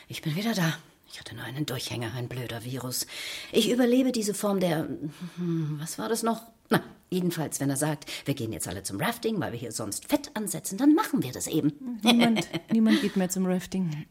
Ich 0.07 0.21
bin 0.21 0.35
wieder 0.35 0.53
da. 0.53 0.73
Ich 1.11 1.19
hatte 1.19 1.35
nur 1.35 1.43
einen 1.43 1.65
Durchhänger, 1.65 2.11
ein 2.15 2.27
blöder 2.27 2.63
Virus. 2.63 3.05
Ich 3.51 3.69
überlebe 3.71 4.11
diese 4.11 4.33
Form 4.33 4.59
der. 4.59 4.87
hm, 5.37 5.77
Was 5.79 5.97
war 5.99 6.09
das 6.09 6.23
noch? 6.23 6.43
Na, 6.69 6.81
jedenfalls, 7.11 7.59
wenn 7.59 7.69
er 7.69 7.75
sagt, 7.77 8.09
wir 8.25 8.33
gehen 8.33 8.51
jetzt 8.51 8.67
alle 8.67 8.81
zum 8.83 8.99
Rafting, 8.99 9.39
weil 9.39 9.51
wir 9.51 9.59
hier 9.59 9.71
sonst 9.71 10.07
Fett 10.09 10.31
ansetzen, 10.35 10.77
dann 10.77 10.95
machen 10.95 11.21
wir 11.21 11.31
das 11.31 11.47
eben. 11.47 11.99
Niemand, 12.03 12.47
niemand 12.71 13.01
geht 13.01 13.15
mehr 13.15 13.29
zum 13.29 13.45
Rafting. 13.45 14.05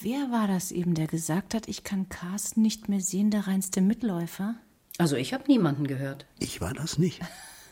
Wer 0.00 0.30
war 0.30 0.46
das 0.46 0.72
eben, 0.72 0.94
der 0.94 1.06
gesagt 1.06 1.54
hat, 1.54 1.68
ich 1.68 1.82
kann 1.82 2.08
Carsten 2.08 2.60
nicht 2.62 2.88
mehr 2.88 3.00
sehen, 3.00 3.30
der 3.30 3.46
reinste 3.46 3.80
Mitläufer? 3.80 4.54
Also 4.98 5.16
ich 5.16 5.32
habe 5.32 5.44
niemanden 5.48 5.86
gehört. 5.86 6.26
Ich 6.38 6.60
war 6.60 6.74
das 6.74 6.98
nicht. 6.98 7.20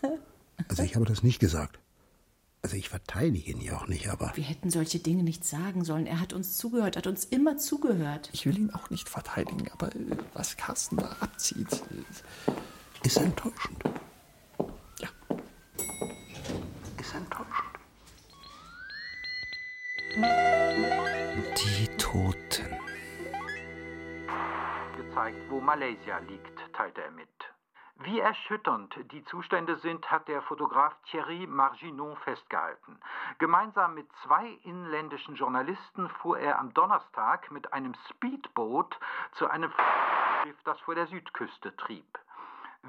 Also 0.68 0.84
ich 0.84 0.94
habe 0.94 1.04
das 1.04 1.24
nicht 1.24 1.40
gesagt. 1.40 1.80
Also 2.62 2.76
ich 2.76 2.88
verteidige 2.88 3.50
ihn 3.50 3.60
ja 3.60 3.76
auch 3.76 3.88
nicht, 3.88 4.08
aber 4.08 4.30
Wir 4.36 4.44
hätten 4.44 4.70
solche 4.70 5.00
Dinge 5.00 5.24
nicht 5.24 5.44
sagen 5.44 5.84
sollen. 5.84 6.06
Er 6.06 6.20
hat 6.20 6.32
uns 6.32 6.56
zugehört, 6.56 6.96
hat 6.96 7.08
uns 7.08 7.24
immer 7.24 7.58
zugehört. 7.58 8.30
Ich 8.32 8.46
will 8.46 8.56
ihn 8.56 8.70
auch 8.70 8.88
nicht 8.88 9.08
verteidigen, 9.08 9.68
aber 9.72 9.88
äh, 9.96 10.16
was 10.32 10.56
Carsten 10.56 10.96
da 10.98 11.16
abzieht. 11.18 11.72
äh, 11.72 13.06
ist 13.06 13.16
enttäuschend. 13.16 13.82
ist 17.00 17.14
enttäuschend. 17.14 17.74
Die 21.34 21.88
Toten. 21.96 22.78
gezeigt, 24.96 25.50
wo 25.50 25.60
Malaysia 25.60 26.18
liegt, 26.18 26.72
teilte 26.74 27.02
er 27.02 27.10
mit. 27.10 27.28
Wie 27.96 28.20
erschütternd 28.20 28.94
die 29.10 29.24
Zustände 29.24 29.76
sind, 29.78 30.08
hat 30.12 30.28
der 30.28 30.42
Fotograf 30.42 30.94
Thierry 31.10 31.48
Marginon 31.48 32.16
festgehalten. 32.18 33.00
Gemeinsam 33.38 33.94
mit 33.94 34.06
zwei 34.24 34.46
inländischen 34.62 35.34
Journalisten 35.34 36.08
fuhr 36.08 36.38
er 36.38 36.60
am 36.60 36.72
Donnerstag 36.72 37.50
mit 37.50 37.72
einem 37.72 37.94
Speedboot 38.10 38.96
zu 39.32 39.48
einem 39.48 39.72
Schiff, 40.42 40.56
das 40.64 40.78
vor 40.80 40.94
der 40.94 41.08
Südküste 41.08 41.74
trieb. 41.76 42.18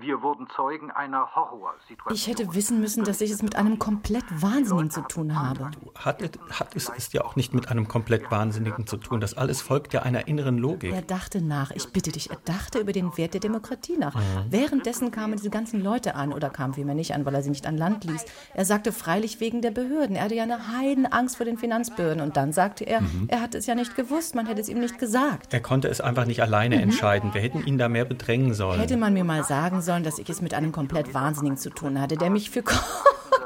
Wir 0.02 0.22
wurden 0.22 0.48
Zeugen 0.54 0.92
einer 0.92 1.34
Horrorsituation. 1.36 2.14
Ich 2.14 2.28
hätte 2.28 2.54
wissen 2.54 2.82
müssen, 2.82 3.06
dass 3.06 3.22
ich 3.22 3.32
es 3.32 3.42
mit 3.42 3.56
einem 3.56 3.80
komplett 3.80 4.26
Wahnsinnigen 4.42 4.90
zu 4.92 5.02
tun 5.02 5.40
habe. 5.40 5.72
Hat, 5.96 6.22
hat 6.50 6.76
es 6.76 6.90
ist 6.90 7.14
ja 7.14 7.24
auch 7.24 7.38
nicht 7.38 7.54
mit 7.54 7.70
einem 7.70 7.88
komplett 7.88 8.30
Wahnsinnigen 8.30 8.88
zu 8.88 8.98
tun. 8.98 9.22
Das 9.22 9.36
alles 9.36 9.62
folgt 9.62 9.94
ja 9.94 10.02
einer 10.02 10.28
inneren 10.28 10.58
Logik. 10.58 10.92
Er 10.94 11.02
dachte 11.02 11.42
nach, 11.42 11.72
ich 11.72 11.88
bitte 11.94 12.12
dich, 12.12 12.30
er 12.30 12.38
dachte 12.44 12.80
über 12.80 12.92
den 12.92 13.16
Wert 13.18 13.34
der 13.36 13.40
Demokratie 13.42 13.98
nach. 13.98 14.16
Mhm. 14.16 14.22
Währenddessen 14.50 15.12
kamen 15.12 15.38
diese 15.38 15.50
ganzen 15.50 15.82
Leute 15.82 16.16
an, 16.16 16.34
oder 16.34 16.50
kamen 16.50 16.74
vielmehr 16.74 16.96
nicht 16.96 17.14
an, 17.14 17.26
weil 17.26 17.34
er 17.36 17.42
sie 17.44 17.50
nicht 17.50 17.66
an 17.66 17.78
Land 17.78 18.04
ließ. 18.04 18.26
Er 18.54 18.66
sagte 18.66 18.92
freilich 18.92 19.40
wegen 19.40 19.62
der 19.62 19.72
Behörden. 19.72 20.18
Er 20.18 20.26
hatte 20.26 20.36
ja 20.36 20.44
eine 20.44 20.76
Heidenangst 20.78 21.38
vor 21.38 21.46
den 21.46 21.58
Finanzbehörden. 21.58 22.22
Und 22.22 22.36
dann 22.36 22.52
sagte 22.52 22.84
er, 22.84 23.00
Mhm. 23.02 23.26
er 23.30 23.40
hat 23.42 23.56
es 23.56 23.66
ja 23.66 23.76
nicht 23.76 23.96
gewusst, 23.96 24.36
man 24.36 24.46
hätte 24.46 24.60
es 24.60 24.68
ihm 24.68 24.80
nicht 24.80 25.00
gesagt. 25.00 25.54
Er 25.54 25.62
konnte 25.62 25.88
es 25.88 26.02
einfach 26.02 26.26
nicht 26.26 26.42
alleine 26.42 26.82
entscheiden. 26.82 27.34
Wir 27.34 27.42
hätten 27.42 27.64
ihn 27.66 27.78
da 27.78 27.88
mehr 27.88 28.06
bedrängen 28.06 28.54
sollen. 28.54 28.80
Hätte 28.80 28.98
man 28.98 29.14
mir 29.14 29.24
mal 29.24 29.44
sagen 29.46 29.82
sollen, 29.86 30.04
dass 30.04 30.20
ich 30.20 30.30
es 30.30 30.42
mit 30.42 30.54
einem 30.54 30.72
komplett 30.72 31.14
Wahnsinnigen 31.14 31.58
zu 31.58 31.70
tun 31.70 32.02
hatte, 32.02 32.18
der 32.18 32.30
mich 32.30 32.50
für 32.50 32.64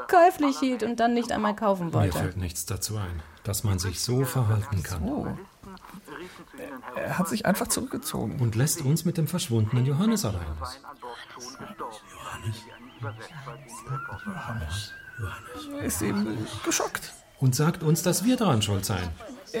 käuflich 0.08 0.58
hielt 0.58 0.82
und 0.82 0.98
dann 0.98 1.14
nicht 1.14 1.30
einmal 1.32 1.54
kaufen 1.54 1.86
Mir 1.88 1.92
wollte. 1.92 2.18
fällt 2.18 2.36
nichts 2.36 2.66
dazu 2.66 2.96
ein, 2.96 3.22
dass 3.44 3.62
man 3.64 3.78
sich 3.78 4.00
so 4.02 4.24
verhalten 4.24 4.82
kann. 4.82 5.38
Er 6.96 7.18
hat 7.18 7.28
sich 7.28 7.46
einfach 7.46 7.68
zurückgezogen. 7.68 8.40
Und 8.40 8.56
lässt 8.56 8.82
uns 8.82 9.04
mit 9.04 9.16
dem 9.16 9.28
verschwundenen 9.28 9.86
Johannes 9.86 10.24
allein. 10.24 10.46
Johannes. 14.26 14.92
Er 15.78 15.84
ist 15.84 16.02
eben 16.02 16.46
geschockt. 16.64 17.12
Und 17.38 17.54
sagt 17.54 17.82
uns, 17.82 18.02
dass 18.02 18.24
wir 18.24 18.36
daran 18.36 18.60
schuld 18.60 18.84
seien. 18.84 19.08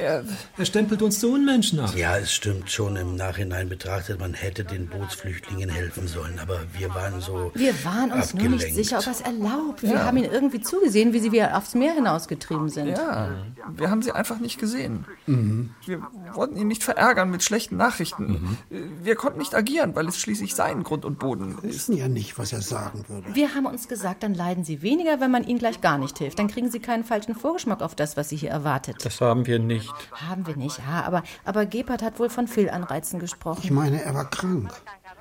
Er, 0.00 0.24
er 0.56 0.64
stempelt 0.64 1.02
uns 1.02 1.20
zu 1.20 1.32
Unmenschen 1.32 1.80
ab. 1.80 1.94
Ja, 1.94 2.16
es 2.16 2.32
stimmt 2.32 2.70
schon. 2.70 2.96
Im 2.96 3.16
Nachhinein 3.16 3.68
betrachtet, 3.68 4.18
man 4.18 4.34
hätte 4.34 4.64
den 4.64 4.88
Bootsflüchtlingen 4.88 5.68
helfen 5.68 6.08
sollen. 6.08 6.38
Aber 6.40 6.60
wir 6.72 6.94
waren 6.94 7.20
so. 7.20 7.50
Wir 7.54 7.72
waren 7.84 8.12
uns 8.12 8.34
nur 8.34 8.48
nicht 8.48 8.74
sicher, 8.74 8.98
ob 8.98 9.06
er 9.06 9.12
es 9.12 9.20
erlaubt. 9.20 9.82
Wir 9.82 10.04
haben 10.04 10.16
ihn 10.16 10.24
irgendwie 10.24 10.60
zugesehen, 10.60 11.12
wie 11.12 11.20
sie 11.20 11.32
wieder 11.32 11.56
aufs 11.56 11.74
Meer 11.74 11.92
hinausgetrieben 11.94 12.68
sind. 12.68 12.88
Ja, 12.88 13.30
wir 13.76 13.90
haben 13.90 14.02
sie 14.02 14.12
einfach 14.12 14.38
nicht 14.38 14.58
gesehen. 14.58 15.04
Wir 15.26 16.02
wollten 16.32 16.56
ihn 16.56 16.68
nicht 16.68 16.82
verärgern 16.82 17.30
mit 17.30 17.42
schlechten 17.42 17.76
Nachrichten. 17.76 18.58
Wir 19.02 19.14
konnten 19.16 19.38
nicht 19.38 19.54
agieren, 19.54 19.94
weil 19.94 20.08
es 20.08 20.18
schließlich 20.18 20.54
sein 20.54 20.82
Grund 20.82 21.04
und 21.04 21.18
Boden 21.18 21.56
Wir 21.62 21.70
wissen 21.70 21.96
ja 21.96 22.08
nicht, 22.08 22.38
was 22.38 22.52
er 22.52 22.62
sagen 22.62 23.04
würde. 23.08 23.34
Wir 23.34 23.54
haben 23.54 23.66
uns 23.66 23.88
gesagt, 23.88 24.22
dann 24.22 24.34
leiden 24.34 24.64
sie 24.64 24.82
weniger, 24.82 25.20
wenn 25.20 25.30
man 25.30 25.44
ihnen 25.44 25.58
gleich 25.58 25.80
gar 25.80 25.98
nicht 25.98 26.18
hilft. 26.18 26.38
Dann 26.38 26.48
kriegen 26.48 26.70
sie 26.70 26.80
keinen 26.80 27.04
falschen 27.04 27.34
Vorgeschmack 27.34 27.82
auf 27.82 27.94
das, 27.94 28.16
was 28.16 28.28
sie 28.28 28.36
hier 28.36 28.50
erwartet. 28.50 29.04
Das 29.04 29.20
haben 29.20 29.46
wir 29.46 29.58
nicht. 29.58 29.89
Haben 30.12 30.46
wir 30.46 30.56
nicht, 30.56 30.78
ja. 30.78 31.04
Aber, 31.04 31.22
aber 31.44 31.66
Gebhardt 31.66 32.02
hat 32.02 32.18
wohl 32.18 32.30
von 32.30 32.48
Fehlanreizen 32.48 33.18
gesprochen. 33.18 33.60
Ich 33.62 33.70
meine, 33.70 34.02
er 34.02 34.14
war 34.14 34.28
krank. 34.28 34.72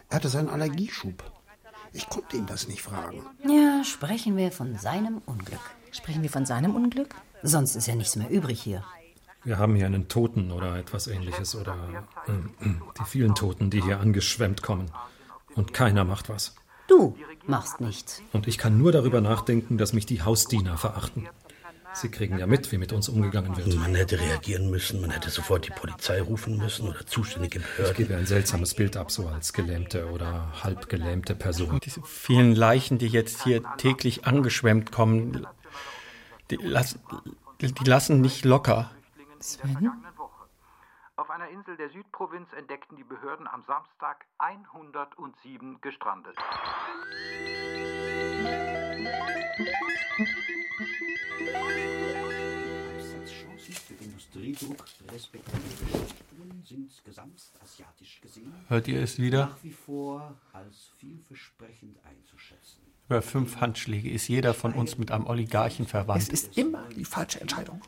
Er 0.09 0.15
hatte 0.15 0.29
seinen 0.29 0.49
Allergieschub. 0.49 1.23
Ich 1.93 2.07
konnte 2.09 2.37
ihn 2.37 2.45
das 2.45 2.67
nicht 2.67 2.81
fragen. 2.81 3.23
Ja, 3.43 3.83
sprechen 3.83 4.37
wir 4.37 4.51
von 4.51 4.77
seinem 4.77 5.21
Unglück. 5.25 5.59
Sprechen 5.91 6.21
wir 6.21 6.29
von 6.29 6.45
seinem 6.45 6.75
Unglück? 6.75 7.15
Sonst 7.41 7.75
ist 7.75 7.87
ja 7.87 7.95
nichts 7.95 8.15
mehr 8.15 8.29
übrig 8.29 8.61
hier. 8.61 8.83
Wir 9.43 9.57
haben 9.57 9.75
hier 9.75 9.85
einen 9.85 10.07
Toten 10.07 10.51
oder 10.51 10.75
etwas 10.77 11.07
ähnliches 11.07 11.55
oder 11.55 11.75
äh, 12.27 12.31
äh, 12.31 12.73
die 12.99 13.05
vielen 13.05 13.35
Toten, 13.35 13.69
die 13.69 13.81
hier 13.81 13.99
angeschwemmt 13.99 14.61
kommen. 14.61 14.91
Und 15.55 15.73
keiner 15.73 16.03
macht 16.03 16.29
was. 16.29 16.55
Du 16.87 17.15
machst 17.47 17.81
nichts. 17.81 18.21
Und 18.33 18.47
ich 18.47 18.57
kann 18.57 18.77
nur 18.77 18.91
darüber 18.91 19.21
nachdenken, 19.21 19.77
dass 19.77 19.93
mich 19.93 20.05
die 20.05 20.21
Hausdiener 20.21 20.77
verachten. 20.77 21.27
Sie 21.93 22.09
kriegen 22.09 22.37
ja 22.37 22.47
mit, 22.47 22.71
wie 22.71 22.77
mit 22.77 22.93
uns 22.93 23.09
umgegangen 23.09 23.55
wird. 23.57 23.75
Man 23.75 23.95
hätte 23.95 24.19
reagieren 24.19 24.69
müssen, 24.69 25.01
man 25.01 25.09
hätte 25.09 25.29
sofort 25.29 25.65
die 25.65 25.71
Polizei 25.71 26.21
rufen 26.21 26.57
müssen 26.57 26.87
oder 26.87 27.05
zuständige 27.05 27.59
Ich 27.59 27.65
Behörden. 27.65 27.95
gebe 27.95 28.15
ein 28.15 28.25
seltsames 28.25 28.73
Bild 28.75 28.95
ab, 28.95 29.11
so 29.11 29.27
als 29.27 29.53
gelähmte 29.53 30.09
oder 30.09 30.63
halbgelähmte 30.63 31.35
Person. 31.35 31.79
Diese 31.83 32.01
vielen 32.03 32.55
Leichen, 32.55 32.97
die 32.97 33.07
jetzt 33.07 33.43
hier 33.43 33.63
täglich 33.77 34.25
angeschwemmt 34.25 34.91
kommen, 34.91 35.47
die 36.51 36.57
lassen, 36.57 37.01
die 37.61 37.83
lassen 37.83 38.21
nicht 38.21 38.45
locker. 38.45 38.91
Sven? 39.39 39.91
Auf 41.15 41.29
einer 41.29 41.49
Insel 41.49 41.75
der 41.75 41.89
Südprovinz 41.89 42.47
entdeckten 42.53 42.95
die 42.95 43.03
Behörden 43.03 43.45
am 43.47 43.63
Samstag 43.67 44.25
107 44.37 45.81
gestrandet. 45.81 46.35
Industriedruck 54.43 54.85
respektive 55.11 55.57
Beschichtungen 55.57 56.63
sind 56.65 57.05
gesamtasiatisch 57.05 58.21
gesehen 58.21 58.53
Hört 58.67 58.87
ihr 58.87 59.01
es 59.01 59.19
wieder? 59.19 59.47
nach 59.47 59.63
wie 59.63 59.71
vor 59.71 60.37
als 60.53 60.91
vielversprechend 60.97 61.97
einzuschätzen. 62.05 62.79
Über 63.07 63.21
fünf 63.21 63.57
Handschläge 63.57 64.09
ist 64.09 64.27
jeder 64.27 64.53
von 64.53 64.73
uns 64.73 64.97
mit 64.97 65.11
einem 65.11 65.25
Oligarchen 65.25 65.87
verwandt. 65.87 66.21
Es 66.21 66.29
ist 66.29 66.57
immer 66.57 66.87
die 66.89 67.05
falsche 67.05 67.41
Entscheidung. 67.41 67.81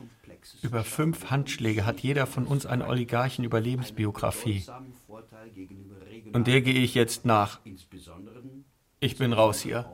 Über 0.62 0.82
fünf 0.82 1.30
Handschläge 1.30 1.86
hat 1.86 2.00
jeder 2.00 2.26
von 2.26 2.44
uns 2.44 2.66
eine 2.66 2.88
Oligarchen-Überlebensbiografie. 2.88 4.64
Und 6.32 6.48
der 6.48 6.60
gehe 6.60 6.82
ich 6.82 6.94
jetzt 6.94 7.24
nach. 7.24 7.60
Ich 8.98 9.16
bin 9.16 9.32
raus 9.32 9.60
hier. 9.60 9.88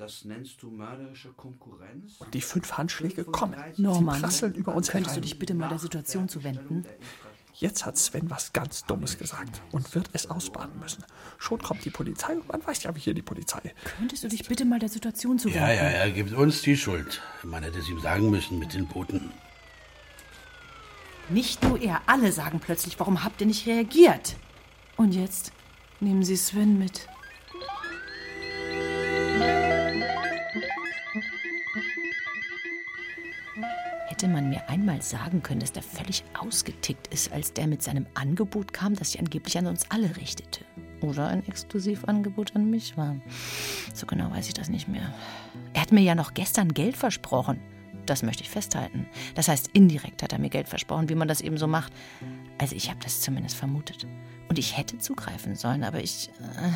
Das 0.00 0.24
nennst 0.24 0.62
du 0.62 0.70
mörderische 0.70 1.28
Konkurrenz? 1.34 2.20
Die 2.32 2.40
fünf 2.40 2.72
Handschläge 2.72 3.22
kommen. 3.22 3.54
Norman, 3.76 4.14
Sie 4.14 4.20
prasseln 4.22 4.54
über 4.54 4.74
uns 4.74 4.88
könntest 4.88 5.14
du 5.14 5.20
dich 5.20 5.38
bitte 5.38 5.52
mal 5.52 5.68
der 5.68 5.78
Situation 5.78 6.26
zuwenden? 6.26 6.86
Jetzt 7.52 7.84
hat 7.84 7.98
Sven 7.98 8.30
was 8.30 8.54
ganz 8.54 8.86
Dummes 8.86 9.18
gesagt 9.18 9.60
und 9.72 9.94
wird 9.94 10.08
es 10.14 10.30
ausbaden 10.30 10.80
müssen. 10.80 11.04
Schon 11.36 11.60
kommt 11.60 11.84
die 11.84 11.90
Polizei 11.90 12.32
und 12.32 12.48
man 12.48 12.66
weiß 12.66 12.82
ja, 12.84 12.96
wie 12.96 12.98
hier 12.98 13.12
die 13.12 13.20
Polizei. 13.20 13.60
Könntest 13.98 14.24
du 14.24 14.28
dich 14.28 14.48
bitte 14.48 14.64
mal 14.64 14.78
der 14.78 14.88
Situation 14.88 15.38
zuwenden? 15.38 15.60
Ja, 15.60 15.70
ja, 15.70 15.82
er 15.82 16.10
gibt 16.10 16.32
uns 16.32 16.62
die 16.62 16.78
Schuld. 16.78 17.20
Man 17.42 17.62
hätte 17.62 17.80
es 17.80 17.88
ihm 17.90 18.00
sagen 18.00 18.30
müssen 18.30 18.58
mit 18.58 18.72
den 18.72 18.86
Booten. 18.86 19.30
Nicht 21.28 21.62
nur 21.62 21.78
er, 21.78 22.00
alle 22.06 22.32
sagen 22.32 22.58
plötzlich, 22.58 22.98
warum 22.98 23.22
habt 23.22 23.42
ihr 23.42 23.46
nicht 23.46 23.66
reagiert? 23.66 24.36
Und 24.96 25.12
jetzt 25.12 25.52
nehmen 26.00 26.22
Sie 26.22 26.38
Sven 26.38 26.78
mit. 26.78 27.06
Hätte 34.20 34.34
man 34.34 34.50
mir 34.50 34.68
einmal 34.68 35.00
sagen 35.00 35.42
können, 35.42 35.60
dass 35.60 35.72
der 35.72 35.82
völlig 35.82 36.24
ausgetickt 36.38 37.06
ist, 37.06 37.32
als 37.32 37.54
der 37.54 37.66
mit 37.66 37.82
seinem 37.82 38.04
Angebot 38.12 38.70
kam, 38.74 38.94
das 38.94 39.12
sich 39.12 39.18
angeblich 39.18 39.56
an 39.56 39.66
uns 39.66 39.90
alle 39.90 40.14
richtete. 40.18 40.66
Oder 41.00 41.28
ein 41.28 41.48
Exklusivangebot 41.48 42.54
an 42.54 42.68
mich 42.68 42.98
war. 42.98 43.16
So 43.94 44.04
genau 44.04 44.30
weiß 44.30 44.46
ich 44.48 44.52
das 44.52 44.68
nicht 44.68 44.88
mehr. 44.88 45.14
Er 45.72 45.80
hat 45.80 45.90
mir 45.90 46.02
ja 46.02 46.14
noch 46.14 46.34
gestern 46.34 46.74
Geld 46.74 46.98
versprochen. 46.98 47.62
Das 48.04 48.22
möchte 48.22 48.42
ich 48.42 48.50
festhalten. 48.50 49.06
Das 49.36 49.48
heißt, 49.48 49.68
indirekt 49.68 50.22
hat 50.22 50.34
er 50.34 50.38
mir 50.38 50.50
Geld 50.50 50.68
versprochen, 50.68 51.08
wie 51.08 51.14
man 51.14 51.26
das 51.26 51.40
eben 51.40 51.56
so 51.56 51.66
macht. 51.66 51.90
Also 52.58 52.76
ich 52.76 52.90
habe 52.90 53.00
das 53.02 53.22
zumindest 53.22 53.56
vermutet. 53.56 54.06
Und 54.50 54.58
ich 54.58 54.76
hätte 54.76 54.98
zugreifen 54.98 55.54
sollen, 55.54 55.82
aber 55.82 56.02
ich... 56.02 56.28
Äh, 56.28 56.72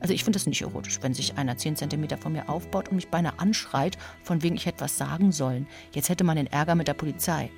also 0.00 0.14
ich 0.14 0.24
finde 0.24 0.38
das 0.38 0.46
nicht 0.46 0.62
erotisch, 0.62 0.98
wenn 1.02 1.14
sich 1.14 1.36
einer 1.36 1.56
zehn 1.56 1.76
Zentimeter 1.76 2.18
von 2.18 2.32
mir 2.32 2.48
aufbaut 2.48 2.88
und 2.88 2.96
mich 2.96 3.08
beinahe 3.08 3.38
anschreit, 3.38 3.98
von 4.22 4.42
wegen 4.42 4.56
ich 4.56 4.66
hätte 4.66 4.80
was 4.80 4.96
sagen 4.96 5.32
sollen. 5.32 5.66
Jetzt 5.92 6.08
hätte 6.08 6.24
man 6.24 6.36
den 6.36 6.46
Ärger 6.46 6.74
mit 6.74 6.88
der 6.88 6.94
Polizei. 6.94 7.50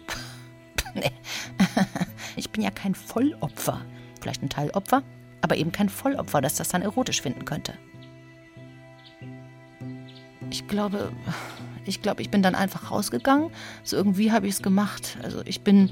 nee. 0.95 1.13
Ich 2.37 2.51
bin 2.51 2.63
ja 2.63 2.71
kein 2.71 2.95
Vollopfer. 2.95 3.85
Vielleicht 4.21 4.43
ein 4.43 4.49
Teilopfer, 4.49 5.03
aber 5.41 5.57
eben 5.57 5.73
kein 5.73 5.89
Vollopfer, 5.89 6.41
das 6.41 6.55
das 6.55 6.69
dann 6.69 6.81
erotisch 6.81 7.21
finden 7.21 7.45
könnte. 7.45 7.75
Ich 10.49 10.67
glaube, 10.69 11.13
ich 11.85 12.03
glaube, 12.03 12.23
ich 12.23 12.31
bin 12.31 12.43
dann 12.43 12.55
einfach 12.55 12.91
rausgegangen. 12.91 13.51
So 13.83 13.97
irgendwie 13.97 14.33
habe 14.33 14.47
ich 14.47 14.55
es 14.55 14.63
gemacht. 14.63 15.19
Also 15.23 15.43
ich 15.45 15.63
bin 15.63 15.91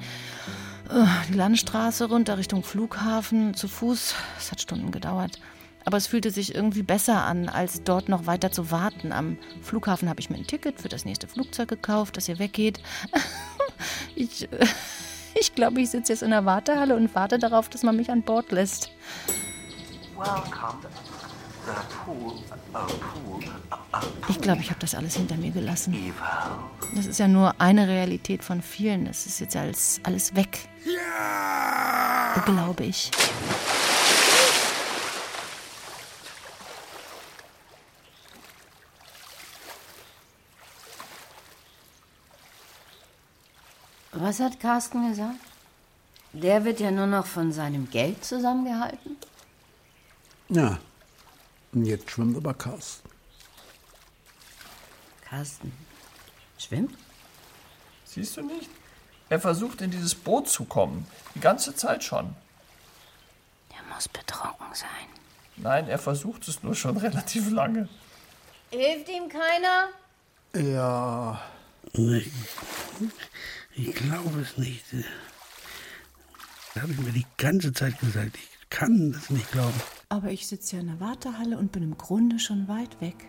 äh, 0.90 1.04
die 1.28 1.34
Landstraße 1.34 2.08
runter 2.08 2.38
Richtung 2.38 2.62
Flughafen 2.62 3.54
zu 3.54 3.68
Fuß. 3.68 4.14
Es 4.38 4.52
hat 4.52 4.60
Stunden 4.60 4.90
gedauert. 4.90 5.40
Aber 5.88 5.96
es 5.96 6.06
fühlte 6.06 6.30
sich 6.30 6.54
irgendwie 6.54 6.82
besser 6.82 7.24
an, 7.24 7.48
als 7.48 7.82
dort 7.82 8.10
noch 8.10 8.26
weiter 8.26 8.52
zu 8.52 8.70
warten. 8.70 9.10
Am 9.10 9.38
Flughafen 9.62 10.10
habe 10.10 10.20
ich 10.20 10.28
mir 10.28 10.36
ein 10.36 10.46
Ticket 10.46 10.78
für 10.78 10.90
das 10.90 11.06
nächste 11.06 11.26
Flugzeug 11.28 11.66
gekauft, 11.66 12.18
das 12.18 12.26
hier 12.26 12.38
weggeht. 12.38 12.80
Ich, 14.16 14.50
äh, 14.52 14.66
ich 15.34 15.54
glaube, 15.54 15.80
ich 15.80 15.90
sitze 15.90 16.12
jetzt 16.12 16.22
in 16.22 16.30
der 16.30 16.44
Wartehalle 16.44 16.96
und 16.96 17.14
warte 17.14 17.38
darauf, 17.38 17.68
dass 17.68 17.84
man 17.84 17.96
mich 17.96 18.10
an 18.10 18.22
Bord 18.22 18.50
lässt. 18.50 18.90
Ich 24.28 24.40
glaube, 24.40 24.60
ich 24.60 24.70
habe 24.70 24.80
das 24.80 24.96
alles 24.96 25.14
hinter 25.14 25.36
mir 25.36 25.52
gelassen. 25.52 26.12
Das 26.96 27.06
ist 27.06 27.20
ja 27.20 27.28
nur 27.28 27.60
eine 27.60 27.86
Realität 27.86 28.42
von 28.42 28.60
vielen. 28.62 29.06
Es 29.06 29.26
ist 29.26 29.38
jetzt 29.38 29.54
alles, 29.54 30.00
alles 30.02 30.34
weg. 30.34 30.68
Glaube 32.44 32.84
ich. 32.84 33.12
Was 44.20 44.40
hat 44.40 44.58
Carsten 44.58 45.08
gesagt? 45.08 45.38
Der 46.32 46.64
wird 46.64 46.80
ja 46.80 46.90
nur 46.90 47.06
noch 47.06 47.24
von 47.24 47.52
seinem 47.52 47.88
Geld 47.88 48.24
zusammengehalten? 48.24 49.16
Ja. 50.48 50.78
Und 51.72 51.84
jetzt 51.84 52.10
schwimmt 52.10 52.36
aber 52.36 52.52
Carsten. 52.54 53.08
Carsten 55.24 55.72
schwimmt? 56.58 56.98
Siehst 58.04 58.36
du 58.36 58.42
nicht? 58.42 58.68
Er 59.28 59.38
versucht 59.38 59.82
in 59.82 59.90
dieses 59.92 60.16
Boot 60.16 60.48
zu 60.48 60.64
kommen. 60.64 61.06
Die 61.36 61.40
ganze 61.40 61.76
Zeit 61.76 62.02
schon. 62.02 62.34
Er 63.70 63.94
muss 63.94 64.08
betrunken 64.08 64.74
sein. 64.74 64.88
Nein, 65.56 65.88
er 65.88 65.98
versucht 65.98 66.48
es 66.48 66.62
nur 66.64 66.74
schon 66.74 66.96
relativ 67.06 67.50
lange. 67.52 67.88
Hilft 68.70 69.08
ihm 69.10 69.28
keiner? 69.28 69.90
Ja. 70.54 71.40
Ich, 71.92 72.30
ich 73.78 73.94
glaube 73.94 74.40
es 74.40 74.58
nicht. 74.58 74.84
Da 76.74 76.82
habe 76.82 76.92
ich 76.92 76.98
mir 76.98 77.12
die 77.12 77.26
ganze 77.36 77.72
Zeit 77.72 77.98
gesagt, 78.00 78.36
ich 78.36 78.70
kann 78.70 79.12
das 79.12 79.30
nicht 79.30 79.50
glauben. 79.52 79.80
Aber 80.08 80.30
ich 80.30 80.46
sitze 80.46 80.76
ja 80.76 80.82
in 80.82 80.88
der 80.88 81.00
Wartehalle 81.00 81.58
und 81.58 81.72
bin 81.72 81.82
im 81.82 81.96
Grunde 81.96 82.38
schon 82.38 82.68
weit 82.68 83.00
weg. 83.00 83.28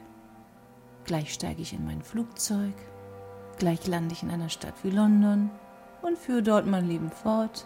Gleich 1.06 1.34
steige 1.34 1.62
ich 1.62 1.74
in 1.74 1.86
mein 1.86 2.02
Flugzeug, 2.02 2.74
gleich 3.58 3.88
lande 3.88 4.14
ich 4.14 4.24
in 4.24 4.30
einer 4.30 4.50
Stadt 4.50 4.76
wie 4.84 4.92
London 4.92 5.50
und 6.02 6.18
führe 6.18 6.44
dort 6.44 6.66
mein 6.66 6.88
Leben 6.88 7.12
fort. 7.12 7.66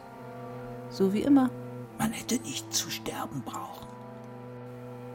So 0.90 1.14
wie 1.14 1.22
immer. 1.22 1.50
Man 2.00 2.12
hätte 2.12 2.40
nicht 2.40 2.74
zu 2.74 2.90
sterben 2.90 3.44
brauchen. 3.44 3.88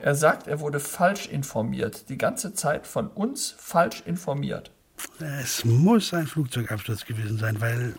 Er 0.00 0.14
sagt, 0.14 0.46
er 0.46 0.60
wurde 0.60 0.78
falsch 0.78 1.26
informiert. 1.26 2.08
Die 2.08 2.18
ganze 2.18 2.54
Zeit 2.54 2.86
von 2.86 3.08
uns 3.08 3.50
falsch 3.58 4.02
informiert. 4.06 4.70
Es 5.20 5.64
muss 5.64 6.14
ein 6.14 6.26
Flugzeugabsturz 6.26 7.04
gewesen 7.04 7.38
sein, 7.38 7.60
weil 7.60 7.94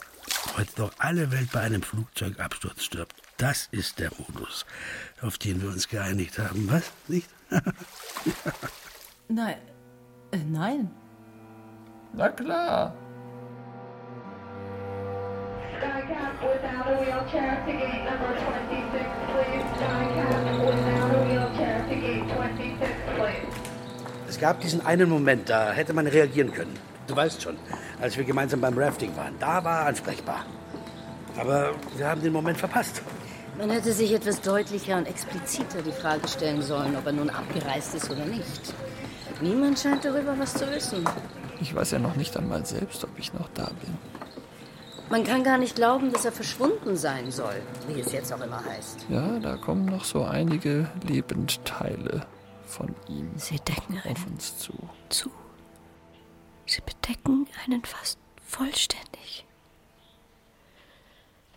heute 0.57 0.71
doch 0.75 0.91
alle 0.99 1.31
Welt 1.31 1.51
bei 1.51 1.61
einem 1.61 1.81
Flugzeugabsturz 1.81 2.83
stirbt. 2.83 3.15
Das 3.37 3.67
ist 3.71 3.99
der 3.99 4.11
Modus, 4.17 4.65
auf 5.21 5.37
den 5.37 5.61
wir 5.61 5.69
uns 5.69 5.87
geeinigt 5.87 6.39
haben. 6.39 6.69
Was? 6.69 6.91
Nicht? 7.07 7.29
Nein. 9.27 9.57
Äh, 10.31 10.37
nein. 10.49 10.89
Na 12.13 12.29
klar. 12.29 12.93
Skycap 15.77 16.41
without 16.41 16.87
a 16.87 16.99
wheelchair 16.99 17.63
to 17.65 17.71
gate 17.71 18.03
number 18.03 18.33
26, 18.35 19.05
please. 19.31 19.65
Skycap 19.75 20.59
without 20.65 21.15
a 21.15 21.23
wheelchair 21.25 21.77
to 21.87 21.95
gate 21.95 22.27
26, 22.27 22.89
please. 23.15 23.47
Es 24.27 24.39
gab 24.39 24.59
diesen 24.61 24.85
einen 24.85 25.09
Moment, 25.09 25.49
da 25.49 25.71
hätte 25.71 25.93
man 25.93 26.05
reagieren 26.07 26.53
können. 26.53 26.77
Du 27.10 27.16
weißt 27.16 27.41
schon, 27.41 27.57
als 27.99 28.16
wir 28.16 28.24
gemeinsam 28.24 28.62
beim 28.62 28.78
Rafting 28.78 29.16
waren. 29.18 29.34
Da 29.39 29.64
war 29.64 29.82
er 29.82 29.86
ansprechbar. 29.88 30.45
Aber 31.36 31.72
wir 31.97 32.07
haben 32.07 32.22
den 32.22 32.32
Moment 32.32 32.57
verpasst. 32.57 33.01
Man 33.57 33.72
hätte 33.72 33.91
sich 33.91 34.14
etwas 34.14 34.39
deutlicher 34.41 34.95
und 34.95 35.07
expliziter 35.07 35.82
die 35.82 35.91
Frage 35.91 36.28
stellen 36.28 36.62
sollen, 36.62 36.95
ob 36.95 37.07
er 37.07 37.12
nun 37.14 37.32
abgereist 37.32 37.95
ist 37.95 38.12
oder 38.12 38.26
nicht. 38.26 38.76
Niemand 39.41 39.80
scheint 39.80 40.05
darüber 40.05 40.38
was 40.38 40.53
zu 40.53 40.70
wissen. 40.70 41.03
Ich 41.60 41.74
weiß 41.74 41.91
ja 41.91 41.99
noch 41.99 42.16
nicht 42.16 42.38
einmal 42.38 42.64
selbst, 42.66 43.03
ob 43.03 43.18
ich 43.18 43.34
noch 43.34 43.49
da 43.55 43.66
bin. 43.66 43.97
Man 45.10 45.24
kann 45.24 45.43
gar 45.43 45.57
nicht 45.57 45.76
glauben, 45.76 46.14
dass 46.14 46.26
er 46.26 46.32
verschwunden 46.32 46.95
sein 46.95 47.32
soll, 47.32 47.55
wie 47.88 47.99
es 47.99 48.12
jetzt 48.12 48.32
auch 48.32 48.41
immer 48.41 48.64
heißt. 48.64 49.07
Ja, 49.10 49.39
da 49.39 49.57
kommen 49.57 49.86
noch 49.86 50.03
so 50.05 50.24
einige 50.24 50.88
Lebendteile 51.07 52.28
von 52.68 52.95
ihm 53.07 53.32
Sie 53.36 53.60
decken 53.60 53.99
auf 54.07 54.28
uns 54.28 54.60
zu. 54.60 54.74
zu. 55.10 55.32
Sie 56.70 56.82
bedecken 56.82 57.47
einen 57.65 57.84
fast 57.84 58.20
vollständig. 58.45 59.43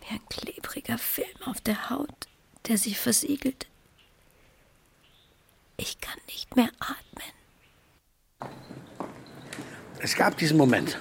Wie 0.01 0.15
ein 0.15 0.25
klebriger 0.27 0.97
Film 0.97 1.37
auf 1.45 1.61
der 1.61 1.91
Haut, 1.91 2.27
der 2.67 2.79
sich 2.79 2.97
versiegelt. 2.97 3.67
Ich 5.77 5.99
kann 5.99 6.17
nicht 6.25 6.55
mehr 6.55 6.69
atmen. 6.79 8.51
Es 9.99 10.15
gab 10.15 10.35
diesen 10.35 10.57
Moment. 10.57 10.99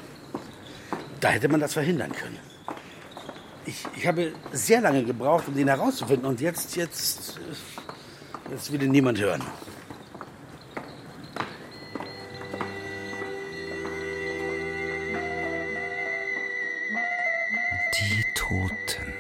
Da 1.21 1.31
hätte 1.31 1.49
man 1.49 1.61
das 1.61 1.73
verhindern 1.73 2.13
können. 2.13 2.39
Ich, 3.65 3.87
ich 3.97 4.07
habe 4.07 4.35
sehr 4.53 4.83
lange 4.83 5.05
gebraucht, 5.05 5.49
um 5.49 5.55
den 5.55 5.69
herauszufinden. 5.69 6.27
Und 6.27 6.43
jetzt, 6.43 6.77
jetzt, 6.77 7.39
äh, 7.39 8.51
jetzt 8.53 8.71
will 8.71 8.83
ihn 8.83 8.91
niemand 8.91 9.19
hören. 9.19 9.43
Toten. 18.53 19.13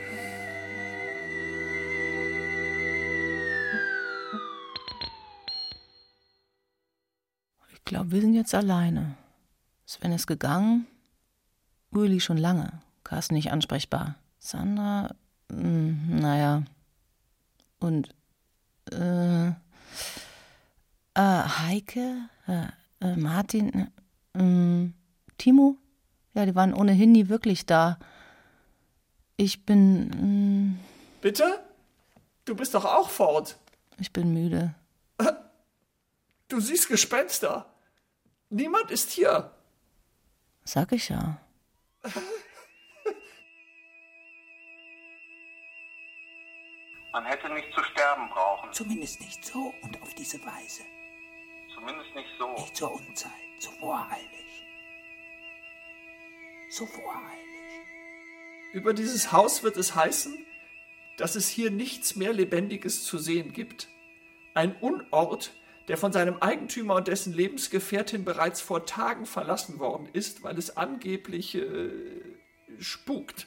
Ich 7.72 7.84
glaube, 7.84 8.10
wir 8.10 8.20
sind 8.20 8.34
jetzt 8.34 8.54
alleine. 8.54 9.14
Sven 9.86 10.12
ist 10.12 10.26
gegangen. 10.26 10.86
Uli 11.90 12.20
schon 12.20 12.36
lange. 12.36 12.82
Carsten 13.04 13.34
nicht 13.34 13.52
ansprechbar. 13.52 14.16
Sandra, 14.38 15.14
mh, 15.50 16.20
naja. 16.20 16.64
Und, 17.80 18.14
äh, 18.90 19.48
äh, 19.48 19.52
Heike, 21.14 22.28
äh, 22.46 22.66
äh, 23.00 23.16
Martin, 23.16 23.88
äh, 24.34 24.92
Timo? 25.38 25.76
Ja, 26.34 26.44
die 26.44 26.54
waren 26.54 26.74
ohnehin 26.74 27.12
nie 27.12 27.28
wirklich 27.28 27.64
da. 27.64 27.98
Ich 29.36 29.64
bin, 29.64 30.78
Bitte? 31.20 31.64
Du 32.44 32.54
bist 32.54 32.74
doch 32.74 32.84
auch 32.84 33.08
fort. 33.10 33.56
ich 33.98 34.12
bin 34.12 34.32
müde. 34.34 34.74
Du 36.48 36.60
siehst 36.60 36.88
Gespenster. 36.88 37.64
Niemand 38.50 38.90
ist 38.90 39.10
hier. 39.10 39.54
Sag 40.64 40.92
ich 40.92 41.08
ja. 41.08 41.38
Man 47.12 47.24
hätte 47.24 47.48
nicht 47.54 47.72
zu 47.74 47.82
sterben 47.84 48.28
brauchen. 48.28 48.70
Zumindest 48.72 49.20
nicht 49.20 49.42
so 49.44 49.72
und 49.82 50.02
auf 50.02 50.14
diese 50.14 50.38
Weise. 50.44 50.82
Zumindest 51.74 52.14
nicht 52.14 52.28
so. 52.38 52.52
Nicht 52.52 52.76
zur 52.76 52.92
Unzeit, 52.92 53.32
so 53.58 53.70
voreilig. 53.72 54.64
So 56.70 56.84
voreilig. 56.84 57.51
Über 58.72 58.94
dieses 58.94 59.32
Haus 59.32 59.62
wird 59.62 59.76
es 59.76 59.94
heißen, 59.94 60.34
dass 61.18 61.36
es 61.36 61.48
hier 61.48 61.70
nichts 61.70 62.16
mehr 62.16 62.32
Lebendiges 62.32 63.04
zu 63.04 63.18
sehen 63.18 63.52
gibt. 63.52 63.88
Ein 64.54 64.74
Unort, 64.76 65.52
der 65.88 65.98
von 65.98 66.12
seinem 66.12 66.38
Eigentümer 66.38 66.94
und 66.94 67.08
dessen 67.08 67.34
Lebensgefährtin 67.34 68.24
bereits 68.24 68.62
vor 68.62 68.86
Tagen 68.86 69.26
verlassen 69.26 69.78
worden 69.78 70.08
ist, 70.12 70.42
weil 70.42 70.56
es 70.56 70.76
angeblich 70.76 71.54
äh, 71.54 71.90
spukt, 72.78 73.46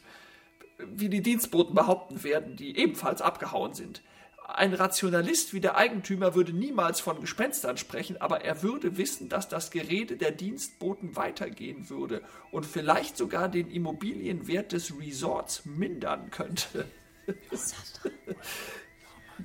wie 0.78 1.10
die 1.10 1.22
Dienstboten 1.22 1.74
behaupten 1.74 2.24
werden, 2.24 2.56
die 2.56 2.78
ebenfalls 2.78 3.22
abgehauen 3.22 3.74
sind. 3.74 4.04
Ein 4.48 4.76
Rationalist 4.76 5.54
wie 5.56 5.60
der 5.60 5.76
Eigentümer 5.76 6.36
würde 6.36 6.54
niemals 6.54 7.00
von 7.00 7.20
Gespenstern 7.20 7.78
sprechen, 7.78 8.22
aber 8.22 8.42
er 8.42 8.62
würde 8.62 8.96
wissen, 8.96 9.28
dass 9.28 9.50
das 9.50 9.72
Gerede 9.72 10.18
der 10.18 10.32
Dienstboten 10.32 11.16
weitergehen 11.16 11.90
würde 11.90 12.22
und 12.52 12.64
vielleicht 12.64 13.18
sogar 13.18 13.50
den 13.50 13.72
Immobilienwert 13.72 14.72
des 14.72 14.96
Resorts 15.00 15.66
mindern 15.66 16.30
könnte. 16.30 16.86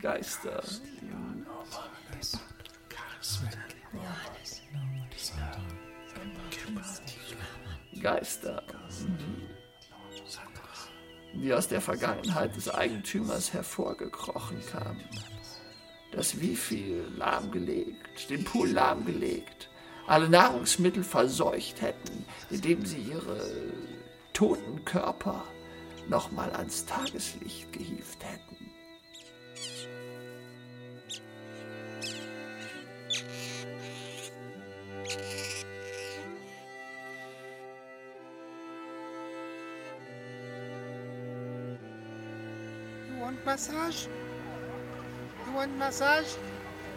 Geister. 0.02 0.62
Geister. 8.02 8.62
Die 11.32 11.52
aus 11.54 11.68
der 11.68 11.80
Vergangenheit 11.80 12.56
des 12.56 12.68
Eigentümers 12.68 13.52
hervorgekrochen 13.52 14.58
kamen. 14.72 15.04
Das 16.12 16.40
Wifi 16.40 17.00
lahmgelegt, 17.16 18.30
den 18.30 18.44
Pool 18.44 18.70
lahmgelegt, 18.70 19.70
alle 20.06 20.28
Nahrungsmittel 20.28 21.04
verseucht 21.04 21.80
hätten, 21.82 22.24
indem 22.50 22.84
sie 22.84 22.98
ihre 22.98 23.40
toten 24.32 24.84
Körper 24.84 25.44
nochmal 26.08 26.50
ans 26.50 26.84
Tageslicht 26.84 27.72
gehievt 27.72 28.24
hätten. 28.24 28.69
Want 43.44 43.46
massage? 43.46 44.08
You 45.46 45.56
want 45.56 45.78
massage? 45.78 46.36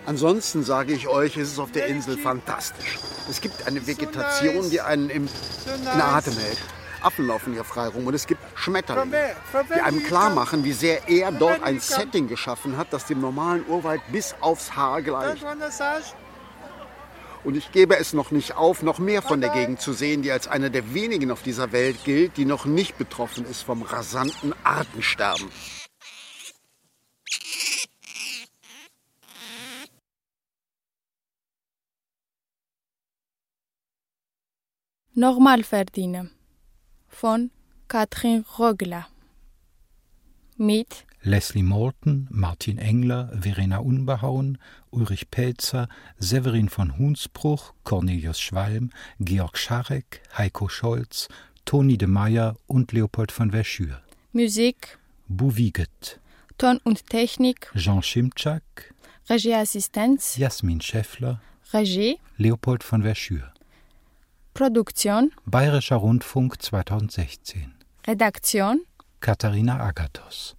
Ansonsten 0.05 0.63
sage 0.63 0.93
ich 0.93 1.07
euch, 1.07 1.37
ist 1.37 1.53
es 1.53 1.59
auf 1.59 1.71
der 1.71 1.87
Insel 1.87 2.17
fantastisch. 2.17 2.99
Es 3.29 3.39
gibt 3.39 3.65
eine 3.67 3.87
Vegetation, 3.87 4.69
die 4.69 4.81
einen 4.81 5.09
im, 5.09 5.29
in 5.65 6.01
Atem 6.01 6.33
hält. 6.37 6.59
Affen 7.01 7.27
laufen 7.27 7.53
hier 7.53 7.63
frei 7.63 7.87
rum 7.87 8.07
und 8.07 8.13
es 8.13 8.27
gibt 8.27 8.41
Schmetterlinge, 8.55 9.35
die 9.75 9.81
einem 9.81 10.03
klar 10.03 10.29
machen, 10.29 10.63
wie 10.63 10.73
sehr 10.73 11.07
er 11.09 11.31
dort 11.31 11.63
ein 11.63 11.79
Setting 11.79 12.27
geschaffen 12.27 12.77
hat, 12.77 12.91
das 12.91 13.05
dem 13.05 13.21
normalen 13.21 13.65
Urwald 13.67 14.01
bis 14.11 14.35
aufs 14.39 14.75
Haar 14.75 15.01
gleicht. 15.01 15.45
Und 17.43 17.57
ich 17.57 17.71
gebe 17.73 17.97
es 17.97 18.13
noch 18.13 18.31
nicht 18.31 18.55
auf, 18.55 18.83
noch 18.83 18.99
mehr 18.99 19.21
von 19.21 19.41
der 19.41 19.49
Gegend 19.49 19.81
zu 19.81 19.91
sehen, 19.91 20.21
die 20.21 20.31
als 20.31 20.47
eine 20.47 20.71
der 20.71 20.93
wenigen 20.93 21.29
auf 21.29 21.43
dieser 21.43 21.73
Welt 21.73 21.97
gilt, 22.05 22.37
die 22.37 22.45
noch 22.45 22.65
nicht 22.65 22.97
betroffen 22.97 23.45
ist 23.45 23.63
vom 23.63 23.81
rasanten 23.81 24.53
Artensterben. 24.63 25.49
Nochmal 35.15 35.63
verdienen. 35.63 36.31
Von 37.07 37.51
Katrin 37.87 38.45
Rögler. 38.57 39.07
Mit 40.57 41.05
Leslie 41.21 41.61
Morton, 41.61 42.27
Martin 42.31 42.79
Engler, 42.79 43.31
Verena 43.39 43.77
Unbehauen, 43.77 44.57
Ulrich 44.89 45.29
Pelzer, 45.29 45.87
Severin 46.17 46.67
von 46.67 46.97
Hunsbruch, 46.97 47.73
Cornelius 47.83 48.39
Schwalm, 48.39 48.89
Georg 49.19 49.59
Scharek, 49.59 50.21
Heiko 50.35 50.67
Scholz, 50.67 51.27
Toni 51.63 51.99
de 51.99 52.07
Meyer 52.07 52.55
und 52.65 52.91
Leopold 52.91 53.31
von 53.31 53.51
Verschür. 53.51 54.01
Musik, 54.31 54.97
Bouviget. 55.27 56.19
Ton 56.57 56.79
und 56.83 57.07
Technik 57.07 57.71
Jean 57.75 58.01
Schimczak, 58.01 58.95
Regieassistenz 59.29 60.37
Jasmin 60.37 60.81
Schäffler, 60.81 61.39
Regie 61.71 62.17
Leopold 62.37 62.83
von 62.83 63.03
Verschür. 63.03 63.52
Produktion 64.53 65.31
Bayerischer 65.47 65.95
Rundfunk 65.95 66.59
2016. 66.59 67.73
Redaktion 68.05 68.81
Katharina 69.19 69.79
Agathos. 69.83 70.55